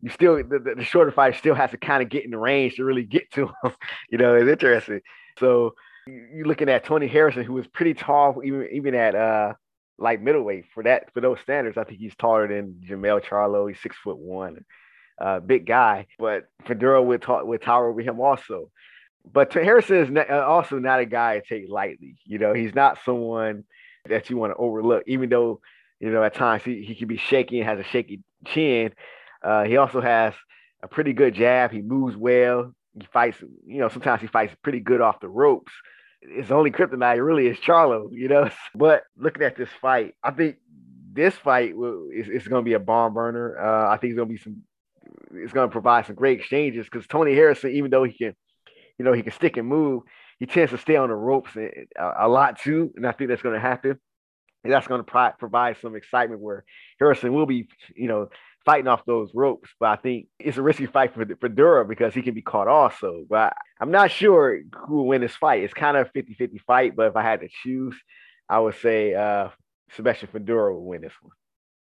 you 0.00 0.10
still 0.10 0.36
the, 0.36 0.74
the, 0.76 0.84
shorter 0.84 1.12
fighter 1.12 1.36
still 1.36 1.54
has 1.54 1.70
to 1.70 1.76
kind 1.76 2.02
of 2.02 2.08
get 2.08 2.24
in 2.24 2.30
the 2.30 2.38
range 2.38 2.76
to 2.76 2.84
really 2.84 3.04
get 3.04 3.30
to 3.32 3.46
him. 3.62 3.72
you 4.10 4.18
know, 4.18 4.34
it's 4.34 4.48
interesting. 4.48 5.00
So 5.38 5.74
you're 6.06 6.46
looking 6.46 6.68
at 6.68 6.84
Tony 6.84 7.06
Harrison, 7.06 7.44
who 7.44 7.52
was 7.52 7.66
pretty 7.66 7.94
tall, 7.94 8.40
even 8.44 8.68
even 8.72 8.94
at 8.94 9.14
uh 9.14 9.54
light 9.98 10.22
middleweight 10.22 10.66
for 10.72 10.82
that 10.84 11.12
for 11.12 11.20
those 11.20 11.40
standards. 11.40 11.76
I 11.76 11.84
think 11.84 11.98
he's 11.98 12.14
taller 12.16 12.48
than 12.48 12.80
Jermell 12.86 13.22
Charlo. 13.22 13.68
He's 13.68 13.80
six 13.80 13.96
foot 13.96 14.18
one, 14.18 14.64
uh, 15.20 15.40
big 15.40 15.66
guy. 15.66 16.06
But 16.18 16.48
Fundora 16.64 17.04
would 17.04 17.22
talk 17.22 17.44
would 17.44 17.62
tower 17.62 17.88
over 17.88 18.00
him 18.00 18.20
also. 18.20 18.70
But 19.30 19.52
Harrison 19.52 19.96
is 19.96 20.10
not, 20.10 20.30
uh, 20.30 20.44
also 20.46 20.78
not 20.78 21.00
a 21.00 21.04
guy 21.04 21.38
to 21.38 21.46
take 21.46 21.68
lightly. 21.68 22.16
You 22.24 22.38
know, 22.38 22.54
he's 22.54 22.74
not 22.74 22.98
someone 23.04 23.64
that 24.08 24.30
you 24.30 24.36
want 24.36 24.52
to 24.52 24.56
overlook, 24.56 25.04
even 25.06 25.28
though 25.28 25.60
you 26.00 26.10
know 26.10 26.22
at 26.22 26.34
times 26.34 26.62
he, 26.62 26.82
he 26.82 26.94
can 26.94 27.08
be 27.08 27.18
shaky 27.18 27.60
and 27.60 27.68
has 27.68 27.78
a 27.78 27.84
shaky 27.84 28.22
chin. 28.46 28.92
Uh, 29.42 29.64
he 29.64 29.76
also 29.76 30.00
has 30.00 30.34
a 30.82 30.88
pretty 30.88 31.12
good 31.12 31.34
jab. 31.34 31.72
He 31.72 31.82
moves 31.82 32.16
well. 32.16 32.74
He 32.98 33.06
fights, 33.12 33.38
you 33.66 33.78
know, 33.78 33.88
sometimes 33.88 34.20
he 34.20 34.26
fights 34.26 34.54
pretty 34.62 34.80
good 34.80 35.00
off 35.00 35.20
the 35.20 35.28
ropes 35.28 35.72
his 36.20 36.50
only 36.50 36.70
kryptonite 36.70 37.24
really 37.24 37.46
is 37.46 37.58
Charlo, 37.58 38.08
you 38.12 38.28
know. 38.28 38.50
But 38.74 39.04
looking 39.16 39.42
at 39.42 39.56
this 39.56 39.68
fight, 39.80 40.14
I 40.22 40.30
think 40.30 40.56
this 41.12 41.34
fight 41.34 41.76
will, 41.76 42.08
is, 42.14 42.28
is 42.28 42.48
going 42.48 42.64
to 42.64 42.68
be 42.68 42.74
a 42.74 42.80
bomb 42.80 43.14
burner. 43.14 43.58
Uh, 43.58 43.92
I 43.92 43.96
think 43.96 44.12
it's 44.12 44.16
going 44.16 44.28
to 44.28 44.34
be 44.34 44.40
some. 44.40 44.62
It's 45.34 45.52
going 45.52 45.68
to 45.68 45.72
provide 45.72 46.06
some 46.06 46.16
great 46.16 46.38
exchanges 46.38 46.86
because 46.86 47.06
Tony 47.06 47.34
Harrison, 47.34 47.70
even 47.70 47.90
though 47.90 48.04
he 48.04 48.12
can, 48.12 48.34
you 48.98 49.04
know, 49.04 49.12
he 49.12 49.22
can 49.22 49.32
stick 49.32 49.56
and 49.56 49.68
move, 49.68 50.02
he 50.38 50.46
tends 50.46 50.72
to 50.72 50.78
stay 50.78 50.96
on 50.96 51.08
the 51.08 51.14
ropes 51.14 51.50
a, 51.56 51.86
a 52.20 52.28
lot 52.28 52.58
too, 52.60 52.92
and 52.96 53.06
I 53.06 53.12
think 53.12 53.28
that's 53.28 53.42
going 53.42 53.54
to 53.54 53.60
happen. 53.60 53.98
And 54.64 54.72
that's 54.72 54.88
going 54.88 55.00
to 55.00 55.04
pro- 55.04 55.32
provide 55.38 55.76
some 55.80 55.94
excitement 55.94 56.40
where 56.40 56.64
Harrison 56.98 57.32
will 57.32 57.46
be, 57.46 57.68
you 57.94 58.08
know, 58.08 58.28
fighting 58.64 58.88
off 58.88 59.04
those 59.06 59.30
ropes. 59.34 59.70
But 59.78 59.90
I 59.90 59.96
think 59.96 60.26
it's 60.38 60.56
a 60.56 60.62
risky 60.62 60.86
fight 60.86 61.14
for 61.14 61.24
Fundora 61.24 61.88
because 61.88 62.12
he 62.12 62.22
can 62.22 62.34
be 62.34 62.42
caught 62.42 62.66
also. 62.66 63.24
But 63.28 63.54
I'm 63.80 63.92
not 63.92 64.10
sure 64.10 64.60
who 64.86 64.96
will 64.96 65.06
win 65.06 65.20
this 65.20 65.36
fight. 65.36 65.62
It's 65.62 65.74
kind 65.74 65.96
of 65.96 66.08
a 66.08 66.18
50-50 66.18 66.60
fight, 66.66 66.96
but 66.96 67.06
if 67.06 67.16
I 67.16 67.22
had 67.22 67.40
to 67.40 67.48
choose, 67.62 67.96
I 68.48 68.58
would 68.58 68.74
say 68.76 69.14
uh 69.14 69.50
Sebastian 69.92 70.28
Fundora 70.28 70.72
will 70.72 70.84
win 70.84 71.02
this 71.02 71.12
one. 71.22 71.32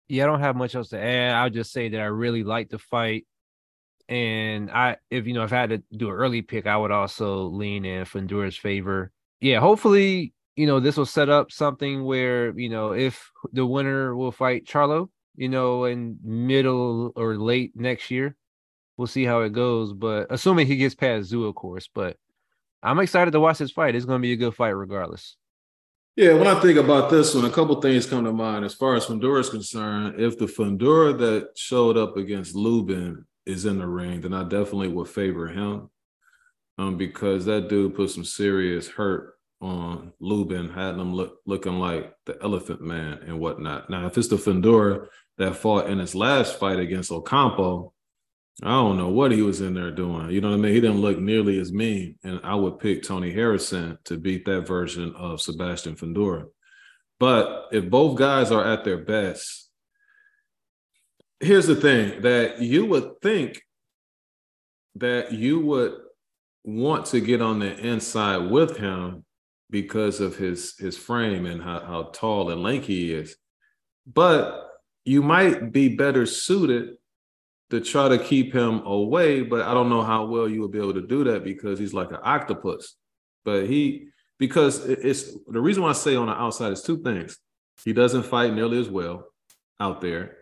Yeah, 0.07 0.25
I 0.25 0.27
don't 0.27 0.41
have 0.41 0.55
much 0.55 0.75
else 0.75 0.89
to 0.89 0.99
add. 0.99 1.33
I'll 1.33 1.49
just 1.49 1.71
say 1.71 1.89
that 1.89 1.99
I 1.99 2.05
really 2.05 2.43
like 2.43 2.69
the 2.69 2.77
fight. 2.77 3.25
And 4.07 4.69
I 4.69 4.97
if 5.09 5.25
you 5.25 5.33
know 5.33 5.43
if 5.43 5.53
I 5.53 5.57
had 5.57 5.69
to 5.71 5.83
do 5.95 6.09
an 6.09 6.15
early 6.15 6.41
pick, 6.41 6.67
I 6.67 6.77
would 6.77 6.91
also 6.91 7.45
lean 7.45 7.85
in 7.85 8.05
Fundora's 8.05 8.57
favor. 8.57 9.11
Yeah, 9.41 9.59
hopefully, 9.59 10.33
you 10.55 10.67
know, 10.67 10.79
this 10.79 10.97
will 10.97 11.05
set 11.05 11.29
up 11.29 11.51
something 11.51 12.03
where, 12.03 12.57
you 12.57 12.69
know, 12.69 12.91
if 12.91 13.31
the 13.51 13.65
winner 13.65 14.15
will 14.15 14.31
fight 14.31 14.65
Charlo, 14.65 15.09
you 15.35 15.49
know, 15.49 15.85
in 15.85 16.17
middle 16.23 17.11
or 17.15 17.35
late 17.35 17.73
next 17.75 18.11
year. 18.11 18.35
We'll 18.97 19.07
see 19.07 19.25
how 19.25 19.41
it 19.41 19.51
goes. 19.51 19.91
But 19.91 20.27
assuming 20.29 20.67
he 20.67 20.77
gets 20.77 20.95
past 20.95 21.31
Tszyu, 21.31 21.49
of 21.49 21.55
course. 21.55 21.89
But 21.93 22.17
I'm 22.81 22.99
excited 22.99 23.31
to 23.31 23.39
watch 23.39 23.57
this 23.57 23.71
fight. 23.71 23.95
It's 23.95 24.05
going 24.05 24.21
to 24.21 24.25
be 24.25 24.33
a 24.33 24.37
good 24.37 24.55
fight 24.55 24.69
regardless. 24.69 25.35
Yeah, 26.15 26.33
when 26.33 26.47
I 26.47 26.57
think 26.61 26.77
about 26.77 27.09
this 27.09 27.35
one, 27.35 27.43
a 27.43 27.49
couple 27.49 27.81
things 27.81 28.05
come 28.05 28.23
to 28.23 28.31
mind. 28.31 28.63
As 28.63 28.73
far 28.73 28.95
as 28.95 29.05
Fundora 29.05 29.41
is 29.41 29.49
concerned, 29.49 30.21
if 30.21 30.37
the 30.37 30.45
Fundora 30.45 31.17
that 31.17 31.57
showed 31.57 31.97
up 31.97 32.15
against 32.15 32.55
Lubin 32.55 33.25
is 33.45 33.65
in 33.65 33.79
the 33.79 33.87
ring, 33.87 34.21
then 34.21 34.33
I 34.33 34.43
definitely 34.43 34.89
would 34.89 35.07
favor 35.07 35.47
him. 35.47 35.89
Um, 36.77 36.97
because 36.97 37.45
that 37.45 37.69
dude 37.69 37.95
put 37.95 38.09
some 38.09 38.25
serious 38.25 38.87
hurt 38.87 39.35
on 39.61 40.11
Lubin, 40.19 40.69
had 40.69 40.95
him 40.95 41.13
look, 41.13 41.37
looking 41.45 41.79
like 41.79 42.13
the 42.25 42.37
Elephant 42.43 42.81
Man 42.81 43.19
and 43.25 43.39
whatnot. 43.39 43.89
Now, 43.89 44.07
if 44.07 44.17
it's 44.17 44.27
the 44.27 44.35
Fundora 44.35 45.07
that 45.37 45.55
fought 45.55 45.89
in 45.89 45.99
his 45.99 46.15
last 46.15 46.59
fight 46.59 46.79
against 46.79 47.11
Ocampo, 47.11 47.93
I 48.63 48.69
don't 48.69 48.97
know 48.97 49.09
what 49.09 49.31
he 49.31 49.41
was 49.41 49.61
in 49.61 49.73
there 49.73 49.91
doing. 49.91 50.29
You 50.31 50.41
know 50.41 50.49
what 50.49 50.59
I 50.59 50.61
mean? 50.61 50.73
He 50.73 50.81
didn't 50.81 51.01
look 51.01 51.19
nearly 51.19 51.59
as 51.59 51.73
mean. 51.73 52.17
And 52.23 52.39
I 52.43 52.55
would 52.55 52.79
pick 52.79 53.03
Tony 53.03 53.31
Harrison 53.31 53.97
to 54.05 54.17
beat 54.17 54.45
that 54.45 54.67
version 54.67 55.13
of 55.15 55.41
Sebastian 55.41 55.95
Fundora. 55.95 56.45
But 57.19 57.67
if 57.71 57.89
both 57.89 58.17
guys 58.17 58.51
are 58.51 58.65
at 58.65 58.83
their 58.83 58.97
best, 58.97 59.64
here's 61.39 61.67
the 61.67 61.75
thing 61.75 62.21
that 62.21 62.61
you 62.61 62.85
would 62.85 63.21
think 63.21 63.61
that 64.95 65.33
you 65.33 65.59
would 65.59 65.95
want 66.63 67.05
to 67.07 67.19
get 67.19 67.41
on 67.41 67.59
the 67.59 67.77
inside 67.77 68.49
with 68.49 68.77
him 68.77 69.23
because 69.69 70.19
of 70.19 70.35
his 70.35 70.77
his 70.77 70.97
frame 70.97 71.45
and 71.45 71.61
how, 71.61 71.79
how 71.79 72.03
tall 72.13 72.49
and 72.49 72.63
lanky 72.63 73.07
he 73.07 73.13
is. 73.13 73.35
But 74.05 74.67
you 75.03 75.21
might 75.21 75.71
be 75.71 75.95
better 75.95 76.25
suited 76.25 76.95
to 77.71 77.81
try 77.81 78.07
to 78.09 78.17
keep 78.17 78.53
him 78.53 78.85
away, 78.85 79.41
but 79.41 79.61
I 79.61 79.73
don't 79.73 79.89
know 79.89 80.03
how 80.03 80.25
well 80.25 80.47
you 80.47 80.61
would 80.61 80.71
be 80.71 80.79
able 80.79 80.93
to 80.93 81.05
do 81.05 81.23
that 81.25 81.43
because 81.43 81.79
he's 81.79 81.93
like 81.93 82.11
an 82.11 82.19
octopus. 82.23 82.95
But 83.43 83.67
he 83.67 84.07
because 84.39 84.85
it's 84.85 85.31
the 85.47 85.61
reason 85.61 85.83
why 85.83 85.89
I 85.89 85.93
say 85.93 86.15
on 86.15 86.27
the 86.27 86.33
outside 86.33 86.71
is 86.71 86.81
two 86.81 87.01
things. 87.01 87.37
He 87.83 87.93
doesn't 87.93 88.23
fight 88.23 88.53
nearly 88.53 88.79
as 88.79 88.89
well 88.89 89.27
out 89.79 90.01
there. 90.01 90.37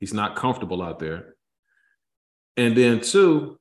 He's 0.00 0.14
not 0.14 0.36
comfortable 0.36 0.82
out 0.82 0.98
there. 0.98 1.34
And 2.56 2.76
then 2.76 3.00
two, 3.00 3.58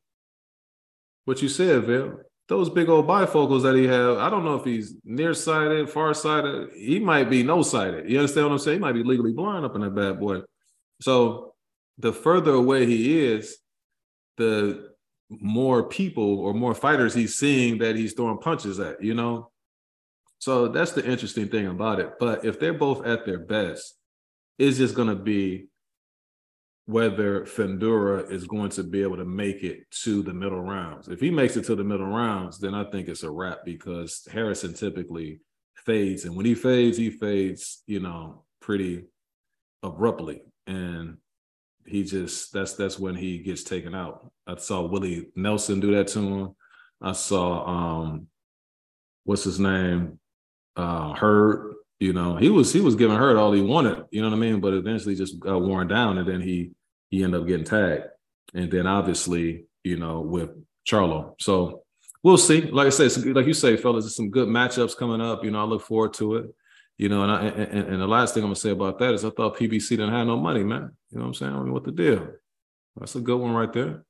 what 1.25 1.41
you 1.41 1.49
said, 1.49 1.85
Bill, 1.85 2.19
those 2.47 2.69
big 2.69 2.89
old 2.89 3.07
bifocals 3.07 3.63
that 3.63 3.75
he 3.75 3.87
have, 3.87 4.17
I 4.17 4.29
don't 4.29 4.45
know 4.45 4.55
if 4.55 4.63
he's 4.63 4.95
nearsighted, 5.03 5.89
farsighted. 5.89 6.69
He 6.75 6.99
might 6.99 7.29
be 7.29 7.43
no 7.43 7.61
sighted. 7.63 8.09
You 8.09 8.19
understand 8.19 8.47
what 8.47 8.53
I'm 8.53 8.59
saying? 8.59 8.77
He 8.77 8.81
might 8.81 8.93
be 8.93 9.03
legally 9.03 9.33
blind 9.33 9.65
up 9.65 9.75
in 9.75 9.81
that 9.81 9.95
bad 9.95 10.19
boy. 10.19 10.41
So 11.01 11.53
the 11.97 12.13
further 12.13 12.51
away 12.51 12.85
he 12.85 13.23
is, 13.25 13.57
the 14.37 14.91
more 15.29 15.83
people 15.83 16.39
or 16.39 16.53
more 16.53 16.75
fighters 16.75 17.13
he's 17.13 17.35
seeing 17.35 17.79
that 17.79 17.95
he's 17.95 18.13
throwing 18.13 18.37
punches 18.37 18.79
at, 18.79 19.03
you 19.03 19.15
know? 19.15 19.49
So 20.37 20.67
that's 20.67 20.91
the 20.91 21.03
interesting 21.03 21.47
thing 21.47 21.67
about 21.67 21.99
it. 21.99 22.13
But 22.19 22.45
if 22.45 22.59
they're 22.59 22.73
both 22.73 23.05
at 23.05 23.25
their 23.25 23.39
best, 23.39 23.97
it's 24.59 24.77
just 24.77 24.93
going 24.93 25.07
to 25.07 25.15
be 25.15 25.67
whether 26.85 27.41
Fundora 27.45 28.29
is 28.29 28.45
going 28.45 28.69
to 28.69 28.83
be 28.83 29.01
able 29.01 29.17
to 29.17 29.25
make 29.25 29.63
it 29.63 29.89
to 29.89 30.21
the 30.21 30.33
middle 30.33 30.61
rounds. 30.61 31.07
If 31.07 31.19
he 31.19 31.31
makes 31.31 31.57
it 31.57 31.65
to 31.65 31.75
the 31.75 31.83
middle 31.83 32.07
rounds, 32.07 32.59
then 32.59 32.75
I 32.75 32.83
think 32.83 33.07
it's 33.07 33.23
a 33.23 33.29
wrap 33.29 33.59
because 33.65 34.27
Harrison 34.31 34.73
typically 34.73 35.39
fades. 35.85 36.25
And 36.25 36.35
when 36.35 36.45
he 36.45 36.53
fades, 36.53 36.97
he 36.97 37.09
fades, 37.09 37.81
you 37.87 37.99
know, 37.99 38.43
pretty 38.61 39.05
abruptly. 39.81 40.41
And 40.67 41.17
he 41.85 42.03
just 42.03 42.51
that's 42.51 42.73
that's 42.73 42.99
when 42.99 43.15
he 43.15 43.39
gets 43.39 43.63
taken 43.63 43.93
out. 43.93 44.31
I 44.47 44.55
saw 44.55 44.81
Willie 44.81 45.29
Nelson 45.35 45.79
do 45.79 45.93
that 45.95 46.07
to 46.09 46.19
him. 46.19 46.55
I 47.01 47.11
saw 47.11 47.67
um 47.67 48.27
what's 49.23 49.43
his 49.43 49.59
name? 49.59 50.19
Uh 50.75 51.13
Hurd, 51.13 51.74
you 51.99 52.13
know, 52.13 52.35
he 52.35 52.49
was 52.49 52.73
he 52.73 52.81
was 52.81 52.95
giving 52.95 53.17
her 53.17 53.37
all 53.37 53.53
he 53.53 53.61
wanted, 53.61 54.05
you 54.11 54.21
know 54.21 54.29
what 54.29 54.35
I 54.35 54.39
mean? 54.39 54.59
But 54.59 54.73
eventually 54.73 55.15
just 55.15 55.39
got 55.39 55.61
worn 55.61 55.87
down 55.87 56.17
and 56.17 56.27
then 56.27 56.41
he 56.41 56.71
he 57.09 57.23
ended 57.23 57.41
up 57.41 57.47
getting 57.47 57.65
tagged. 57.65 58.05
And 58.53 58.71
then 58.71 58.87
obviously, 58.87 59.65
you 59.83 59.97
know, 59.97 60.21
with 60.21 60.49
Charlo. 60.87 61.35
So 61.39 61.83
we'll 62.23 62.37
see. 62.37 62.61
Like 62.61 62.87
I 62.87 62.89
said, 62.89 63.25
like 63.35 63.45
you 63.45 63.53
say, 63.53 63.77
fellas, 63.77 64.05
there's 64.05 64.15
some 64.15 64.29
good 64.29 64.47
matchups 64.47 64.97
coming 64.97 65.21
up. 65.21 65.43
You 65.43 65.51
know, 65.51 65.61
I 65.61 65.65
look 65.65 65.81
forward 65.81 66.13
to 66.15 66.35
it. 66.35 66.55
You 66.97 67.09
know, 67.09 67.23
and, 67.23 67.31
I, 67.31 67.45
and, 67.47 67.87
and 67.89 68.01
the 68.01 68.07
last 68.07 68.33
thing 68.33 68.43
I'm 68.43 68.47
gonna 68.47 68.55
say 68.55 68.69
about 68.69 68.99
that 68.99 69.13
is 69.13 69.25
I 69.25 69.29
thought 69.29 69.57
PBC 69.57 69.89
didn't 69.89 70.13
have 70.13 70.27
no 70.27 70.37
money, 70.37 70.63
man. 70.63 70.91
You 71.11 71.19
know 71.19 71.23
what 71.23 71.27
I'm 71.27 71.33
saying? 71.33 71.53
I 71.53 71.59
mean, 71.59 71.73
what 71.73 71.83
the 71.83 71.91
deal? 71.91 72.27
That's 72.97 73.15
a 73.15 73.21
good 73.21 73.37
one 73.37 73.53
right 73.53 73.71
there. 73.71 74.05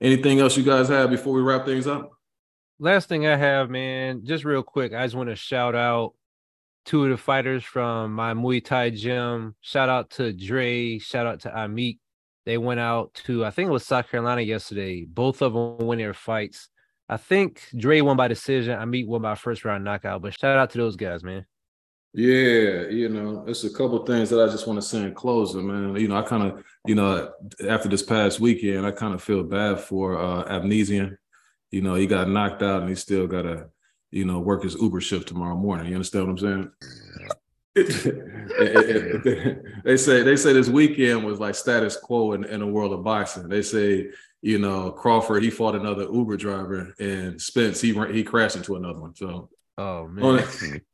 Anything 0.00 0.40
else 0.40 0.56
you 0.56 0.62
guys 0.62 0.88
have 0.88 1.10
before 1.10 1.34
we 1.34 1.42
wrap 1.42 1.66
things 1.66 1.86
up? 1.86 2.10
Last 2.78 3.08
thing 3.08 3.26
I 3.26 3.36
have, 3.36 3.70
man, 3.70 4.24
just 4.24 4.44
real 4.44 4.62
quick, 4.62 4.94
I 4.94 5.04
just 5.04 5.14
want 5.14 5.28
to 5.28 5.36
shout 5.36 5.74
out 5.74 6.14
two 6.84 7.04
of 7.04 7.10
the 7.10 7.16
fighters 7.16 7.64
from 7.64 8.12
my 8.12 8.34
Muay 8.34 8.64
Thai 8.64 8.90
gym. 8.90 9.54
Shout 9.60 9.88
out 9.88 10.10
to 10.10 10.32
Dre, 10.32 10.98
shout 10.98 11.26
out 11.26 11.40
to 11.40 11.50
Amik. 11.50 11.98
They 12.46 12.58
went 12.58 12.80
out 12.80 13.14
to, 13.24 13.44
I 13.44 13.50
think 13.50 13.68
it 13.68 13.72
was 13.72 13.86
South 13.86 14.10
Carolina 14.10 14.42
yesterday. 14.42 15.04
Both 15.04 15.40
of 15.40 15.54
them 15.54 15.86
win 15.86 15.98
their 15.98 16.12
fights. 16.12 16.68
I 17.08 17.16
think 17.16 17.62
Dre 17.76 18.00
won 18.00 18.16
by 18.16 18.28
decision. 18.28 18.78
Amik 18.78 19.06
won 19.06 19.22
by 19.22 19.34
first 19.34 19.64
round 19.64 19.84
knockout. 19.84 20.22
But 20.22 20.38
shout 20.38 20.58
out 20.58 20.70
to 20.70 20.78
those 20.78 20.96
guys, 20.96 21.24
man. 21.24 21.46
Yeah, 22.16 22.86
you 22.90 23.08
know, 23.08 23.44
it's 23.48 23.64
a 23.64 23.70
couple 23.70 24.04
things 24.06 24.30
that 24.30 24.40
I 24.40 24.50
just 24.50 24.68
want 24.68 24.80
to 24.80 24.86
say 24.86 25.02
in 25.02 25.14
closing, 25.14 25.66
man. 25.66 25.96
You 25.96 26.06
know, 26.06 26.16
I 26.16 26.22
kind 26.22 26.44
of, 26.44 26.64
you 26.86 26.94
know, 26.94 27.32
after 27.68 27.88
this 27.88 28.04
past 28.04 28.38
weekend, 28.38 28.86
I 28.86 28.92
kind 28.92 29.14
of 29.14 29.22
feel 29.22 29.42
bad 29.42 29.80
for 29.80 30.16
uh 30.16 30.44
Avanesyan. 30.44 31.16
You 31.72 31.82
know, 31.82 31.96
he 31.96 32.06
got 32.06 32.28
knocked 32.28 32.62
out 32.62 32.82
and 32.82 32.88
he 32.88 32.94
still 32.94 33.26
got 33.26 33.42
to, 33.42 33.66
you 34.14 34.24
know, 34.24 34.38
work 34.38 34.62
his 34.62 34.76
Uber 34.76 35.00
shift 35.00 35.26
tomorrow 35.26 35.56
morning. 35.56 35.88
You 35.88 35.94
understand 35.94 36.26
what 36.26 36.30
I'm 36.30 36.38
saying? 36.38 36.70
they 39.84 39.96
say 39.96 40.22
they 40.22 40.36
say 40.36 40.52
this 40.52 40.68
weekend 40.68 41.24
was 41.24 41.40
like 41.40 41.56
status 41.56 41.96
quo 41.96 42.34
in, 42.34 42.44
in 42.44 42.60
the 42.60 42.66
world 42.66 42.92
of 42.92 43.02
boxing. 43.02 43.48
They 43.48 43.62
say, 43.62 44.10
you 44.40 44.60
know, 44.60 44.92
Crawford 44.92 45.42
he 45.42 45.50
fought 45.50 45.74
another 45.74 46.04
Uber 46.04 46.36
driver 46.36 46.94
and 47.00 47.42
Spence 47.42 47.80
he 47.80 47.92
he 48.12 48.22
crashed 48.22 48.54
into 48.54 48.76
another 48.76 49.00
one. 49.00 49.16
So 49.16 49.50
Oh 49.76 50.06
man. 50.06 50.24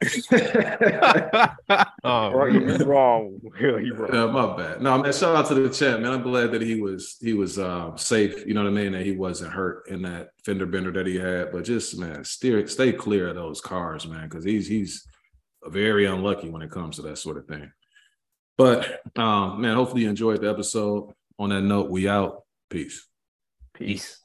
oh, 2.03 2.51
he's 2.51 2.83
wrong. 2.85 3.39
He's 3.59 3.93
wrong. 3.93 4.11
Yeah, 4.13 4.27
my 4.27 4.57
bad. 4.57 4.81
No, 4.81 5.03
man. 5.03 5.13
Shout 5.13 5.37
out 5.37 5.47
to 5.49 5.55
the 5.55 5.69
chat, 5.69 6.01
man. 6.01 6.13
I'm 6.13 6.23
glad 6.23 6.53
that 6.53 6.63
he 6.63 6.81
was 6.81 7.19
he 7.21 7.35
was 7.35 7.59
uh, 7.59 7.95
safe. 7.97 8.47
You 8.47 8.55
know 8.55 8.63
what 8.63 8.71
I 8.71 8.73
mean? 8.73 8.93
That 8.93 9.05
he 9.05 9.13
wasn't 9.13 9.53
hurt 9.53 9.87
in 9.89 10.01
that 10.03 10.31
fender 10.45 10.65
bender 10.65 10.91
that 10.93 11.07
he 11.07 11.17
had. 11.17 11.53
But 11.53 11.65
just 11.65 11.99
man, 11.99 12.25
steer 12.25 12.67
stay 12.69 12.93
clear 12.93 13.29
of 13.29 13.35
those 13.35 13.61
cars, 13.61 14.07
man, 14.07 14.29
because 14.29 14.45
he's 14.45 14.67
he's 14.67 15.07
very 15.67 16.07
unlucky 16.07 16.49
when 16.49 16.63
it 16.63 16.71
comes 16.71 16.97
to 16.97 17.03
that 17.03 17.19
sort 17.19 17.37
of 17.37 17.45
thing. 17.47 17.71
But 18.57 19.03
um, 19.17 19.61
man, 19.61 19.77
hopefully 19.77 20.03
you 20.03 20.09
enjoyed 20.09 20.41
the 20.41 20.49
episode. 20.49 21.13
On 21.39 21.51
that 21.51 21.63
note, 21.63 21.91
we 21.91 22.09
out. 22.09 22.45
Peace. 22.71 23.07
Peace. 23.75 24.20